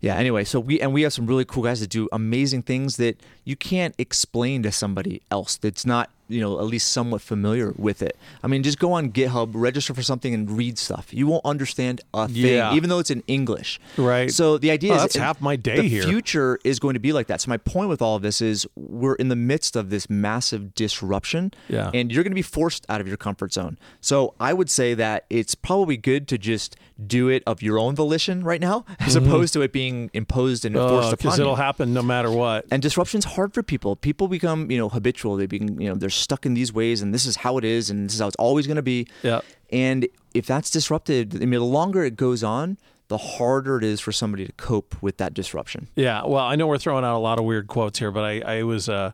yeah 0.00 0.14
anyway 0.16 0.44
so 0.44 0.58
we 0.58 0.80
and 0.80 0.92
we 0.94 1.02
have 1.02 1.12
some 1.12 1.26
really 1.26 1.44
cool 1.44 1.62
guys 1.62 1.80
that 1.80 1.90
do 1.90 2.08
amazing 2.12 2.62
things 2.62 2.96
that 2.96 3.20
you 3.44 3.56
can't 3.56 3.94
explain 3.98 4.62
to 4.62 4.72
somebody 4.72 5.20
else 5.30 5.56
that's 5.56 5.84
not 5.84 6.08
you 6.30 6.40
know 6.40 6.58
at 6.58 6.64
least 6.66 6.90
somewhat 6.92 7.20
familiar 7.20 7.74
with 7.76 8.00
it. 8.02 8.16
I 8.42 8.46
mean, 8.46 8.62
just 8.62 8.78
go 8.78 8.92
on 8.92 9.10
GitHub, 9.12 9.50
register 9.54 9.92
for 9.94 10.02
something, 10.02 10.32
and 10.32 10.50
read 10.50 10.78
stuff. 10.78 11.12
You 11.12 11.26
won't 11.26 11.44
understand 11.44 12.00
a 12.14 12.26
thing, 12.28 12.36
Yeah. 12.54 12.74
even 12.74 12.88
though 12.88 12.98
it's 13.00 13.10
in 13.10 13.22
English. 13.26 13.78
Right. 13.96 14.30
So 14.30 14.56
the 14.58 14.70
idea 14.70 14.92
Oh, 14.92 14.96
is 14.96 15.00
that's 15.02 15.16
half 15.16 15.40
my 15.40 15.56
day 15.56 15.76
the 15.76 15.82
here. 15.88 16.02
future 16.04 16.58
is 16.64 16.78
going 16.78 16.94
to 16.94 17.00
be 17.00 17.12
like 17.12 17.26
that. 17.26 17.40
So 17.40 17.48
my 17.48 17.56
point 17.58 17.88
with 17.88 18.00
all 18.00 18.16
of 18.16 18.22
this 18.22 18.40
is 18.40 18.66
we're 18.76 19.14
in 19.16 19.28
the 19.28 19.36
midst 19.36 19.76
of 19.76 19.90
this 19.90 20.08
massive 20.08 20.74
disruption, 20.74 21.52
Yeah. 21.68 21.90
and 21.92 22.10
you're 22.12 22.22
going 22.24 22.32
to 22.32 22.34
be 22.36 22.42
forced 22.42 22.86
out 22.88 23.00
of 23.00 23.08
your 23.08 23.16
comfort 23.16 23.52
zone. 23.52 23.78
So 24.00 24.34
I 24.40 24.52
would 24.52 24.70
say 24.70 24.94
that 24.94 25.26
it's 25.30 25.54
probably 25.54 25.96
good 25.96 26.28
to 26.28 26.38
just 26.38 26.76
do 27.06 27.28
it 27.28 27.42
of 27.46 27.62
your 27.62 27.78
own 27.78 27.94
volition 27.94 28.44
right 28.44 28.60
now, 28.60 28.84
as 29.00 29.16
opposed 29.16 29.52
to 29.54 29.62
it 29.62 29.72
being 29.72 30.10
imposed 30.12 30.64
and 30.64 30.74
forced 30.74 31.12
upon 31.12 31.24
you 31.24 31.30
Mm-hmm. 31.30 31.40
it'll 31.42 31.56
happen 31.56 31.94
no 31.94 32.02
matter 32.02 32.30
what. 32.30 32.66
and 32.70 32.82
disruption's 32.82 33.24
hard 33.24 33.54
for 33.54 33.62
people. 33.62 33.96
People 33.96 34.28
become, 34.28 34.70
you 34.70 34.76
know, 34.78 34.88
habitual. 34.88 35.36
They 35.36 35.46
become, 35.46 35.80
you 35.80 35.88
know, 35.88 35.94
they're 35.94 36.10
stuck 36.20 36.46
in 36.46 36.54
these 36.54 36.72
ways, 36.72 37.02
and 37.02 37.12
this 37.12 37.26
is 37.26 37.36
how 37.36 37.58
it 37.58 37.64
is, 37.64 37.90
and 37.90 38.08
this 38.08 38.14
is 38.14 38.20
how 38.20 38.26
it's 38.26 38.36
always 38.36 38.66
going 38.66 38.76
to 38.76 38.82
be. 38.82 39.06
Yeah. 39.22 39.40
And 39.70 40.08
if 40.34 40.46
that's 40.46 40.70
disrupted, 40.70 41.36
I 41.36 41.40
mean, 41.40 41.60
the 41.60 41.64
longer 41.64 42.04
it 42.04 42.16
goes 42.16 42.42
on, 42.42 42.78
the 43.08 43.18
harder 43.18 43.78
it 43.78 43.84
is 43.84 44.00
for 44.00 44.12
somebody 44.12 44.46
to 44.46 44.52
cope 44.52 44.94
with 45.02 45.16
that 45.16 45.34
disruption. 45.34 45.88
Yeah, 45.96 46.24
well, 46.24 46.44
I 46.44 46.54
know 46.54 46.66
we're 46.66 46.78
throwing 46.78 47.04
out 47.04 47.16
a 47.16 47.18
lot 47.18 47.38
of 47.38 47.44
weird 47.44 47.66
quotes 47.66 47.98
here, 47.98 48.12
but 48.12 48.24
I, 48.24 48.58
I 48.58 48.62
was, 48.62 48.88
uh, 48.88 49.12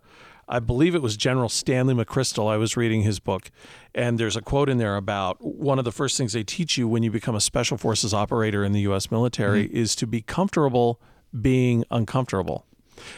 I 0.48 0.58
believe 0.58 0.94
it 0.94 1.00
was 1.00 1.16
General 1.16 1.48
Stanley 1.48 1.94
McChrystal. 1.94 2.50
I 2.50 2.58
was 2.58 2.76
reading 2.76 3.02
his 3.02 3.18
book, 3.18 3.50
and 3.94 4.18
there's 4.18 4.36
a 4.36 4.42
quote 4.42 4.68
in 4.68 4.76
there 4.76 4.96
about 4.96 5.42
one 5.42 5.78
of 5.78 5.86
the 5.86 5.92
first 5.92 6.18
things 6.18 6.34
they 6.34 6.44
teach 6.44 6.76
you 6.76 6.86
when 6.86 7.02
you 7.02 7.10
become 7.10 7.34
a 7.34 7.40
special 7.40 7.78
forces 7.78 8.12
operator 8.12 8.62
in 8.64 8.72
the 8.72 8.80
U.S. 8.80 9.10
military 9.10 9.64
is 9.72 9.96
to 9.96 10.06
be 10.06 10.20
comfortable 10.20 11.00
being 11.40 11.82
uncomfortable. 11.90 12.65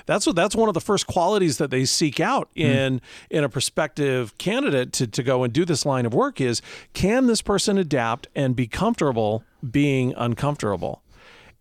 That's 0.07 0.27
what 0.27 0.37
that's 0.37 0.55
one 0.57 0.69
of 0.69 0.75
the 0.75 0.81
first 0.81 1.07
qualities 1.07 1.59
that 1.59 1.71
they 1.71 1.85
seek 1.85 2.21
out 2.21 2.49
in 2.55 3.01
in 3.31 3.45
a 3.45 3.49
prospective 3.49 4.37
candidate 4.39 4.93
to, 4.95 5.07
to 5.07 5.23
go 5.23 5.45
and 5.45 5.53
do 5.53 5.65
this 5.65 5.85
line 5.87 6.07
of 6.07 6.15
work 6.15 6.41
is 6.41 6.63
can 6.93 7.27
this 7.27 7.43
person 7.43 7.79
adapt 7.79 8.29
and 8.35 8.55
be 8.55 8.67
comfortable 8.67 9.45
being 9.69 10.15
uncomfortable? 10.17 11.03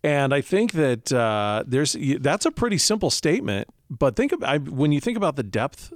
And 0.04 0.32
I 0.32 0.40
think 0.40 0.72
that 0.72 1.12
uh, 1.12 1.64
there's 1.66 1.96
that's 2.20 2.46
a 2.46 2.52
pretty 2.52 2.78
simple 2.78 3.10
statement, 3.10 3.68
but 3.90 4.14
think 4.16 4.32
about 4.32 4.48
I, 4.48 4.58
when 4.58 4.92
you 4.92 5.00
think 5.00 5.16
about 5.16 5.36
the 5.36 5.42
depth, 5.42 5.92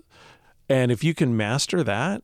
and 0.68 0.90
if 0.90 1.04
you 1.04 1.14
can 1.14 1.36
master 1.36 1.84
that, 1.84 2.22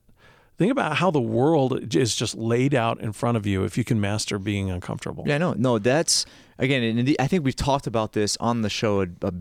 think 0.57 0.73
about 0.73 0.97
how 0.97 1.13
the 1.13 1.21
world 1.21 1.95
is 1.95 2.17
just 2.17 2.37
laid 2.37 2.75
out 2.75 3.01
in 3.01 3.13
front 3.13 3.37
of 3.37 3.47
you. 3.47 3.63
If 3.63 3.79
you 3.79 3.85
can 3.85 4.01
master 4.01 4.41
being 4.41 4.71
uncomfortable, 4.71 5.25
Yeah, 5.27 5.39
no, 5.39 5.53
no, 5.53 5.79
that's 5.79 6.27
again, 6.59 6.83
and 6.83 7.17
I 7.21 7.29
think 7.29 7.45
we've 7.45 7.55
talked 7.55 7.87
about 7.87 8.13
this 8.13 8.37
on 8.39 8.63
the 8.63 8.71
show 8.71 9.03
a, 9.03 9.07
a 9.23 9.33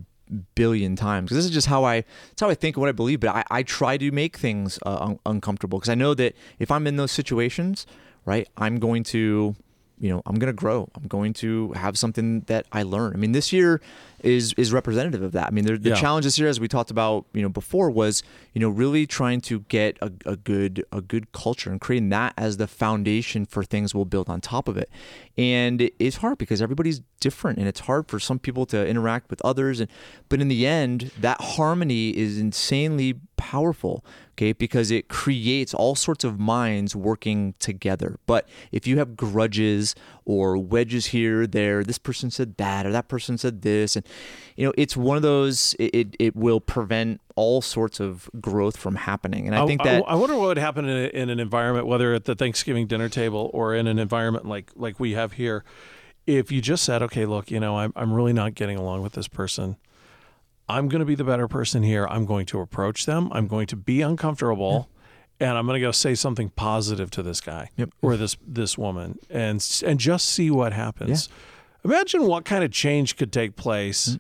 billion 0.56 0.96
times 0.96 1.26
because 1.26 1.38
this 1.38 1.46
is 1.46 1.52
just 1.52 1.68
how 1.68 1.84
I, 1.84 2.04
it's 2.32 2.42
how 2.42 2.50
I 2.50 2.56
think 2.56 2.76
and 2.76 2.82
what 2.82 2.90
I 2.90 2.94
believe. 2.94 3.20
But 3.20 3.30
I, 3.30 3.44
I 3.50 3.64
try 3.64 3.98
to 3.98 4.12
make 4.12 4.38
things 4.38 4.80
uh, 4.86 4.98
un- 4.98 5.20
uncomfortable 5.26 5.80
because 5.80 5.90
I 5.90 5.96
know 5.96 6.14
that 6.14 6.36
if 6.60 6.72
I'm 6.72 6.88
in 6.88 6.98
those 6.98 7.12
situations, 7.12 7.86
right, 8.26 8.48
I'm 8.58 8.78
going 8.80 9.04
to, 9.06 9.56
you 10.00 10.10
know, 10.10 10.22
I'm 10.26 10.36
going 10.36 10.48
to 10.48 10.54
grow. 10.54 10.90
I'm 10.96 11.08
going 11.08 11.34
to 11.34 11.72
have 11.74 11.98
something 11.98 12.42
that 12.42 12.66
I 12.72 12.84
learn. 12.84 13.14
I 13.14 13.18
mean, 13.18 13.32
this 13.32 13.52
year 13.52 13.82
is 14.24 14.54
is 14.58 14.74
representative 14.74 15.22
of 15.22 15.32
that. 15.34 15.48
I 15.48 15.50
mean, 15.52 15.66
the, 15.66 15.78
the 15.78 15.90
Yeah. 15.90 15.96
challenge 15.96 16.26
this 16.26 16.38
year, 16.40 16.48
as 16.50 16.60
we 16.60 16.68
talked 16.68 16.90
about, 16.92 17.26
you 17.34 17.42
know, 17.42 17.50
before, 17.50 17.90
was 17.92 18.24
you 18.54 18.62
know 18.62 18.70
really 18.70 19.06
trying 19.06 19.42
to 19.42 19.60
get 19.62 19.98
a, 20.02 20.12
a 20.26 20.36
good 20.36 20.86
a 20.92 21.02
good 21.02 21.32
culture 21.32 21.70
and 21.72 21.80
creating 21.82 22.10
that 22.10 22.34
as 22.38 22.58
the 22.58 22.68
foundation 22.68 23.46
for 23.46 23.64
things 23.64 23.94
we'll 23.96 24.06
build 24.06 24.30
on 24.30 24.42
top 24.42 24.68
of 24.68 24.78
it. 24.78 24.90
And 25.38 25.90
it's 26.00 26.18
hard 26.18 26.38
because 26.40 26.62
everybody's 26.62 27.02
different, 27.20 27.60
and 27.60 27.68
it's 27.68 27.82
hard 27.82 28.08
for 28.08 28.20
some 28.20 28.40
people 28.40 28.66
to 28.68 28.88
interact 28.88 29.30
with 29.30 29.42
others. 29.46 29.80
And 29.80 29.90
but 30.30 30.42
in 30.42 30.48
the 30.48 30.66
end, 30.66 31.12
that 31.20 31.40
harmony 31.42 32.10
is 32.18 32.40
insanely 32.40 33.20
powerful. 33.38 34.04
Okay, 34.34 34.54
because 34.54 34.92
it 34.92 35.08
creates 35.08 35.74
all 35.74 35.96
sorts 35.96 36.24
of 36.24 36.40
minds 36.40 36.96
working 36.96 37.56
together. 37.58 38.20
But 38.28 38.48
if 38.72 38.86
you 38.86 39.00
have 39.00 39.16
grudges 39.16 39.96
or 40.26 40.58
wedges 40.58 41.08
here, 41.08 41.48
there, 41.48 41.84
this 41.84 41.98
person 41.98 42.30
said 42.30 42.58
that, 42.58 42.86
or 42.86 42.92
that 42.92 43.08
person 43.08 43.38
said 43.38 43.62
this, 43.62 43.96
and 43.96 44.06
you 44.56 44.66
know, 44.66 44.74
it's 44.78 44.96
one 44.96 45.16
of 45.18 45.24
those. 45.24 45.76
It 45.80 45.96
it, 45.96 46.16
it 46.20 46.36
will 46.36 46.60
prevent 46.60 47.22
all 47.36 47.62
sorts 47.62 48.00
of 48.00 48.30
growth 48.42 48.78
from 48.78 48.96
happening. 48.96 49.48
And 49.48 49.56
I 49.56 49.66
think 49.66 49.84
that 49.84 50.04
I, 50.08 50.16
wonder 50.16 50.36
what 50.36 50.48
would 50.48 50.58
happen 50.58 50.86
in, 50.90 51.06
a, 51.06 51.08
in 51.10 51.30
an 51.30 51.40
environment, 51.40 51.88
whether 51.88 52.14
at 52.14 52.26
the 52.26 52.36
Thanksgiving 52.36 52.88
dinner 52.88 53.10
table 53.10 53.50
or 53.54 53.76
in 53.76 53.88
an 53.88 54.00
environment 54.00 54.46
like 54.46 54.72
like 54.76 55.00
we 55.00 55.14
have 55.14 55.34
here, 55.34 55.64
if 56.26 56.52
you 56.52 56.62
just 56.62 56.84
said, 56.84 57.02
"Okay, 57.02 57.26
look, 57.26 57.50
you 57.50 57.60
know, 57.60 57.78
I'm 57.78 57.94
I'm 57.96 58.12
really 58.14 58.34
not 58.34 58.56
getting 58.56 58.78
along 58.78 59.02
with 59.02 59.14
this 59.14 59.28
person. 59.28 59.78
I'm 60.70 60.88
going 60.88 61.00
to 61.00 61.06
be 61.06 61.16
the 61.16 61.24
better 61.24 61.48
person 61.48 61.84
here. 61.84 62.08
I'm 62.08 62.26
going 62.26 62.46
to 62.48 62.60
approach 62.60 63.06
them. 63.06 63.30
I'm 63.32 63.46
mm-hmm. 63.46 63.56
going 63.56 63.68
to 63.68 63.76
be 63.76 64.02
uncomfortable." 64.02 64.90
And 65.40 65.56
I'm 65.56 65.68
going 65.68 65.80
to 65.80 65.86
go 65.86 65.92
say 65.92 66.16
something 66.16 66.50
positive 66.50 67.12
to 67.12 67.22
this 67.22 67.42
guy 67.42 67.70
Yep. 67.78 67.92
or 68.02 68.18
this 68.18 68.38
this 68.46 68.76
woman, 68.76 69.20
and 69.30 69.64
and 69.86 70.00
just 70.00 70.30
see 70.30 70.50
what 70.50 70.74
happens. 70.74 71.30
Imagine 71.86 72.26
what 72.26 72.44
kind 72.44 72.64
of 72.64 72.72
change 72.72 73.18
could 73.18 73.32
take 73.32 73.56
place 73.56 74.10
mm. 74.10 74.20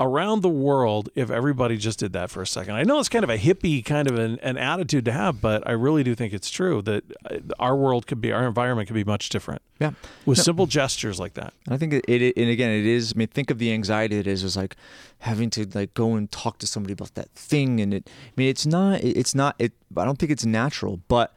Around 0.00 0.40
the 0.40 0.48
world 0.48 1.10
if 1.14 1.30
everybody 1.30 1.76
just 1.76 1.98
did 1.98 2.14
that 2.14 2.30
for 2.30 2.40
a 2.40 2.46
second. 2.46 2.74
I 2.74 2.82
know 2.84 2.98
it's 2.98 3.10
kind 3.10 3.22
of 3.22 3.28
a 3.28 3.36
hippie 3.36 3.84
kind 3.84 4.10
of 4.10 4.18
an, 4.18 4.38
an 4.40 4.56
attitude 4.56 5.04
to 5.04 5.12
have, 5.12 5.42
but 5.42 5.62
I 5.68 5.72
really 5.72 6.02
do 6.02 6.14
think 6.14 6.32
it's 6.32 6.50
true 6.50 6.80
that 6.82 7.04
uh, 7.30 7.36
our 7.58 7.76
world 7.76 8.06
could 8.06 8.20
be, 8.20 8.32
our 8.32 8.46
environment 8.46 8.88
could 8.88 8.94
be 8.94 9.04
much 9.04 9.28
different 9.28 9.60
yeah. 9.78 9.92
with 10.24 10.38
simple 10.38 10.66
gestures 10.66 11.20
like 11.20 11.34
that. 11.34 11.52
And 11.66 11.74
I 11.74 11.76
think 11.76 11.92
it, 11.92 12.04
it, 12.08 12.36
and 12.36 12.48
again, 12.48 12.70
it 12.70 12.86
is. 12.86 13.12
I 13.14 13.18
mean, 13.18 13.28
think 13.28 13.50
of 13.50 13.58
the 13.58 13.72
anxiety 13.72 14.18
it 14.18 14.26
is. 14.26 14.42
Is 14.42 14.56
like 14.56 14.74
having 15.20 15.50
to 15.50 15.66
like 15.74 15.92
go 15.94 16.14
and 16.14 16.30
talk 16.32 16.58
to 16.58 16.66
somebody 16.66 16.94
about 16.94 17.14
that 17.14 17.30
thing, 17.34 17.80
and 17.80 17.92
it. 17.92 18.08
I 18.08 18.32
mean, 18.36 18.48
it's 18.48 18.66
not. 18.66 19.04
It's 19.04 19.34
not. 19.34 19.54
It. 19.58 19.72
I 19.96 20.04
don't 20.04 20.18
think 20.18 20.32
it's 20.32 20.46
natural, 20.46 21.00
but 21.08 21.34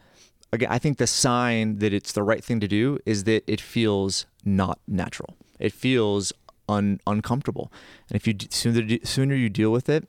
again, 0.54 0.70
I 0.72 0.80
think 0.80 1.00
the 1.00 1.08
sign 1.08 1.80
that 1.80 1.94
it's 1.94 2.14
the 2.14 2.24
right 2.24 2.44
thing 2.44 2.60
to 2.62 2.68
do 2.68 3.00
is 3.06 3.26
that 3.26 3.44
it 3.46 3.60
feels 3.60 4.26
not 4.46 4.80
natural. 4.88 5.36
It 5.60 5.74
feels 5.74 6.34
un, 6.70 7.00
uncomfortable, 7.08 7.72
and 8.10 8.16
if 8.16 8.28
you 8.28 8.34
d- 8.34 8.48
sooner 8.52 8.98
sooner 9.04 9.36
you 9.36 9.50
deal 9.50 9.72
with 9.72 9.90
it, 9.90 10.08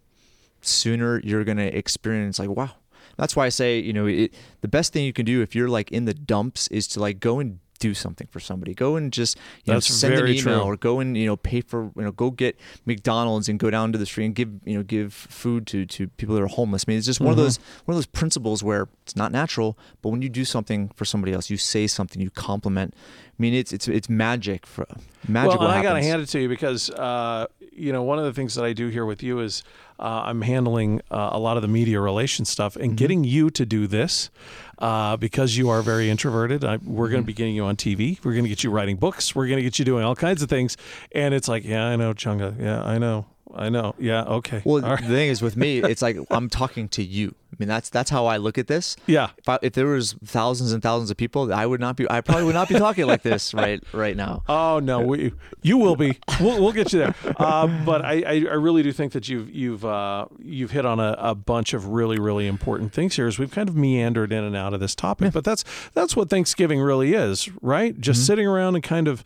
sooner 0.61 1.21
you're 1.25 1.45
gonna 1.45 1.63
experience 1.67 2.39
like 2.39 2.49
wow. 2.51 2.71
That's 3.17 3.37
why 3.37 3.47
I 3.47 3.49
say 3.51 3.79
you 3.79 3.93
know 3.93 4.07
it, 4.07 4.35
the 4.61 4.69
best 4.69 4.93
thing 4.93 5.05
you 5.05 5.13
can 5.13 5.25
do 5.25 5.41
if 5.43 5.55
you're 5.55 5.69
like 5.69 5.93
in 5.93 6.05
the 6.05 6.15
dumps 6.15 6.67
is 6.69 6.87
to 6.89 7.01
like 7.01 7.21
go 7.21 7.39
and 7.39 7.61
do 7.81 7.93
something 7.93 8.27
for 8.31 8.41
somebody. 8.41 8.73
Go 8.75 8.97
and 8.97 9.13
just 9.13 9.37
you 9.65 9.73
know 9.73 9.79
send 9.81 10.15
an 10.15 10.27
email 10.29 10.41
true. 10.41 10.73
or 10.73 10.77
go 10.77 11.01
and 11.01 11.17
you 11.17 11.27
know 11.27 11.37
pay 11.37 11.61
for 11.61 11.93
you 11.97 12.03
know 12.03 12.11
go 12.13 12.31
get 12.31 12.59
McDonald's 12.87 13.49
and 13.49 13.59
go 13.59 13.71
down 13.71 13.93
to 13.93 13.99
the 13.99 14.07
street 14.07 14.25
and 14.27 14.35
give 14.35 14.49
you 14.65 14.77
know 14.77 14.83
give 14.83 15.13
food 15.13 15.67
to 15.69 15.85
to 15.87 16.09
people 16.09 16.35
that 16.35 16.43
are 16.43 16.47
homeless. 16.49 16.85
I 16.89 16.91
mean, 16.91 16.99
it's 16.99 17.07
just 17.07 17.21
one 17.21 17.33
Mm-hmm. 17.35 17.41
of 17.41 17.45
those 17.45 17.57
one 17.85 17.93
of 17.95 17.97
those 17.99 18.07
principles 18.07 18.65
where 18.65 18.89
it's 19.03 19.15
not 19.17 19.31
natural, 19.33 19.79
but 20.03 20.09
when 20.09 20.23
you 20.23 20.29
do 20.29 20.45
something 20.45 20.89
for 20.97 21.05
somebody 21.05 21.33
else, 21.33 21.51
you 21.51 21.57
say 21.57 21.87
something, 21.87 22.21
you 22.23 22.31
compliment. 22.31 22.95
I 23.37 23.43
mean, 23.43 23.55
it's 23.55 23.73
it's 23.73 23.89
it's 23.89 24.09
magic 24.09 24.65
for 24.65 24.87
magic. 25.27 25.59
well, 25.59 25.69
I 25.69 25.83
got 25.83 25.95
to 25.95 26.03
hand 26.03 26.23
it 26.23 26.27
to 26.27 26.41
you 26.41 26.49
because, 26.49 26.89
uh, 26.91 27.47
you 27.73 27.93
know, 27.93 28.05
one 28.05 28.19
of 28.19 28.25
the 28.25 28.33
things 28.33 28.55
that 28.55 28.65
I 28.65 28.73
do 28.73 28.89
here 28.89 29.05
with 29.05 29.25
you 29.25 29.41
is 29.41 29.65
uh, 29.99 30.23
I'm 30.27 30.43
handling 30.43 31.01
uh, 31.11 31.31
a 31.33 31.39
lot 31.39 31.57
of 31.57 31.63
the 31.63 31.69
media 31.69 32.01
relations 32.01 32.49
stuff 32.49 32.77
and 32.77 32.97
getting 32.97 33.25
you 33.25 33.51
to 33.51 33.67
do 33.67 33.89
this 33.89 34.31
uh, 34.79 35.17
because 35.17 35.57
you 35.57 35.69
are 35.69 35.83
very 35.83 36.11
introverted. 36.11 36.65
I, 36.65 36.77
we're 36.77 37.09
going 37.09 37.23
to 37.23 37.27
be 37.27 37.33
getting 37.33 37.57
you 37.57 37.65
on 37.65 37.75
TV. 37.75 38.25
We're 38.25 38.33
going 38.33 38.45
to 38.45 38.49
get 38.49 38.63
you 38.63 38.71
writing 38.71 38.97
books. 38.97 39.35
We're 39.35 39.47
going 39.47 39.59
to 39.59 39.63
get 39.65 39.79
you 39.81 39.85
doing 39.85 40.05
all 40.05 40.15
kinds 40.15 40.43
of 40.43 40.49
things. 40.49 40.77
And 41.11 41.35
it's 41.35 41.49
like, 41.49 41.65
yeah, 41.65 41.87
I 41.87 41.97
know, 41.97 42.15
Chunga. 42.15 42.61
Yeah, 42.61 42.83
I 42.85 42.99
know. 42.99 43.27
I 43.55 43.69
know. 43.69 43.95
Yeah, 43.99 44.23
okay. 44.25 44.63
Well, 44.65 44.85
All 44.85 44.93
right. 44.93 45.01
the 45.01 45.09
thing 45.09 45.29
is 45.29 45.41
with 45.43 45.57
me, 45.57 45.79
it's 45.83 46.03
like 46.03 46.17
I'm 46.31 46.49
talking 46.49 46.89
to 46.91 47.03
you. 47.03 47.35
I 47.53 47.57
mean, 47.61 47.69
that's 47.69 47.89
that's 47.89 48.11
how 48.11 48.27
I 48.27 48.37
look 48.39 48.59
at 48.59 48.67
this. 48.67 48.97
Yeah. 49.07 49.31
If, 49.39 49.49
I, 49.49 49.59
if 49.63 49.75
there 49.75 49.87
was 49.87 50.17
thousands 50.25 50.73
and 50.73 50.83
thousands 50.83 51.13
of 51.13 51.17
people, 51.17 51.55
I 51.55 51.67
would 51.67 51.79
not 51.79 51.95
be. 51.95 52.05
I 52.11 52.21
probably 52.21 52.45
would 52.47 52.55
not 52.55 52.69
be 52.69 52.75
talking 52.75 53.07
like 53.07 53.23
this 53.23 53.55
right 53.65 53.81
right 53.93 54.17
now. 54.17 54.43
Oh 54.49 54.81
no, 54.81 55.01
we, 55.01 55.33
you 55.63 55.79
will 55.79 55.95
be. 55.95 56.19
We'll, 56.41 56.61
we'll 56.61 56.73
get 56.73 56.93
you 56.93 56.99
there. 56.99 57.15
Uh, 57.37 57.69
but 57.85 58.05
I, 58.05 58.23
I, 58.27 58.33
I 58.51 58.55
really 58.55 58.83
do 58.83 58.91
think 58.91 59.13
that 59.13 59.29
you've 59.29 59.51
you've 59.55 59.85
uh, 59.85 60.27
you've 60.43 60.73
hit 60.73 60.85
on 60.85 60.99
a, 60.99 61.15
a 61.17 61.35
bunch 61.37 61.75
of 61.75 61.87
really 61.87 62.19
really 62.19 62.49
important 62.49 62.93
things 62.93 63.15
here. 63.15 63.29
As 63.29 63.39
we've 63.39 63.53
kind 63.53 63.69
of 63.69 63.77
meandered 63.77 64.33
in 64.33 64.43
and 64.43 64.57
out 64.57 64.75
of 64.75 64.81
this 64.81 64.97
topic, 64.97 65.33
but 65.33 65.45
that's 65.45 65.63
that's 65.93 66.17
what 66.17 66.29
Thanksgiving 66.29 66.81
really 66.81 67.15
is, 67.15 67.49
right? 67.63 68.01
Just 68.01 68.27
sitting 68.27 68.49
around 68.49 68.75
and 68.75 68.83
kind 68.83 69.07
of 69.07 69.23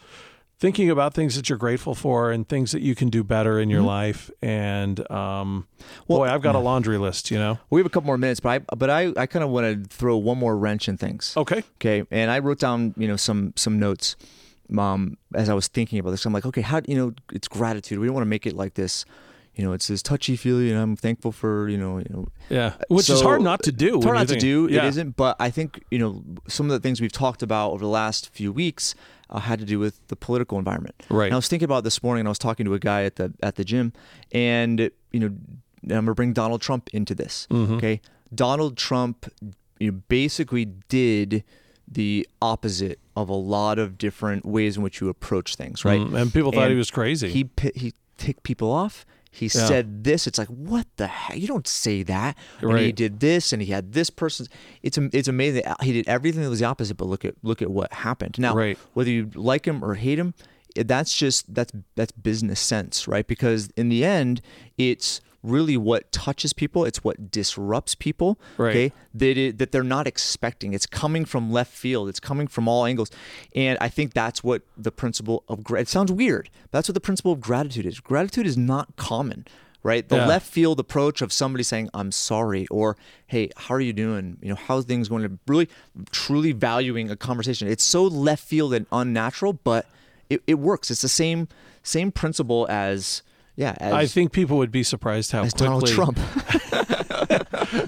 thinking 0.59 0.91
about 0.91 1.15
things 1.15 1.37
that 1.37 1.49
you're 1.49 1.59
grateful 1.59 1.95
for 1.95 2.33
and 2.33 2.49
things 2.49 2.73
that 2.73 2.83
you 2.83 2.95
can 2.95 3.09
do 3.09 3.23
better 3.23 3.61
in 3.61 3.71
your 3.71 3.83
life. 3.83 4.31
And 4.43 5.09
um, 5.11 5.69
boy, 6.07 6.27
I've 6.29 6.43
got 6.43 6.55
a 6.55 6.59
laundry 6.59 6.99
list. 6.99 7.31
You 7.31 7.39
know. 7.39 7.59
We 7.71 7.81
have 7.81 7.87
a 7.87 7.91
couple 7.91 8.07
more 8.07 8.19
minutes, 8.19 8.41
but 8.41 8.49
I 8.51 8.75
but 8.75 8.91
I, 8.91 9.13
I 9.17 9.27
kind 9.27 9.45
of 9.45 9.51
want 9.51 9.85
to 9.85 9.89
throw 9.89 10.17
one 10.17 10.39
more 10.39 10.57
wrench 10.57 10.89
in 10.89 10.97
things. 10.97 11.35
Okay. 11.37 11.63
Okay, 11.77 12.05
and 12.11 12.31
I 12.31 12.41
wrote 12.41 12.59
down 12.59 12.95
you 12.97 13.09
know 13.09 13.17
some 13.17 13.53
some 13.57 13.79
notes, 13.79 14.17
um, 14.77 15.17
as 15.35 15.49
I 15.49 15.55
was 15.55 15.69
thinking 15.69 15.99
about 15.99 16.11
this. 16.11 16.25
I'm 16.27 16.33
like, 16.33 16.47
okay, 16.47 16.63
how 16.63 16.81
you 16.87 16.97
know 16.97 17.15
it's 17.33 17.49
gratitude. 17.49 17.99
We 17.99 18.07
don't 18.07 18.15
want 18.15 18.25
to 18.25 18.31
make 18.31 18.47
it 18.47 18.55
like 18.55 18.75
this. 18.75 19.05
You 19.55 19.65
know, 19.65 19.73
it's 19.73 19.89
this 19.89 20.03
touchy 20.03 20.37
feely, 20.37 20.71
and 20.71 20.79
I'm 20.79 20.95
thankful 20.95 21.33
for 21.33 21.69
you 21.69 21.77
know 21.77 21.99
you 21.99 22.07
know 22.11 22.29
Yeah. 22.49 22.75
Which 22.89 23.11
is 23.11 23.21
hard 23.21 23.43
not 23.43 23.65
to 23.65 23.73
do. 23.73 23.97
It's 23.97 24.05
hard 24.05 24.17
not 24.17 24.29
to 24.29 24.37
do. 24.37 24.69
Yeah. 24.71 24.85
It 24.85 24.89
isn't, 24.91 25.17
but 25.17 25.35
I 25.41 25.51
think 25.51 25.83
you 25.91 25.99
know 25.99 26.23
some 26.47 26.67
of 26.67 26.71
the 26.71 26.79
things 26.81 27.01
we've 27.01 27.11
talked 27.13 27.43
about 27.43 27.73
over 27.73 27.85
the 27.85 27.91
last 27.91 28.31
few 28.33 28.53
weeks 28.53 28.95
uh, 29.31 29.41
had 29.41 29.59
to 29.59 29.65
do 29.65 29.79
with 29.79 30.07
the 30.09 30.17
political 30.17 30.59
environment. 30.59 30.95
Right. 31.09 31.27
And 31.27 31.35
I 31.35 31.37
was 31.37 31.49
thinking 31.49 31.65
about 31.65 31.85
this 31.85 32.03
morning, 32.03 32.21
and 32.21 32.29
I 32.29 32.31
was 32.31 32.39
talking 32.39 32.67
to 32.67 32.75
a 32.75 32.79
guy 32.79 33.05
at 33.05 33.17
the 33.17 33.33
at 33.43 33.57
the 33.57 33.65
gym, 33.65 33.93
and 34.33 34.91
you 35.13 35.21
know, 35.21 35.27
I'm 35.27 35.89
gonna 35.89 36.15
bring 36.15 36.33
Donald 36.33 36.61
Trump 36.61 36.91
into 36.93 37.15
this. 37.15 37.47
Mm-hmm. 37.51 37.75
Okay, 37.75 38.01
Donald 38.35 38.77
Trump 38.77 39.33
you 39.79 39.93
know, 39.93 40.03
basically 40.09 40.65
did 40.65 41.45
the 41.91 42.29
opposite 42.43 42.99
of 43.17 43.29
a 43.29 43.35
lot 43.35 43.79
of 43.79 43.97
different 43.97 44.45
ways 44.45 44.77
in 44.77 44.83
which 44.83 45.01
you 45.01 45.09
approach 45.09 45.55
things, 45.55 45.85
right? 45.85 46.01
Mm, 46.01 46.21
and 46.21 46.33
people 46.33 46.53
thought 46.53 46.65
And 46.65 46.73
he 46.73 46.79
was 46.79 46.91
crazy. 46.91 47.31
He 47.31 47.49
he 47.75 47.95
ticked 48.17 48.43
people 48.43 48.71
off. 48.71 49.07
He 49.31 49.47
Yeah. 49.47 49.67
said 49.69 50.05
this. 50.05 50.27
It's 50.27 50.39
like 50.39 50.49
what 50.49 50.87
the 50.97 51.07
heck? 51.07 51.39
You 51.39 51.47
don't 51.47 51.67
say 51.69 52.03
that. 52.05 52.37
And 52.61 52.79
he 52.79 52.93
did 52.93 53.21
this, 53.21 53.53
and 53.53 53.61
he 53.63 53.71
had 53.73 53.93
this 53.93 54.11
person. 54.11 54.47
It's 54.83 54.99
it's 55.13 55.29
amazing. 55.29 55.65
Uh, 55.67 55.75
he 55.83 55.93
did 55.93 56.09
everything 56.09 56.43
that 56.43 56.49
was 56.51 56.61
the 56.61 56.67
opposite. 56.67 56.97
But 56.97 57.07
look 57.09 57.25
at 57.25 57.35
look 57.43 57.61
at 57.63 57.71
what 57.71 57.93
happened. 57.93 58.37
Now, 58.39 58.55
Right. 58.55 58.79
whether 58.95 59.11
you 59.11 59.31
like 59.35 59.67
him 59.67 59.85
or 59.85 59.95
hate 59.95 60.19
him, 60.19 60.35
that's 60.77 61.17
just 61.17 61.53
that's 61.55 61.73
that's 61.95 62.13
business 62.13 62.61
sense, 62.61 63.07
right? 63.07 63.27
Because 63.27 63.69
in 63.77 63.89
the 63.89 64.05
end, 64.05 64.41
it's 64.77 65.21
really 65.43 65.77
what 65.77 66.11
touches 66.11 66.53
people. 66.53 66.85
It's 66.85 67.05
what 67.05 67.31
disrupts 67.31 67.95
people. 67.95 68.39
Right. 68.57 68.71
Okay, 68.71 68.93
that 69.15 69.39
it, 69.39 69.59
that 69.59 69.73
they're 69.73 69.83
not 69.83 70.07
expecting. 70.07 70.73
It's 70.73 70.87
coming 70.87 71.25
from 71.25 71.53
left 71.53 71.73
field. 71.73 72.09
It's 72.09 72.21
coming 72.21 72.47
from 72.49 72.69
all 72.69 72.85
angles, 72.85 73.11
and 73.55 73.79
I 73.81 73.89
think 73.89 74.15
that's 74.15 74.43
what 74.43 74.63
the 74.77 74.91
principle 74.93 75.45
of 75.49 75.61
it 75.77 75.89
sounds 75.89 76.11
weird. 76.13 76.51
But 76.65 76.79
that's 76.79 76.89
what 76.89 76.95
the 76.95 77.01
principle 77.01 77.33
of 77.33 77.41
gratitude 77.41 77.87
is. 77.87 78.01
Gratitude 78.01 78.47
is 78.47 78.57
not 78.57 78.97
common. 78.97 79.47
Right, 79.85 80.07
the 80.09 80.17
Yeah. 80.17 80.27
left 80.27 80.51
field 80.51 80.81
approach 80.81 81.23
of 81.23 81.33
somebody 81.33 81.63
saying 81.63 81.89
"I'm 81.95 82.11
sorry" 82.11 82.67
or 82.69 82.97
"Hey, 83.29 83.51
how 83.57 83.77
are 83.77 83.81
you 83.81 83.93
doing?" 83.93 84.37
You 84.43 84.49
know, 84.51 84.55
how's 84.57 84.85
things 84.85 85.09
going? 85.09 85.23
To 85.23 85.39
really, 85.47 85.69
truly 86.11 86.51
valuing 86.51 87.11
a 87.11 87.17
conversation. 87.17 87.69
It's 87.69 87.85
so 87.85 88.03
left 88.03 88.43
field 88.45 88.75
and 88.75 88.87
unnatural, 88.91 89.53
but 89.53 89.87
it, 90.29 90.43
it 90.49 90.55
works. 90.55 90.91
It's 90.91 91.03
the 91.03 91.09
same 91.09 91.47
same 91.85 92.11
principle 92.11 92.67
as 92.69 93.23
yeah. 93.59 93.75
As, 93.81 93.93
I 93.93 94.07
think 94.07 94.31
people 94.31 94.57
would 94.59 94.71
be 94.71 94.85
surprised 94.85 95.33
how 95.33 95.41
quickly 95.41 95.67
Donald 95.67 95.89
Trump. 95.89 96.17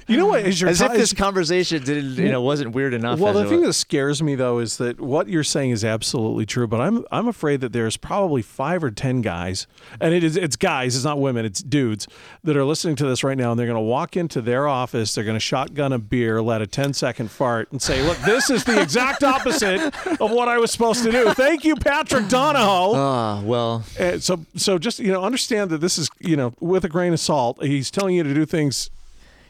You 0.08 0.16
know 0.16 0.26
what? 0.26 0.44
Is 0.46 0.60
your 0.60 0.70
as 0.70 0.80
if 0.80 0.92
this 0.92 1.12
conversation 1.12 1.82
didn't, 1.82 2.16
you 2.16 2.30
know, 2.30 2.42
wasn't 2.42 2.72
weird 2.74 2.94
enough. 2.94 3.18
Well, 3.18 3.32
the 3.32 3.44
thing 3.46 3.60
was. 3.60 3.68
that 3.68 3.72
scares 3.74 4.22
me 4.22 4.34
though 4.34 4.58
is 4.58 4.76
that 4.78 5.00
what 5.00 5.28
you're 5.28 5.44
saying 5.44 5.70
is 5.70 5.84
absolutely 5.84 6.46
true, 6.46 6.66
but 6.66 6.80
I'm 6.80 7.04
I'm 7.10 7.28
afraid 7.28 7.60
that 7.60 7.72
there's 7.72 7.96
probably 7.96 8.42
five 8.42 8.82
or 8.84 8.90
ten 8.90 9.20
guys, 9.22 9.66
and 10.00 10.12
it 10.14 10.24
is 10.24 10.36
it's 10.36 10.56
guys, 10.56 10.96
it's 10.96 11.04
not 11.04 11.20
women, 11.20 11.44
it's 11.44 11.62
dudes 11.62 12.06
that 12.44 12.56
are 12.56 12.64
listening 12.64 12.96
to 12.96 13.06
this 13.06 13.22
right 13.24 13.36
now, 13.38 13.50
and 13.52 13.58
they're 13.58 13.66
going 13.66 13.76
to 13.76 13.80
walk 13.80 14.16
into 14.16 14.40
their 14.40 14.66
office, 14.66 15.14
they're 15.14 15.24
going 15.24 15.36
to 15.36 15.40
shotgun 15.40 15.92
a 15.92 15.98
beer, 15.98 16.42
let 16.42 16.60
a 16.62 16.66
10 16.66 16.92
second 16.92 17.30
fart, 17.30 17.70
and 17.72 17.80
say, 17.80 18.02
"Look, 18.02 18.18
this 18.18 18.50
is 18.50 18.64
the 18.64 18.80
exact 18.80 19.22
opposite 19.24 19.80
of 20.20 20.30
what 20.30 20.48
I 20.48 20.58
was 20.58 20.70
supposed 20.70 21.04
to 21.04 21.12
do." 21.12 21.32
Thank 21.34 21.64
you, 21.64 21.76
Patrick 21.76 22.28
Donohoe. 22.28 22.94
Ah, 22.96 23.40
well, 23.44 23.84
Uh, 23.98 24.18
so 24.18 24.44
so 24.56 24.78
just 24.78 24.98
you 24.98 25.12
know 25.12 25.22
understand 25.24 25.70
that 25.70 25.78
this 25.78 25.98
is 25.98 26.10
you 26.18 26.36
know 26.36 26.52
with 26.60 26.84
a 26.84 26.88
grain 26.88 27.12
of 27.12 27.20
salt. 27.20 27.62
He's 27.62 27.90
telling 27.90 28.14
you 28.16 28.22
to 28.22 28.34
do 28.34 28.44
things. 28.44 28.90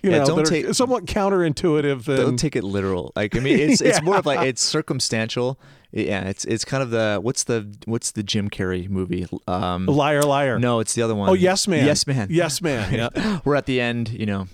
You 0.03 0.11
Yeah, 0.11 0.19
know, 0.19 0.27
don't 0.27 0.47
take- 0.47 0.73
somewhat 0.75 1.05
counterintuitive. 1.07 2.09
And, 2.09 2.17
don't 2.17 2.37
take 2.37 2.57
it 2.57 2.65
literal. 2.65 3.13
Like 3.17 3.37
I 3.37 3.41
mean, 3.47 3.59
it's 3.59 3.81
it's 3.81 4.03
more 4.03 4.17
of 4.17 4.27
like 4.27 4.47
it's 4.47 4.63
circumstantial. 4.63 5.59
Yeah, 5.93 6.29
it's 6.29 6.45
it's 6.45 6.65
kind 6.65 6.83
of 6.83 6.91
the 6.91 7.19
what's 7.21 7.45
the 7.45 7.67
what's 7.85 8.13
the 8.13 8.23
Jim 8.23 8.49
Carrey 8.49 8.89
movie? 8.89 9.27
Um, 9.49 9.87
liar, 9.87 10.23
liar. 10.23 10.59
no, 10.59 10.79
it's 10.81 10.95
the 10.95 11.03
other 11.03 11.15
one. 11.17 11.29
Oh, 11.31 11.33
yes, 11.35 11.67
man. 11.67 11.85
Yes, 11.85 12.07
man. 12.07 12.29
Yes, 12.31 12.63
man. 12.63 12.93
Yeah. 12.95 13.41
We're 13.45 13.57
at 13.57 13.67
the 13.67 13.81
end. 13.81 14.11
You 14.11 14.27
know, 14.27 14.47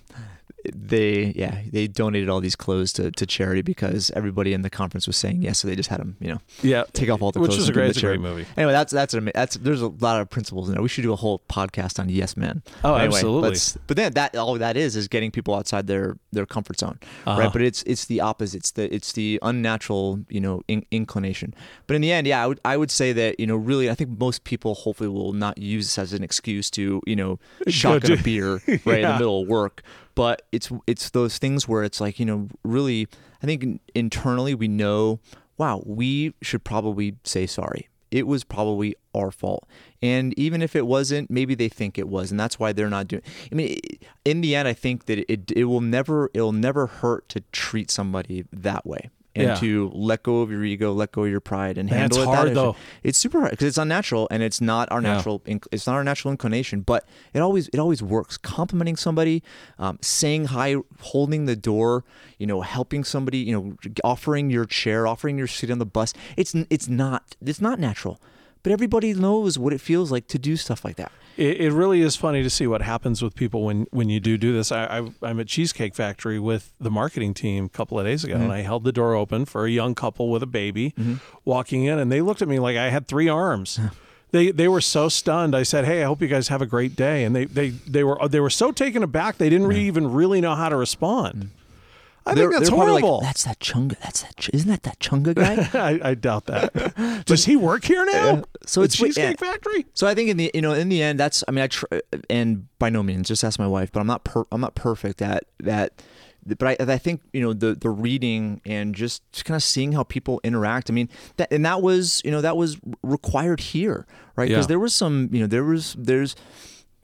they 0.74 1.32
yeah 1.36 1.60
they 1.70 1.86
donated 1.86 2.28
all 2.28 2.40
these 2.40 2.56
clothes 2.56 2.92
to, 2.94 3.10
to 3.12 3.26
charity 3.26 3.62
because 3.62 4.10
everybody 4.14 4.52
in 4.52 4.62
the 4.62 4.70
conference 4.70 5.06
was 5.06 5.16
saying 5.16 5.42
yes, 5.42 5.58
so 5.58 5.68
they 5.68 5.76
just 5.76 5.88
had 5.88 6.00
them 6.00 6.16
you 6.20 6.28
know 6.28 6.38
Yeah. 6.62 6.84
take 6.92 7.10
off 7.10 7.22
all 7.22 7.32
the 7.32 7.40
Which 7.40 7.50
clothes. 7.50 7.62
is 7.64 7.68
a 7.68 7.72
great, 7.72 7.96
a 7.96 8.00
great 8.00 8.20
movie. 8.20 8.46
Anyway, 8.56 8.72
that's 8.72 8.92
that's 8.92 9.14
an 9.14 9.30
that's 9.34 9.56
there's 9.56 9.82
a 9.82 9.88
lot 9.88 10.20
of 10.20 10.30
principles 10.30 10.68
in 10.68 10.74
there. 10.74 10.82
We 10.82 10.88
should 10.88 11.02
do 11.02 11.12
a 11.12 11.16
whole 11.16 11.40
podcast 11.48 11.98
on 11.98 12.08
Yes 12.08 12.36
Man. 12.36 12.62
Oh, 12.84 12.94
Anyway, 12.94 13.14
absolutely. 13.16 13.50
But, 13.50 13.76
but 13.86 13.96
then 13.96 14.12
that 14.14 14.36
all 14.36 14.54
that 14.58 14.76
is 14.76 14.96
is 14.96 15.08
getting 15.08 15.30
people 15.30 15.54
outside 15.54 15.86
their 15.86 16.16
their 16.32 16.46
comfort 16.46 16.78
zone, 16.78 16.98
Uh-huh. 17.26 17.40
right? 17.40 17.52
But 17.52 17.62
it's 17.62 17.82
it's 17.84 18.06
the 18.06 18.20
opposite. 18.20 18.58
It's 18.58 18.70
the 18.72 18.94
it's 18.94 19.12
the 19.12 19.38
unnatural 19.42 20.20
you 20.28 20.40
know 20.40 20.62
in, 20.68 20.84
inclination. 20.90 21.54
But 21.86 21.96
in 21.96 22.02
the 22.02 22.12
end, 22.12 22.26
yeah, 22.26 22.42
I 22.42 22.46
would 22.46 22.60
I 22.64 22.76
would 22.76 22.90
say 22.90 23.12
that 23.12 23.38
you 23.40 23.46
know 23.46 23.56
really 23.56 23.90
I 23.90 23.94
think 23.94 24.18
most 24.18 24.44
people 24.44 24.74
hopefully 24.74 25.08
will 25.08 25.32
not 25.32 25.58
use 25.58 25.86
this 25.86 25.98
as 25.98 26.12
an 26.12 26.22
excuse 26.24 26.70
to 26.72 27.00
you 27.06 27.16
know 27.16 27.38
shotgun 27.68 28.12
a 28.18 28.22
beer 28.22 28.60
right 28.84 29.00
in 29.00 29.08
the 29.08 29.18
middle 29.18 29.42
of 29.42 29.48
work. 29.48 29.82
But 30.16 30.42
it's 30.50 30.72
it's 30.88 31.10
those 31.10 31.38
things 31.38 31.68
where 31.68 31.84
it's 31.84 32.00
like 32.00 32.18
you 32.18 32.26
know 32.26 32.48
really 32.64 33.06
I 33.42 33.46
think 33.46 33.80
internally 33.94 34.54
we 34.54 34.66
know 34.66 35.20
wow 35.56 35.82
we 35.86 36.34
should 36.42 36.64
probably 36.64 37.16
say 37.22 37.46
sorry. 37.46 37.88
It 38.10 38.26
was 38.26 38.44
probably 38.44 38.94
our 39.14 39.30
fault. 39.30 39.68
And 40.00 40.32
even 40.38 40.62
if 40.62 40.76
it 40.76 40.86
wasn't, 40.86 41.28
maybe 41.28 41.54
they 41.54 41.68
think 41.68 41.98
it 41.98 42.08
was, 42.08 42.30
and 42.30 42.38
that's 42.38 42.58
why 42.58 42.72
they're 42.72 42.88
not 42.88 43.08
doing. 43.08 43.22
I 43.50 43.54
mean, 43.54 43.78
in 44.24 44.40
the 44.42 44.54
end, 44.54 44.68
I 44.68 44.74
think 44.74 45.06
that 45.06 45.30
it 45.30 45.52
it 45.52 45.64
will 45.64 45.80
never 45.80 46.30
it'll 46.34 46.52
never 46.52 46.86
hurt 46.86 47.28
to 47.30 47.40
treat 47.52 47.90
somebody 47.90 48.44
that 48.52 48.84
way 48.84 49.10
and 49.36 49.42
Yeah. 49.48 49.54
to 49.56 49.90
let 49.94 50.22
go 50.22 50.40
of 50.40 50.50
your 50.50 50.64
ego, 50.64 50.92
let 50.92 51.12
go 51.12 51.24
of 51.24 51.30
your 51.30 51.40
pride, 51.40 51.78
and 51.78 51.88
Man, 51.88 51.98
handle 52.00 52.18
it's 52.18 52.26
it 52.26 52.30
that 52.30 52.36
hard, 52.36 52.54
though. 52.54 52.76
It's 53.02 53.18
super 53.18 53.38
hard 53.40 53.52
because 53.52 53.66
it's 53.68 53.78
unnatural 53.78 54.26
and 54.30 54.42
it's 54.42 54.60
not 54.60 54.90
our 54.90 55.00
Yeah. 55.02 55.14
natural. 55.14 55.40
inc- 55.40 55.66
It's 55.70 55.86
not 55.86 55.94
our 55.94 56.04
natural 56.04 56.32
inclination, 56.32 56.80
but 56.80 57.04
it 57.34 57.40
always 57.40 57.68
it 57.68 57.78
always 57.78 58.02
works. 58.02 58.36
Complimenting 58.36 58.96
somebody, 58.96 59.42
um, 59.78 59.98
saying 60.02 60.46
hi, 60.46 60.76
holding 61.00 61.46
the 61.46 61.56
door, 61.56 62.04
you 62.38 62.46
know, 62.46 62.62
helping 62.62 63.04
somebody, 63.04 63.38
you 63.38 63.52
know, 63.52 63.76
offering 64.02 64.50
your 64.50 64.64
chair, 64.64 65.06
offering 65.06 65.38
your 65.38 65.46
seat 65.46 65.70
on 65.70 65.78
the 65.78 65.86
bus. 65.86 66.12
It's 66.36 66.54
it's 66.70 66.88
not 66.88 67.36
it's 67.44 67.60
not 67.60 67.78
natural, 67.78 68.20
but 68.62 68.72
everybody 68.72 69.14
knows 69.14 69.58
what 69.58 69.72
it 69.72 69.80
feels 69.80 70.10
like 70.12 70.26
to 70.28 70.38
do 70.38 70.56
stuff 70.56 70.84
like 70.84 70.96
that. 70.96 71.12
It, 71.36 71.60
it 71.60 71.72
really 71.72 72.00
is 72.00 72.16
funny 72.16 72.42
to 72.42 72.48
see 72.48 72.66
what 72.66 72.80
happens 72.80 73.22
with 73.22 73.34
people 73.34 73.62
when, 73.64 73.86
when 73.90 74.08
you 74.08 74.20
do 74.20 74.38
do 74.38 74.52
this. 74.54 74.72
I, 74.72 74.84
I, 75.00 75.10
I'm 75.22 75.38
at 75.38 75.48
Cheesecake 75.48 75.94
Factory 75.94 76.38
with 76.38 76.72
the 76.80 76.90
marketing 76.90 77.34
team 77.34 77.66
a 77.66 77.68
couple 77.68 77.98
of 78.00 78.06
days 78.06 78.24
ago, 78.24 78.34
Mm-hmm. 78.34 78.44
and 78.44 78.52
I 78.52 78.62
held 78.62 78.84
the 78.84 78.92
door 78.92 79.14
open 79.14 79.44
for 79.44 79.66
a 79.66 79.70
young 79.70 79.94
couple 79.94 80.30
with 80.30 80.42
a 80.42 80.46
baby 80.46 80.94
walking 81.44 81.84
in, 81.84 81.98
and 81.98 82.10
they 82.10 82.20
looked 82.22 82.40
at 82.42 82.48
me 82.48 82.58
like 82.58 82.76
I 82.76 82.88
had 82.90 83.06
three 83.06 83.28
arms. 83.28 83.78
They, 84.32 84.50
they 84.50 84.66
were 84.66 84.80
so 84.80 85.08
stunned. 85.08 85.54
I 85.54 85.62
said, 85.62 85.84
"Hey, 85.84 86.02
I 86.02 86.06
hope 86.06 86.20
you 86.20 86.26
guys 86.26 86.48
have 86.48 86.60
a 86.60 86.66
great 86.66 86.96
day." 86.96 87.22
And 87.24 87.34
they, 87.34 87.44
they, 87.44 87.68
they 87.70 88.02
were 88.02 88.18
they 88.28 88.40
were 88.40 88.50
so 88.50 88.72
taken 88.72 89.04
aback 89.04 89.38
they 89.38 89.48
didn't 89.48 89.70
even 89.72 90.12
really 90.12 90.40
know 90.40 90.56
how 90.56 90.68
to 90.68 90.76
respond. 90.76 91.50
I 92.26 92.34
They're- 92.34 92.48
think 92.50 92.58
that's 92.58 92.68
horrible. 92.70 93.18
Like, 93.18 93.22
that's 93.22 93.44
that 93.44 93.60
chunga. 93.60 93.98
That's 94.00 94.22
that. 94.22 94.36
Ch- 94.36 94.50
Isn't 94.52 94.68
that 94.68 94.82
that 94.82 94.98
chunga 94.98 95.34
guy? 95.34 95.68
I, 96.02 96.10
I 96.10 96.14
doubt 96.14 96.46
that. 96.46 97.24
Does 97.26 97.44
he 97.44 97.54
work 97.56 97.84
here 97.84 98.04
now? 98.04 98.42
So 98.66 98.82
At 98.82 98.86
it's- 98.86 98.96
Cheesecake 98.96 99.40
yeah. 99.40 99.48
Factory. 99.52 99.86
So 99.94 100.06
I 100.06 100.14
think 100.14 100.30
in 100.30 100.36
the 100.36 100.50
you 100.52 100.60
know 100.62 100.72
in 100.72 100.88
the 100.88 101.02
end 101.02 101.20
that's 101.20 101.44
I 101.46 101.52
mean 101.52 101.62
I 101.64 101.68
tr- 101.68 101.86
and 102.28 102.66
by 102.78 102.90
no 102.90 103.02
means 103.02 103.28
just 103.28 103.44
ask 103.44 103.58
my 103.58 103.66
wife 103.68 103.92
but 103.92 104.00
I'm 104.00 104.06
not 104.08 104.24
per- 104.24 104.46
I'm 104.50 104.60
not 104.60 104.74
perfect 104.74 105.22
at 105.22 105.44
that 105.60 106.02
but 106.46 106.62
I, 106.80 106.92
I 106.92 106.98
think 106.98 107.22
you 107.32 107.40
know 107.40 107.52
the 107.52 107.74
the 107.74 107.90
reading 107.90 108.60
and 108.66 108.94
just 108.94 109.22
kind 109.44 109.56
of 109.56 109.62
seeing 109.62 109.92
how 109.92 110.02
people 110.02 110.40
interact 110.44 110.90
I 110.90 110.92
mean 110.94 111.08
that 111.38 111.52
and 111.52 111.64
that 111.64 111.80
was 111.82 112.22
you 112.24 112.30
know 112.30 112.40
that 112.40 112.56
was 112.56 112.78
required 113.02 113.60
here 113.60 114.06
right 114.36 114.48
because 114.48 114.64
Yeah. 114.64 114.68
there 114.68 114.78
was 114.80 114.94
some 114.94 115.28
you 115.32 115.40
know 115.40 115.46
there 115.46 115.64
was 115.64 115.94
there's 115.98 116.34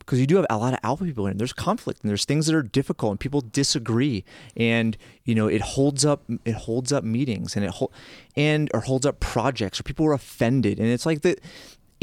because 0.05 0.19
you 0.19 0.27
do 0.27 0.35
have 0.35 0.45
a 0.49 0.57
lot 0.57 0.73
of 0.73 0.79
alpha 0.83 1.05
people 1.05 1.27
in. 1.27 1.37
There's 1.37 1.53
conflict 1.53 2.01
and 2.01 2.09
there's 2.09 2.25
things 2.25 2.45
that 2.47 2.55
are 2.55 2.63
difficult 2.63 3.11
and 3.11 3.19
people 3.19 3.41
disagree 3.41 4.23
and 4.55 4.97
you 5.23 5.35
know 5.35 5.47
it 5.47 5.61
holds 5.61 6.05
up 6.05 6.23
it 6.45 6.55
holds 6.55 6.91
up 6.91 7.03
meetings 7.03 7.55
and 7.55 7.63
it 7.65 7.71
hol- 7.71 7.91
and 8.35 8.69
or 8.73 8.81
holds 8.81 9.05
up 9.05 9.19
projects 9.19 9.79
or 9.79 9.83
people 9.83 10.05
are 10.05 10.13
offended 10.13 10.79
and 10.79 10.87
it's 10.87 11.05
like 11.05 11.21
that 11.21 11.39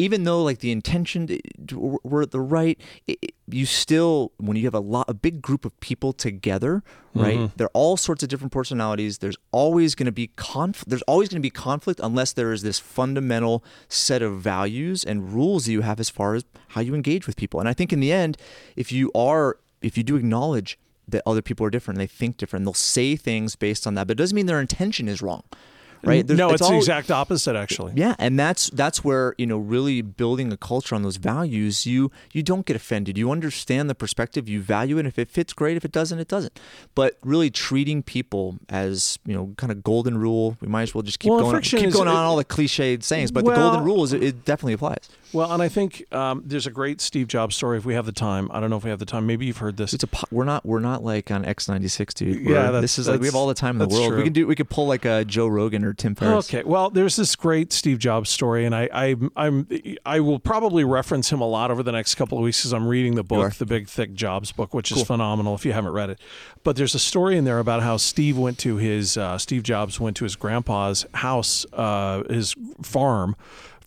even 0.00 0.24
though 0.24 0.42
like 0.42 0.60
the 0.60 0.72
intention 0.72 1.28
were 1.72 1.98
were 2.02 2.26
the 2.26 2.40
right 2.40 2.80
it, 3.06 3.34
you 3.48 3.66
still 3.66 4.32
when 4.38 4.56
you 4.56 4.64
have 4.64 4.74
a 4.74 4.80
lot 4.80 5.08
a 5.08 5.14
big 5.14 5.42
group 5.42 5.64
of 5.64 5.78
people 5.80 6.12
together 6.12 6.82
right 7.14 7.36
mm-hmm. 7.36 7.54
they're 7.56 7.68
all 7.74 7.96
sorts 7.96 8.22
of 8.22 8.28
different 8.28 8.52
personalities. 8.52 9.18
There's 9.18 9.36
always 9.52 9.94
going 9.94 10.06
to 10.06 10.12
be 10.12 10.28
conflict 10.28 10.88
there's 10.88 11.02
always 11.02 11.28
going 11.28 11.40
to 11.40 11.46
be 11.46 11.50
conflict 11.50 12.00
unless 12.02 12.32
there 12.32 12.52
is 12.52 12.62
this 12.62 12.78
fundamental 12.78 13.62
set 13.88 14.22
of 14.22 14.40
values 14.40 15.04
and 15.04 15.32
rules 15.32 15.66
that 15.66 15.72
you 15.72 15.82
have 15.82 16.00
as 16.00 16.08
far 16.08 16.34
as 16.34 16.44
how 16.68 16.80
you 16.80 16.94
engage 16.94 17.26
with 17.26 17.36
people. 17.36 17.60
And 17.60 17.68
i 17.68 17.74
think 17.74 17.92
in 17.92 18.00
the 18.00 18.12
end 18.12 18.36
if 18.76 18.90
you 18.92 19.10
are 19.14 19.58
if 19.82 19.96
you 19.96 20.02
do 20.02 20.16
acknowledge 20.16 20.78
that 21.08 21.22
other 21.26 21.42
people 21.42 21.66
are 21.66 21.70
different 21.70 21.98
and 21.98 22.08
they 22.08 22.12
think 22.12 22.36
different 22.36 22.64
they'll 22.64 22.74
say 22.74 23.16
things 23.16 23.56
based 23.56 23.86
on 23.86 23.94
that 23.94 24.06
but 24.06 24.12
it 24.12 24.22
doesn't 24.22 24.36
mean 24.36 24.46
their 24.46 24.60
intention 24.60 25.08
is 25.08 25.20
wrong 25.20 25.42
right 26.02 26.26
There's- 26.26 26.38
no, 26.38 26.50
it's, 26.50 26.60
the 26.60 26.66
all- 26.72 26.78
exact 26.78 27.10
opposite, 27.10 27.56
actually. 27.56 27.92
yeah, 27.96 28.14
and 28.18 28.38
that's 28.38 28.70
that's 28.70 29.04
where 29.04 29.34
you 29.38 29.46
know 29.46 29.58
really 29.58 30.02
building 30.02 30.52
a 30.52 30.56
culture 30.56 30.94
on 30.94 31.02
those 31.02 31.16
values. 31.16 31.86
You 31.86 32.10
you 32.32 32.42
don't 32.42 32.64
get 32.66 32.76
offended. 32.76 33.18
You 33.18 33.30
understand 33.30 33.90
the 33.90 33.94
perspective. 33.94 34.48
You 34.48 34.60
value 34.60 34.98
it. 34.98 35.06
If 35.06 35.18
it 35.18 35.28
fits, 35.30 35.52
great. 35.52 35.76
If 35.76 35.84
it 35.84 35.92
doesn't, 35.92 36.18
it 36.18 36.28
doesn't. 36.28 36.58
But 36.94 37.16
really 37.22 37.50
treating 37.50 38.02
people 38.02 38.58
as 38.68 39.18
you 39.26 39.34
know, 39.34 39.52
kind 39.56 39.70
of 39.70 39.82
golden 39.82 40.18
rule. 40.18 40.56
We 40.60 40.68
might 40.68 40.82
as 40.82 40.94
well 40.94 41.02
just 41.02 41.18
keep 41.18 41.30
Well, 41.30 41.40
going. 41.40 41.60
Keep 41.62 41.84
is- 41.88 41.94
going 41.94 42.08
on 42.08 42.14
it- 42.16 42.26
all 42.26 42.36
the 42.36 42.44
cliched 42.44 43.02
sayings, 43.02 43.30
but 43.30 43.44
the 43.44 43.54
golden 43.54 43.84
rule 43.84 44.04
is 44.04 44.12
it, 44.12 44.22
it 44.22 44.44
definitely 44.44 44.74
applies. 44.74 45.08
Well, 45.32 45.52
and 45.52 45.62
I 45.62 45.68
think 45.68 46.04
um, 46.12 46.42
there's 46.44 46.66
a 46.66 46.70
great 46.72 47.00
Steve 47.00 47.28
Jobs 47.28 47.54
story. 47.54 47.78
If 47.78 47.84
we 47.84 47.94
have 47.94 48.04
the 48.06 48.10
time, 48.12 48.50
I 48.52 48.58
don't 48.58 48.68
know 48.68 48.76
if 48.76 48.84
we 48.84 48.90
have 48.90 48.98
the 48.98 49.04
time. 49.06 49.26
Maybe 49.26 49.46
you've 49.46 49.58
heard 49.58 49.76
this. 49.76 49.94
It's 49.94 50.02
a 50.02 50.08
po- 50.08 50.26
we're 50.32 50.44
not 50.44 50.66
we're 50.66 50.80
not 50.80 51.04
like 51.04 51.30
on 51.30 51.44
X 51.44 51.68
ninety 51.68 51.86
six, 51.88 52.14
dude. 52.14 52.44
We're- 52.44 52.52
Yeah, 52.54 52.62
that's- 52.72 52.82
this 52.82 52.98
is 52.98 53.08
like 53.08 53.20
we 53.20 53.26
have 53.26 53.36
all 53.36 53.46
the 53.46 53.54
time 53.54 53.80
in 53.80 53.88
the 53.88 53.94
world. 53.94 54.08
true. 54.08 54.16
We 54.18 54.24
can 54.24 54.32
do 54.32 54.46
we 54.46 54.54
could 54.56 54.68
pull 54.68 54.86
like 54.88 55.04
a 55.04 55.24
Joe 55.24 55.46
Rogan 55.46 55.84
or 55.84 55.92
Tim 55.94 56.14
Ferriss. 56.16 56.48
Okay, 56.52 56.64
well, 56.68 56.90
there's 56.90 57.14
this 57.16 57.36
great 57.36 57.72
Steve 57.72 57.98
Jobs 58.00 58.28
story, 58.30 58.64
and 58.64 58.74
I, 58.74 58.88
I, 58.92 59.16
I'm, 59.36 59.68
I 60.04 60.18
will 60.20 60.40
probably 60.40 60.82
reference 60.84 61.30
him 61.30 61.40
a 61.40 61.46
lot 61.48 61.70
over 61.70 61.82
the 61.84 61.92
next 61.92 62.16
couple 62.16 62.36
of 62.38 62.42
weeks 62.42 62.64
as 62.66 62.72
I'm 62.72 62.88
reading 62.88 63.14
the 63.14 63.22
book, 63.22 63.54
the 63.54 63.66
Big 63.66 63.88
Thick 63.88 64.14
Jobs 64.14 64.50
book, 64.50 64.74
which 64.74 64.90
is 64.90 65.02
phenomenal 65.04 65.54
if 65.54 65.64
you 65.64 65.72
haven't 65.72 65.92
read 65.92 66.10
it. 66.10 66.18
But 66.64 66.74
there's 66.76 66.94
a 66.94 66.98
story 66.98 67.36
in 67.36 67.44
there 67.44 67.60
about 67.60 67.82
how 67.82 67.96
Steve 67.98 68.36
went 68.36 68.58
to 68.58 68.76
his, 68.78 69.16
uh, 69.16 69.38
Steve 69.38 69.62
Jobs 69.62 70.00
went 70.00 70.16
to 70.16 70.24
his 70.24 70.34
grandpa's 70.34 71.06
house, 71.14 71.64
uh, 71.72 72.24
his 72.28 72.54
farm, 72.82 73.36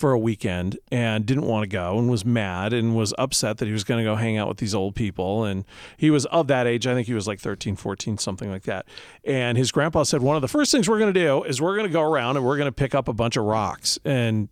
for 0.04 0.12
a 0.12 0.20
weekend 0.20 0.78
and 0.92 1.26
didn't 1.26 1.46
want 1.46 1.64
to 1.64 1.68
go 1.70 1.98
and 1.98 2.10
was 2.10 2.26
mad 2.26 2.74
and 2.74 2.94
was 2.94 3.14
upset 3.18 3.60
that 3.60 3.68
he 3.68 3.72
was 3.72 3.86
going 3.86 4.00
to 4.00 4.04
go 4.04 4.18
hang 4.18 4.36
out 4.36 4.50
with 4.50 4.58
these 4.58 4.76
old 4.76 4.96
people. 4.96 5.46
And 5.46 5.64
he 5.96 6.10
was 6.10 6.26
of 6.26 6.48
that 6.48 6.68
age 6.68 6.86
i 6.86 6.94
think 6.94 7.08
he 7.08 7.14
was 7.14 7.26
like 7.26 7.40
13 7.40 7.78
14 7.78 8.18
something 8.18 8.52
like 8.52 8.64
that. 8.64 8.86
And 9.24 9.58
his 9.58 9.72
grandpa 9.72 10.04
said 10.04 10.22
one 10.22 10.36
of 10.36 10.42
the 10.42 10.50
first 10.50 10.74
things 10.74 10.90
we're 10.90 11.00
going 11.00 11.14
to 11.14 11.18
do 11.18 11.46
is 11.46 11.62
we're 11.62 11.78
going 11.78 11.88
to 11.88 11.94
go 11.94 12.02
around 12.02 12.36
and 12.36 12.46
we're 12.46 12.58
going 12.58 12.68
to 12.68 12.74
pick 12.74 12.94
up 12.94 13.08
a 13.08 13.14
bunch 13.14 13.38
of 13.38 13.46
rocks. 13.46 13.98
And 14.04 14.50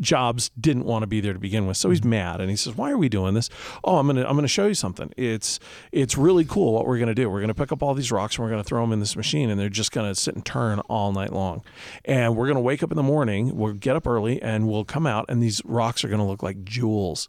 Jobs 0.00 0.50
didn't 0.60 0.84
want 0.84 1.02
to 1.02 1.06
be 1.06 1.20
there 1.20 1.32
to 1.32 1.38
begin 1.38 1.66
with, 1.66 1.76
so 1.76 1.90
he's 1.90 2.00
mm-hmm. 2.00 2.10
mad, 2.10 2.40
and 2.40 2.50
he 2.50 2.56
says, 2.56 2.76
"Why 2.76 2.90
are 2.90 2.98
we 2.98 3.08
doing 3.08 3.34
this? 3.34 3.50
Oh, 3.82 3.98
I'm 3.98 4.06
gonna 4.06 4.24
I'm 4.24 4.36
gonna 4.36 4.48
show 4.48 4.66
you 4.66 4.74
something. 4.74 5.12
It's 5.16 5.58
it's 5.90 6.16
really 6.16 6.44
cool 6.44 6.72
what 6.72 6.86
we're 6.86 6.98
gonna 6.98 7.14
do. 7.14 7.28
We're 7.28 7.40
gonna 7.40 7.54
pick 7.54 7.72
up 7.72 7.82
all 7.82 7.94
these 7.94 8.12
rocks 8.12 8.36
and 8.36 8.44
we're 8.44 8.50
gonna 8.50 8.64
throw 8.64 8.80
them 8.82 8.92
in 8.92 9.00
this 9.00 9.16
machine, 9.16 9.50
and 9.50 9.58
they're 9.58 9.68
just 9.68 9.92
gonna 9.92 10.14
sit 10.14 10.34
and 10.34 10.44
turn 10.44 10.80
all 10.80 11.12
night 11.12 11.32
long. 11.32 11.62
And 12.04 12.36
we're 12.36 12.46
gonna 12.46 12.60
wake 12.60 12.82
up 12.82 12.90
in 12.90 12.96
the 12.96 13.02
morning. 13.02 13.56
We'll 13.56 13.74
get 13.74 13.96
up 13.96 14.06
early, 14.06 14.40
and 14.40 14.68
we'll 14.68 14.84
come 14.84 15.06
out, 15.06 15.26
and 15.28 15.42
these 15.42 15.62
rocks 15.64 16.04
are 16.04 16.08
gonna 16.08 16.26
look 16.26 16.42
like 16.42 16.64
jewels." 16.64 17.28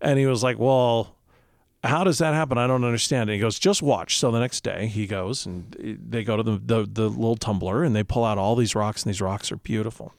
And 0.00 0.18
he 0.18 0.26
was 0.26 0.42
like, 0.42 0.58
"Well." 0.58 1.16
How 1.82 2.04
does 2.04 2.18
that 2.18 2.34
happen? 2.34 2.58
I 2.58 2.66
don't 2.66 2.84
understand. 2.84 3.30
And 3.30 3.34
he 3.34 3.40
goes, 3.40 3.58
just 3.58 3.80
watch. 3.80 4.18
So 4.18 4.30
the 4.30 4.38
next 4.38 4.62
day 4.62 4.86
he 4.86 5.06
goes 5.06 5.46
and 5.46 5.74
they 6.06 6.24
go 6.24 6.36
to 6.36 6.42
the, 6.42 6.60
the, 6.62 6.86
the 6.86 7.08
little 7.08 7.36
tumbler 7.36 7.84
and 7.84 7.96
they 7.96 8.02
pull 8.02 8.22
out 8.22 8.36
all 8.36 8.54
these 8.54 8.74
rocks, 8.74 9.02
and 9.02 9.08
these 9.08 9.22
rocks 9.22 9.50
are 9.50 9.56
beautiful. 9.56 10.12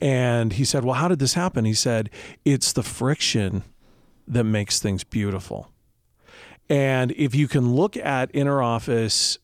And 0.00 0.54
he 0.54 0.64
said, 0.64 0.84
Well, 0.84 0.94
how 0.94 1.08
did 1.08 1.18
this 1.18 1.34
happen? 1.34 1.64
He 1.64 1.74
said, 1.74 2.10
It's 2.44 2.72
the 2.72 2.82
friction 2.82 3.64
that 4.26 4.44
makes 4.44 4.80
things 4.80 5.04
beautiful. 5.04 5.68
And 6.68 7.12
if 7.12 7.34
you 7.34 7.48
can 7.48 7.74
look 7.74 7.96
at 7.96 8.30
inner 8.32 8.62
office 8.62 9.38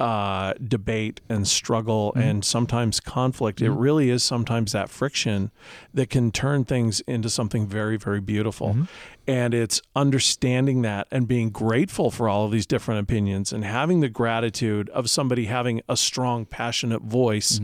uh, 0.00 0.54
debate 0.62 1.20
and 1.28 1.46
struggle 1.46 2.12
mm-hmm. 2.12 2.20
and 2.20 2.44
sometimes 2.44 3.00
conflict, 3.00 3.60
it 3.60 3.64
mm-hmm. 3.64 3.78
really 3.78 4.10
is 4.10 4.22
sometimes 4.22 4.70
that 4.72 4.88
friction 4.88 5.50
that 5.92 6.08
can 6.08 6.30
turn 6.30 6.64
things 6.64 7.00
into 7.00 7.28
something 7.28 7.66
very, 7.66 7.96
very 7.96 8.20
beautiful. 8.20 8.68
Mm-hmm. 8.68 8.84
And 9.26 9.54
it's 9.54 9.82
understanding 9.96 10.82
that 10.82 11.08
and 11.10 11.26
being 11.26 11.50
grateful 11.50 12.12
for 12.12 12.28
all 12.28 12.46
of 12.46 12.52
these 12.52 12.64
different 12.64 13.00
opinions 13.00 13.52
and 13.52 13.64
having 13.64 13.98
the 14.00 14.08
gratitude 14.08 14.88
of 14.90 15.10
somebody 15.10 15.46
having 15.46 15.82
a 15.88 15.96
strong, 15.96 16.46
passionate 16.46 17.02
voice 17.02 17.60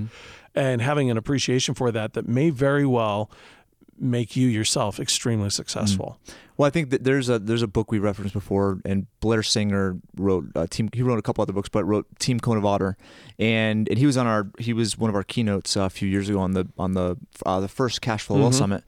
and 0.54 0.80
having 0.80 1.10
an 1.10 1.16
appreciation 1.16 1.74
for 1.74 1.90
that 1.92 2.12
that 2.14 2.28
may 2.28 2.50
very 2.50 2.86
well 2.86 3.30
make 3.96 4.34
you 4.34 4.48
yourself 4.48 4.98
extremely 4.98 5.50
successful. 5.50 6.18
Well, 6.56 6.66
I 6.66 6.70
think 6.70 6.90
that 6.90 7.04
there's 7.04 7.28
a 7.28 7.38
there's 7.38 7.62
a 7.62 7.66
book 7.66 7.90
we 7.90 7.98
referenced 7.98 8.34
before, 8.34 8.80
and 8.84 9.06
Blair 9.20 9.42
Singer 9.42 9.98
wrote 10.16 10.46
uh, 10.54 10.66
team. 10.68 10.88
He 10.92 11.02
wrote 11.02 11.18
a 11.18 11.22
couple 11.22 11.42
other 11.42 11.52
books, 11.52 11.68
but 11.68 11.84
wrote 11.84 12.06
Team 12.20 12.38
Code 12.38 12.58
of 12.58 12.64
Honor, 12.64 12.96
and 13.38 13.88
and 13.88 13.98
he 13.98 14.06
was 14.06 14.16
on 14.16 14.26
our 14.26 14.48
he 14.58 14.72
was 14.72 14.96
one 14.96 15.10
of 15.10 15.16
our 15.16 15.24
keynotes 15.24 15.76
uh, 15.76 15.82
a 15.82 15.90
few 15.90 16.08
years 16.08 16.28
ago 16.28 16.38
on 16.40 16.52
the 16.52 16.66
on 16.78 16.94
the 16.94 17.16
uh, 17.44 17.60
the 17.60 17.68
first 17.68 18.00
Cash 18.02 18.22
Flow 18.22 18.38
Wealth 18.38 18.54
Summit, 18.54 18.84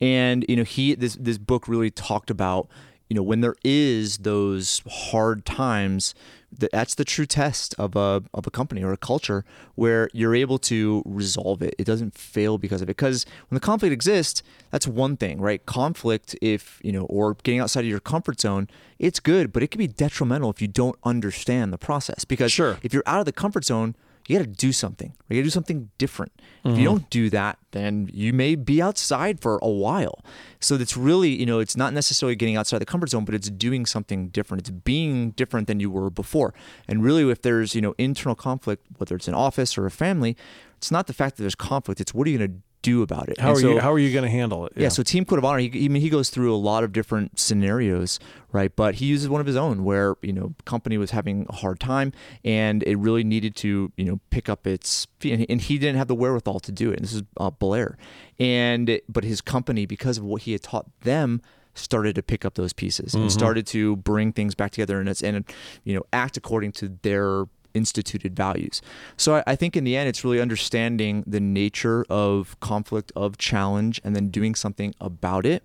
and 0.00 0.46
you 0.48 0.56
know 0.56 0.62
he 0.62 0.94
this 0.94 1.16
this 1.20 1.36
book 1.38 1.68
really 1.68 1.90
talked 1.90 2.30
about 2.30 2.68
you 3.14 3.20
know 3.20 3.22
when 3.22 3.42
there 3.42 3.54
is 3.62 4.18
those 4.18 4.82
hard 4.90 5.44
times 5.44 6.16
that's 6.50 6.96
the 6.96 7.04
true 7.04 7.26
test 7.26 7.72
of 7.78 7.94
a 7.94 8.24
of 8.34 8.44
a 8.44 8.50
company 8.50 8.82
or 8.82 8.92
a 8.92 8.96
culture 8.96 9.44
where 9.76 10.08
you're 10.12 10.34
able 10.34 10.58
to 10.58 11.00
resolve 11.04 11.62
it. 11.62 11.76
It 11.78 11.84
doesn't 11.84 12.14
fail 12.14 12.58
because 12.58 12.82
of 12.82 12.88
it. 12.88 12.96
Because 12.96 13.24
when 13.48 13.54
the 13.54 13.60
conflict 13.60 13.92
exists, 13.92 14.42
that's 14.72 14.86
one 14.86 15.16
thing, 15.16 15.40
right? 15.40 15.64
Conflict, 15.64 16.34
if 16.42 16.80
you 16.82 16.90
know, 16.90 17.04
or 17.04 17.34
getting 17.44 17.60
outside 17.60 17.80
of 17.84 17.90
your 17.90 18.00
comfort 18.00 18.40
zone, 18.40 18.68
it's 18.98 19.20
good, 19.20 19.52
but 19.52 19.62
it 19.62 19.70
can 19.70 19.78
be 19.78 19.86
detrimental 19.86 20.50
if 20.50 20.60
you 20.60 20.68
don't 20.68 20.96
understand 21.04 21.72
the 21.72 21.78
process. 21.78 22.24
Because 22.24 22.50
Sure. 22.50 22.78
if 22.82 22.92
you're 22.92 23.04
out 23.06 23.20
of 23.20 23.26
the 23.26 23.32
comfort 23.32 23.64
zone, 23.64 23.94
you 24.26 24.38
got 24.38 24.44
to 24.44 24.50
do 24.50 24.72
something. 24.72 25.14
You 25.28 25.36
got 25.36 25.40
to 25.40 25.44
do 25.44 25.50
something 25.50 25.90
different. 25.98 26.32
If 26.64 26.70
you 26.70 26.72
mm-hmm. 26.72 26.84
don't 26.84 27.10
do 27.10 27.28
that, 27.30 27.58
then 27.72 28.08
you 28.12 28.32
may 28.32 28.54
be 28.54 28.80
outside 28.80 29.40
for 29.40 29.58
a 29.60 29.68
while. 29.68 30.24
So 30.60 30.76
it's 30.76 30.96
really, 30.96 31.28
you 31.28 31.44
know, 31.44 31.58
it's 31.58 31.76
not 31.76 31.92
necessarily 31.92 32.34
getting 32.34 32.56
outside 32.56 32.78
the 32.78 32.86
comfort 32.86 33.10
zone, 33.10 33.26
but 33.26 33.34
it's 33.34 33.50
doing 33.50 33.84
something 33.84 34.28
different. 34.28 34.62
It's 34.62 34.70
being 34.70 35.32
different 35.32 35.66
than 35.66 35.78
you 35.78 35.90
were 35.90 36.08
before. 36.08 36.54
And 36.88 37.04
really, 37.04 37.30
if 37.30 37.42
there's, 37.42 37.74
you 37.74 37.82
know, 37.82 37.94
internal 37.98 38.34
conflict, 38.34 38.86
whether 38.96 39.14
it's 39.14 39.28
an 39.28 39.34
office 39.34 39.76
or 39.76 39.84
a 39.84 39.90
family, 39.90 40.36
it's 40.78 40.90
not 40.90 41.06
the 41.06 41.12
fact 41.12 41.36
that 41.36 41.42
there's 41.42 41.54
conflict. 41.54 42.00
It's 42.00 42.14
what 42.14 42.26
are 42.26 42.30
you 42.30 42.38
going 42.38 42.50
to 42.50 42.56
do 42.84 43.02
about 43.02 43.28
it? 43.28 43.40
How 43.40 43.48
And 43.48 43.56
are 43.56 43.60
so- 43.60 43.70
you 43.74 43.80
how 43.80 43.92
are 43.92 43.98
you 43.98 44.12
going 44.12 44.22
to 44.24 44.30
handle 44.30 44.66
it? 44.66 44.72
yeah. 44.76 44.88
So 44.90 45.02
Team 45.02 45.24
Code 45.24 45.38
of 45.40 45.44
Honor, 45.44 45.58
he, 45.58 45.86
I 45.86 45.88
mean, 45.88 46.02
he 46.02 46.10
goes 46.10 46.30
through 46.30 46.54
a 46.54 46.60
lot 46.70 46.84
of 46.84 46.92
different 46.92 47.38
scenarios, 47.40 48.20
right? 48.52 48.74
But 48.74 48.96
he 48.96 49.06
uses 49.06 49.28
one 49.28 49.40
of 49.40 49.46
his 49.46 49.56
own 49.56 49.82
where 49.84 50.14
you 50.22 50.32
know 50.32 50.54
company 50.64 50.98
was 50.98 51.10
having 51.10 51.46
a 51.48 51.54
hard 51.56 51.80
time 51.80 52.12
and 52.44 52.82
it 52.84 52.96
really 52.96 53.24
needed 53.24 53.56
to 53.56 53.90
you 53.96 54.04
know 54.04 54.20
pick 54.30 54.48
up 54.48 54.66
its 54.66 55.06
feet, 55.18 55.46
and 55.48 55.60
he, 55.60 55.78
didn't 55.78 55.96
have 55.96 56.08
the 56.08 56.14
wherewithal 56.14 56.60
to 56.60 56.72
do 56.72 56.90
it. 56.92 56.96
And 56.98 57.04
this 57.04 57.14
is 57.14 57.22
uh, 57.38 57.50
Blair, 57.50 57.96
and 58.38 59.00
but 59.08 59.24
his 59.24 59.40
company 59.40 59.86
because 59.86 60.18
of 60.18 60.24
what 60.24 60.42
he 60.42 60.52
had 60.52 60.62
taught 60.62 60.86
them 61.00 61.40
started 61.76 62.14
to 62.14 62.22
pick 62.22 62.44
up 62.44 62.54
those 62.54 62.72
pieces 62.72 63.14
and 63.14 63.32
started 63.32 63.66
to 63.66 63.96
bring 63.96 64.32
things 64.32 64.54
back 64.54 64.70
together 64.70 65.00
and 65.00 65.08
it's 65.08 65.22
and 65.24 65.44
you 65.82 65.92
know 65.92 66.02
act 66.12 66.36
according 66.36 66.70
to 66.70 66.88
their 67.02 67.46
instituted 67.74 68.34
values. 68.34 68.80
So 69.16 69.36
I, 69.36 69.42
I 69.48 69.56
think 69.56 69.76
in 69.76 69.84
the 69.84 69.96
end, 69.96 70.08
it's 70.08 70.24
really 70.24 70.40
understanding 70.40 71.24
the 71.26 71.40
nature 71.40 72.04
of 72.08 72.58
conflict, 72.60 73.12
of 73.14 73.36
challenge, 73.36 74.00
and 74.04 74.14
then 74.16 74.28
doing 74.28 74.54
something 74.54 74.94
about 75.00 75.44
it. 75.44 75.62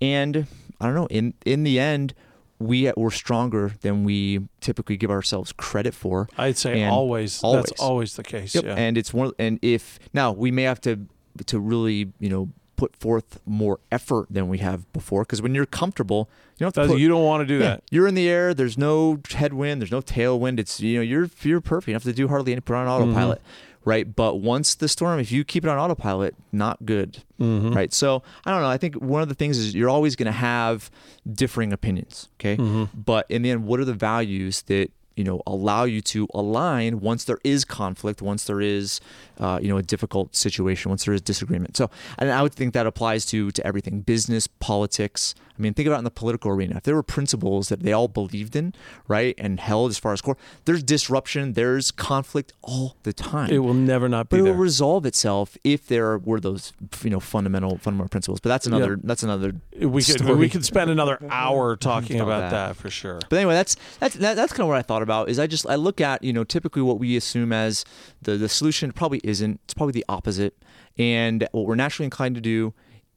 And 0.00 0.46
I 0.80 0.86
don't 0.86 0.94
know. 0.94 1.06
In 1.06 1.34
in 1.44 1.64
the 1.64 1.80
end, 1.80 2.14
we 2.58 2.92
we're 2.96 3.10
stronger 3.10 3.72
than 3.80 4.04
we 4.04 4.40
typically 4.60 4.96
give 4.96 5.10
ourselves 5.10 5.52
credit 5.52 5.94
for. 5.94 6.28
I'd 6.38 6.56
say 6.56 6.84
always, 6.84 7.42
always. 7.42 7.64
that's 7.64 7.80
always 7.80 8.16
the 8.16 8.22
case. 8.22 8.54
Yep. 8.54 8.64
Yeah. 8.64 8.74
And 8.74 8.98
it's 8.98 9.12
one. 9.12 9.32
And 9.38 9.58
if 9.62 9.98
now 10.12 10.32
we 10.32 10.50
may 10.50 10.62
have 10.62 10.80
to 10.82 11.06
to 11.46 11.58
really 11.58 12.12
you 12.18 12.28
know 12.28 12.50
put 12.76 12.94
forth 12.94 13.40
more 13.46 13.80
effort 13.90 14.26
than 14.30 14.48
we 14.48 14.58
have 14.58 14.90
before 14.92 15.22
because 15.22 15.40
when 15.40 15.54
you're 15.54 15.66
comfortable, 15.66 16.28
don't 16.64 16.74
have 16.76 16.86
to 16.86 16.92
put, 16.92 17.00
you 17.00 17.08
don't 17.08 17.24
want 17.24 17.42
to 17.42 17.46
do 17.46 17.54
yeah, 17.62 17.68
that. 17.70 17.82
You're 17.90 18.06
in 18.08 18.14
the 18.14 18.28
air. 18.28 18.54
There's 18.54 18.78
no 18.78 19.18
headwind. 19.30 19.80
There's 19.82 19.90
no 19.92 20.00
tailwind. 20.00 20.58
It's 20.58 20.80
you 20.80 20.96
know 20.96 21.02
you're 21.02 21.28
you're 21.42 21.60
perfect. 21.60 21.88
You 21.88 21.94
don't 21.94 22.02
have 22.04 22.12
to 22.12 22.16
do 22.16 22.28
hardly 22.28 22.52
any. 22.52 22.60
Put 22.60 22.76
on 22.76 22.86
Mm-hmm. 22.86 23.10
autopilot, 23.10 23.42
right? 23.84 24.16
But 24.16 24.40
once 24.40 24.74
the 24.74 24.88
storm, 24.88 25.20
if 25.20 25.30
you 25.30 25.44
keep 25.44 25.64
it 25.64 25.68
on 25.68 25.78
autopilot, 25.78 26.34
not 26.52 26.84
good, 26.86 27.22
Mm-hmm. 27.40 27.72
right? 27.74 27.92
So 27.92 28.22
I 28.44 28.50
don't 28.50 28.62
know. 28.62 28.68
I 28.68 28.78
think 28.78 28.94
one 28.96 29.22
of 29.22 29.28
the 29.28 29.34
things 29.34 29.58
is 29.58 29.74
you're 29.74 29.90
always 29.90 30.16
going 30.16 30.26
to 30.26 30.32
have 30.32 30.90
differing 31.30 31.72
opinions, 31.72 32.28
okay? 32.40 32.56
Mm-hmm. 32.56 32.98
But 33.00 33.26
in 33.28 33.42
the 33.42 33.50
end, 33.50 33.64
what 33.66 33.78
are 33.80 33.84
the 33.84 33.92
values 33.94 34.62
that 34.62 34.90
you 35.16 35.24
know 35.24 35.42
allow 35.46 35.84
you 35.84 36.00
to 36.02 36.28
align 36.34 37.00
once 37.00 37.24
there 37.24 37.38
is 37.44 37.64
conflict, 37.64 38.22
once 38.22 38.44
there 38.44 38.60
is 38.60 39.00
uh, 39.40 39.58
you 39.60 39.68
know 39.68 39.76
a 39.78 39.82
difficult 39.82 40.36
situation, 40.36 40.90
once 40.90 41.04
there 41.04 41.14
is 41.14 41.20
disagreement. 41.22 41.76
So 41.76 41.90
and 42.18 42.30
I 42.30 42.42
would 42.42 42.54
think 42.54 42.74
that 42.74 42.86
applies 42.86 43.26
to 43.26 43.50
to 43.50 43.66
everything, 43.66 44.00
business, 44.02 44.46
politics. 44.46 45.34
I 45.58 45.62
mean, 45.62 45.72
think 45.72 45.86
about 45.86 45.96
it 45.96 45.98
in 46.00 46.04
the 46.04 46.10
political 46.10 46.50
arena. 46.50 46.76
If 46.76 46.82
there 46.82 46.94
were 46.94 47.02
principles 47.02 47.70
that 47.70 47.80
they 47.80 47.92
all 47.92 48.08
believed 48.08 48.54
in, 48.56 48.74
right, 49.08 49.34
and 49.38 49.58
held 49.58 49.90
as 49.90 49.98
far 49.98 50.12
as 50.12 50.20
core, 50.20 50.36
there's 50.66 50.82
disruption, 50.82 51.54
there's 51.54 51.90
conflict 51.90 52.52
all 52.60 52.96
the 53.04 53.14
time. 53.14 53.50
It 53.50 53.60
will 53.60 53.72
never 53.72 54.06
not 54.06 54.28
be 54.28 54.36
but 54.36 54.40
it 54.40 54.42
will 54.42 54.52
there. 54.52 54.60
resolve 54.60 55.06
itself 55.06 55.56
if 55.64 55.86
there 55.86 56.18
were 56.18 56.40
those, 56.40 56.74
you 57.02 57.08
know, 57.08 57.20
fundamental 57.20 57.78
fundamental 57.78 58.10
principles. 58.10 58.38
But 58.40 58.50
that's 58.50 58.66
another. 58.66 58.98
That's 59.02 59.22
another. 59.22 59.54
we 59.80 60.02
could 60.02 60.20
story. 60.20 60.34
we 60.34 60.50
could 60.50 60.64
spend 60.64 60.90
another 60.90 61.18
hour 61.30 61.74
talking 61.76 62.20
About 62.20 62.26
about 62.38 62.50
that. 62.50 62.68
that. 62.68 62.76
for 62.76 62.90
sure. 62.90 63.18
But 63.30 63.36
anyway, 63.36 63.54
that's 63.54 63.76
that's 63.98 64.14
that, 64.16 64.34
that's 64.36 64.52
kind 64.52 64.62
of 64.62 64.68
what 64.68 64.76
I 64.76 64.82
thought 64.82 65.02
about. 65.06 65.28
Is 65.28 65.38
I 65.38 65.46
just 65.46 65.66
I 65.66 65.76
look 65.76 66.00
at 66.00 66.22
you 66.22 66.32
know 66.32 66.44
typically 66.44 66.82
what 66.82 66.98
we 66.98 67.16
assume 67.16 67.52
as 67.52 67.84
the 68.20 68.36
the 68.36 68.48
solution 68.48 68.92
probably 68.92 69.20
isn't. 69.24 69.60
It's 69.64 69.74
probably 69.74 69.92
the 69.92 70.04
opposite. 70.08 70.56
And 70.98 71.46
what 71.52 71.66
we're 71.66 71.74
naturally 71.74 72.06
inclined 72.06 72.34
to 72.34 72.40
do, 72.40 72.74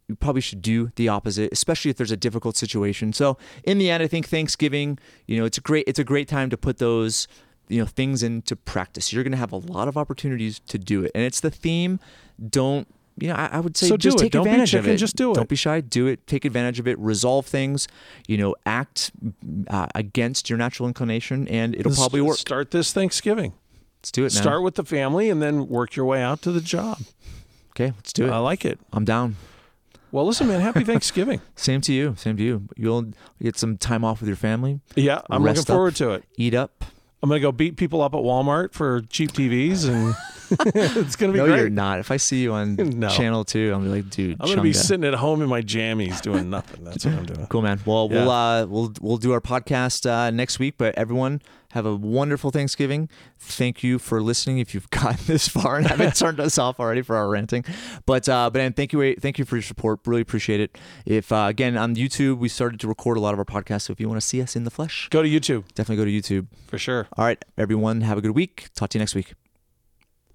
you 0.08 0.16
probably 0.16 0.42
should 0.42 0.62
do 0.62 0.92
the 0.96 1.08
opposite, 1.08 1.52
especially 1.52 1.92
if 1.92 1.98
there's 1.98 2.12
a 2.12 2.18
difficult 2.18 2.58
situation. 2.58 3.14
So 3.14 3.38
in 3.64 3.78
the 3.78 3.90
end, 3.90 4.04
I 4.04 4.08
think 4.08 4.28
Thanksgiving, 4.28 5.00
you 5.28 5.38
know, 5.38 5.46
it's 5.46 5.58
a 5.58 5.62
great 5.62 5.86
it's 5.88 6.00
a 6.00 6.04
great 6.04 6.28
time 6.28 6.50
to 6.50 6.58
put 6.58 6.78
those 6.78 7.28
you 7.70 7.80
know 7.80 7.86
things 7.86 8.24
into 8.24 8.56
practice. 8.56 9.14
You're 9.14 9.24
going 9.24 9.32
to 9.32 9.38
have 9.38 9.52
a 9.52 9.58
lot 9.58 9.88
of 9.88 9.98
opportunities 9.98 10.60
to 10.68 10.78
do 10.78 11.04
it, 11.04 11.12
and 11.16 11.24
it's 11.24 11.40
the 11.40 11.52
theme. 11.52 12.00
Don't 12.50 12.88
you 13.22 13.30
know? 13.30 13.36
I, 13.36 13.48
I 13.54 13.60
would 13.60 13.76
say 13.78 13.88
So 13.88 13.98
just 13.98 14.18
take 14.18 14.32
Don't 14.32 14.44
be 14.44 14.50
advantage 14.50 14.74
of 14.74 14.82
chicken, 14.82 14.96
it. 14.96 14.98
just 14.98 15.16
do 15.16 15.32
it. 15.32 15.36
Don't 15.36 15.50
be 15.50 15.56
shy. 15.56 15.82
Do 15.82 16.08
it. 16.08 16.26
Take 16.28 16.46
advantage 16.46 16.80
of 16.80 16.88
it. 16.88 16.98
Resolve 17.00 17.46
things. 17.46 17.88
You 18.28 18.38
know, 18.38 18.56
act 18.66 19.12
uh, 19.70 19.88
against 19.96 20.50
your 20.50 20.58
natural 20.58 20.88
inclination, 20.88 21.48
and 21.48 21.76
it'll 21.76 21.90
Let's 21.92 22.00
probably 22.00 22.22
work. 22.22 22.38
Start 22.38 22.72
this 22.72 22.94
Thanksgiving. 22.94 23.54
Let's 24.00 24.12
do 24.12 24.26
it 24.26 24.34
now. 24.34 24.42
Start 24.42 24.64
with 24.64 24.76
the 24.76 24.86
family 24.86 25.30
and 25.30 25.42
then 25.42 25.68
work 25.68 25.96
your 25.96 26.06
way 26.06 26.22
out 26.22 26.42
to 26.44 26.52
the 26.52 26.62
job. 26.62 27.00
Okay, 27.72 27.94
let's 27.96 28.14
do 28.14 28.28
it. 28.28 28.32
I 28.32 28.40
like 28.40 28.66
it. 28.66 28.80
I'm 28.94 29.06
down. 29.06 29.36
Well, 30.12 30.26
listen, 30.26 30.48
man. 30.48 30.60
Happy 30.62 30.84
Thanksgiving. 30.84 31.42
Same 31.56 31.82
to 31.82 31.94
you. 31.94 32.16
Same 32.18 32.36
to 32.38 32.44
you. 32.44 32.68
You'll 32.76 33.12
get 33.42 33.58
some 33.58 33.78
time 33.78 34.04
off 34.04 34.22
with 34.22 34.28
your 34.28 34.38
family. 34.38 34.80
Yeah, 34.96 35.22
I'm 35.30 35.44
looking 35.44 35.60
up. 35.62 35.68
forward 35.68 35.96
to 35.98 36.12
it. 36.12 36.24
Eat 36.36 36.54
up. 36.54 36.84
I'm 37.22 37.30
gonna 37.30 37.40
go 37.42 37.52
beat 37.52 37.76
people 37.76 38.02
up 38.02 38.14
at 38.14 38.22
Walmart 38.22 38.72
for 38.74 39.02
cheap 39.10 39.32
TVs 39.34 39.88
and 39.90 40.16
it's 40.76 41.16
gonna 41.16 41.34
be 41.34 41.40
no, 41.40 41.46
great. 41.48 41.58
you're 41.60 41.70
not. 41.70 42.00
If 42.00 42.12
I 42.12 42.18
see 42.18 42.42
you 42.42 42.54
on 42.54 42.76
No. 43.00 43.10
channel 43.10 43.44
two, 43.44 43.74
I'm 43.74 43.82
gonna 43.82 43.96
be 43.96 44.02
like, 44.02 44.10
dude, 44.10 44.38
I'm 44.40 44.48
gonna 44.50 44.62
be 44.62 44.74
sitting 44.74 45.04
at 45.06 45.14
home 45.16 45.42
in 45.42 45.50
my 45.50 45.62
jammies 45.62 46.22
doing 46.22 46.50
nothing. 46.50 46.84
That's 46.86 47.06
what 47.06 47.14
I'm 47.14 47.26
doing. 47.26 47.46
Cool, 47.48 47.62
man. 47.62 47.80
Well, 47.86 48.08
we'll 48.10 48.32
uh, 48.32 48.66
we'll 48.66 48.94
we'll 49.02 49.18
do 49.18 49.34
our 49.34 49.42
podcast 49.42 50.10
uh, 50.10 50.32
next 50.32 50.58
week. 50.60 50.76
But 50.78 50.96
everyone, 50.98 51.42
have 51.72 51.86
a 51.86 51.96
wonderful 51.96 52.52
Thanksgiving. 52.52 53.10
Thank 53.38 53.84
you 53.84 54.00
for 54.00 54.22
listening. 54.22 54.60
If 54.60 54.74
you've 54.74 54.90
gotten 54.92 55.20
this 55.26 55.48
far 55.48 55.78
and 55.78 55.88
haven't 55.88 56.16
turned 56.18 56.40
us 56.40 56.58
off 56.58 56.80
already 56.80 57.02
for 57.02 57.16
our 57.16 57.30
ranting, 57.30 57.64
but 58.06 58.28
uh, 58.28 58.50
but 58.50 58.62
and 58.62 58.76
thank 58.76 58.94
you 58.94 59.16
thank 59.16 59.38
you 59.40 59.46
for 59.46 59.56
your 59.56 59.64
support. 59.64 60.00
Really 60.06 60.22
appreciate 60.22 60.60
it. 60.60 60.78
If 61.06 61.32
uh, 61.32 61.46
again 61.50 61.78
on 61.78 61.96
YouTube, 61.96 62.38
we 62.40 62.50
started 62.50 62.80
to 62.82 62.88
record 62.88 63.18
a 63.18 63.20
lot 63.22 63.34
of 63.34 63.40
our 63.40 63.46
podcasts. 63.46 63.84
So 63.84 63.92
if 63.94 64.00
you 64.00 64.08
want 64.08 64.20
to 64.22 64.26
see 64.28 64.42
us 64.42 64.56
in 64.56 64.64
the 64.64 64.72
flesh, 64.72 65.08
Go 65.10 65.22
to 65.22 65.30
YouTube 65.30 65.64
definitely 65.76 65.98
go 65.98 66.06
to 66.06 66.12
YouTube. 66.42 66.48
for 66.68 66.78
sure. 66.78 67.08
All 67.18 67.26
right, 67.26 67.44
everyone, 67.58 68.02
have 68.02 68.18
a 68.18 68.22
good 68.22 68.32
week. 68.36 68.70
Talk 68.76 68.90
to 68.90 68.98
you 68.98 69.00
next 69.02 69.16
week. 69.16 69.34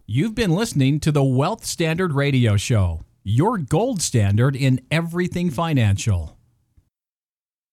You've 0.06 0.34
been 0.34 0.50
listening 0.50 1.00
to 1.00 1.12
the 1.12 1.24
Wealth 1.24 1.64
Standard 1.64 2.12
Radio 2.12 2.56
Show, 2.56 3.00
your 3.22 3.56
gold 3.58 4.02
standard 4.02 4.54
in 4.54 4.80
everything 4.90 5.50
financial. 5.50 6.33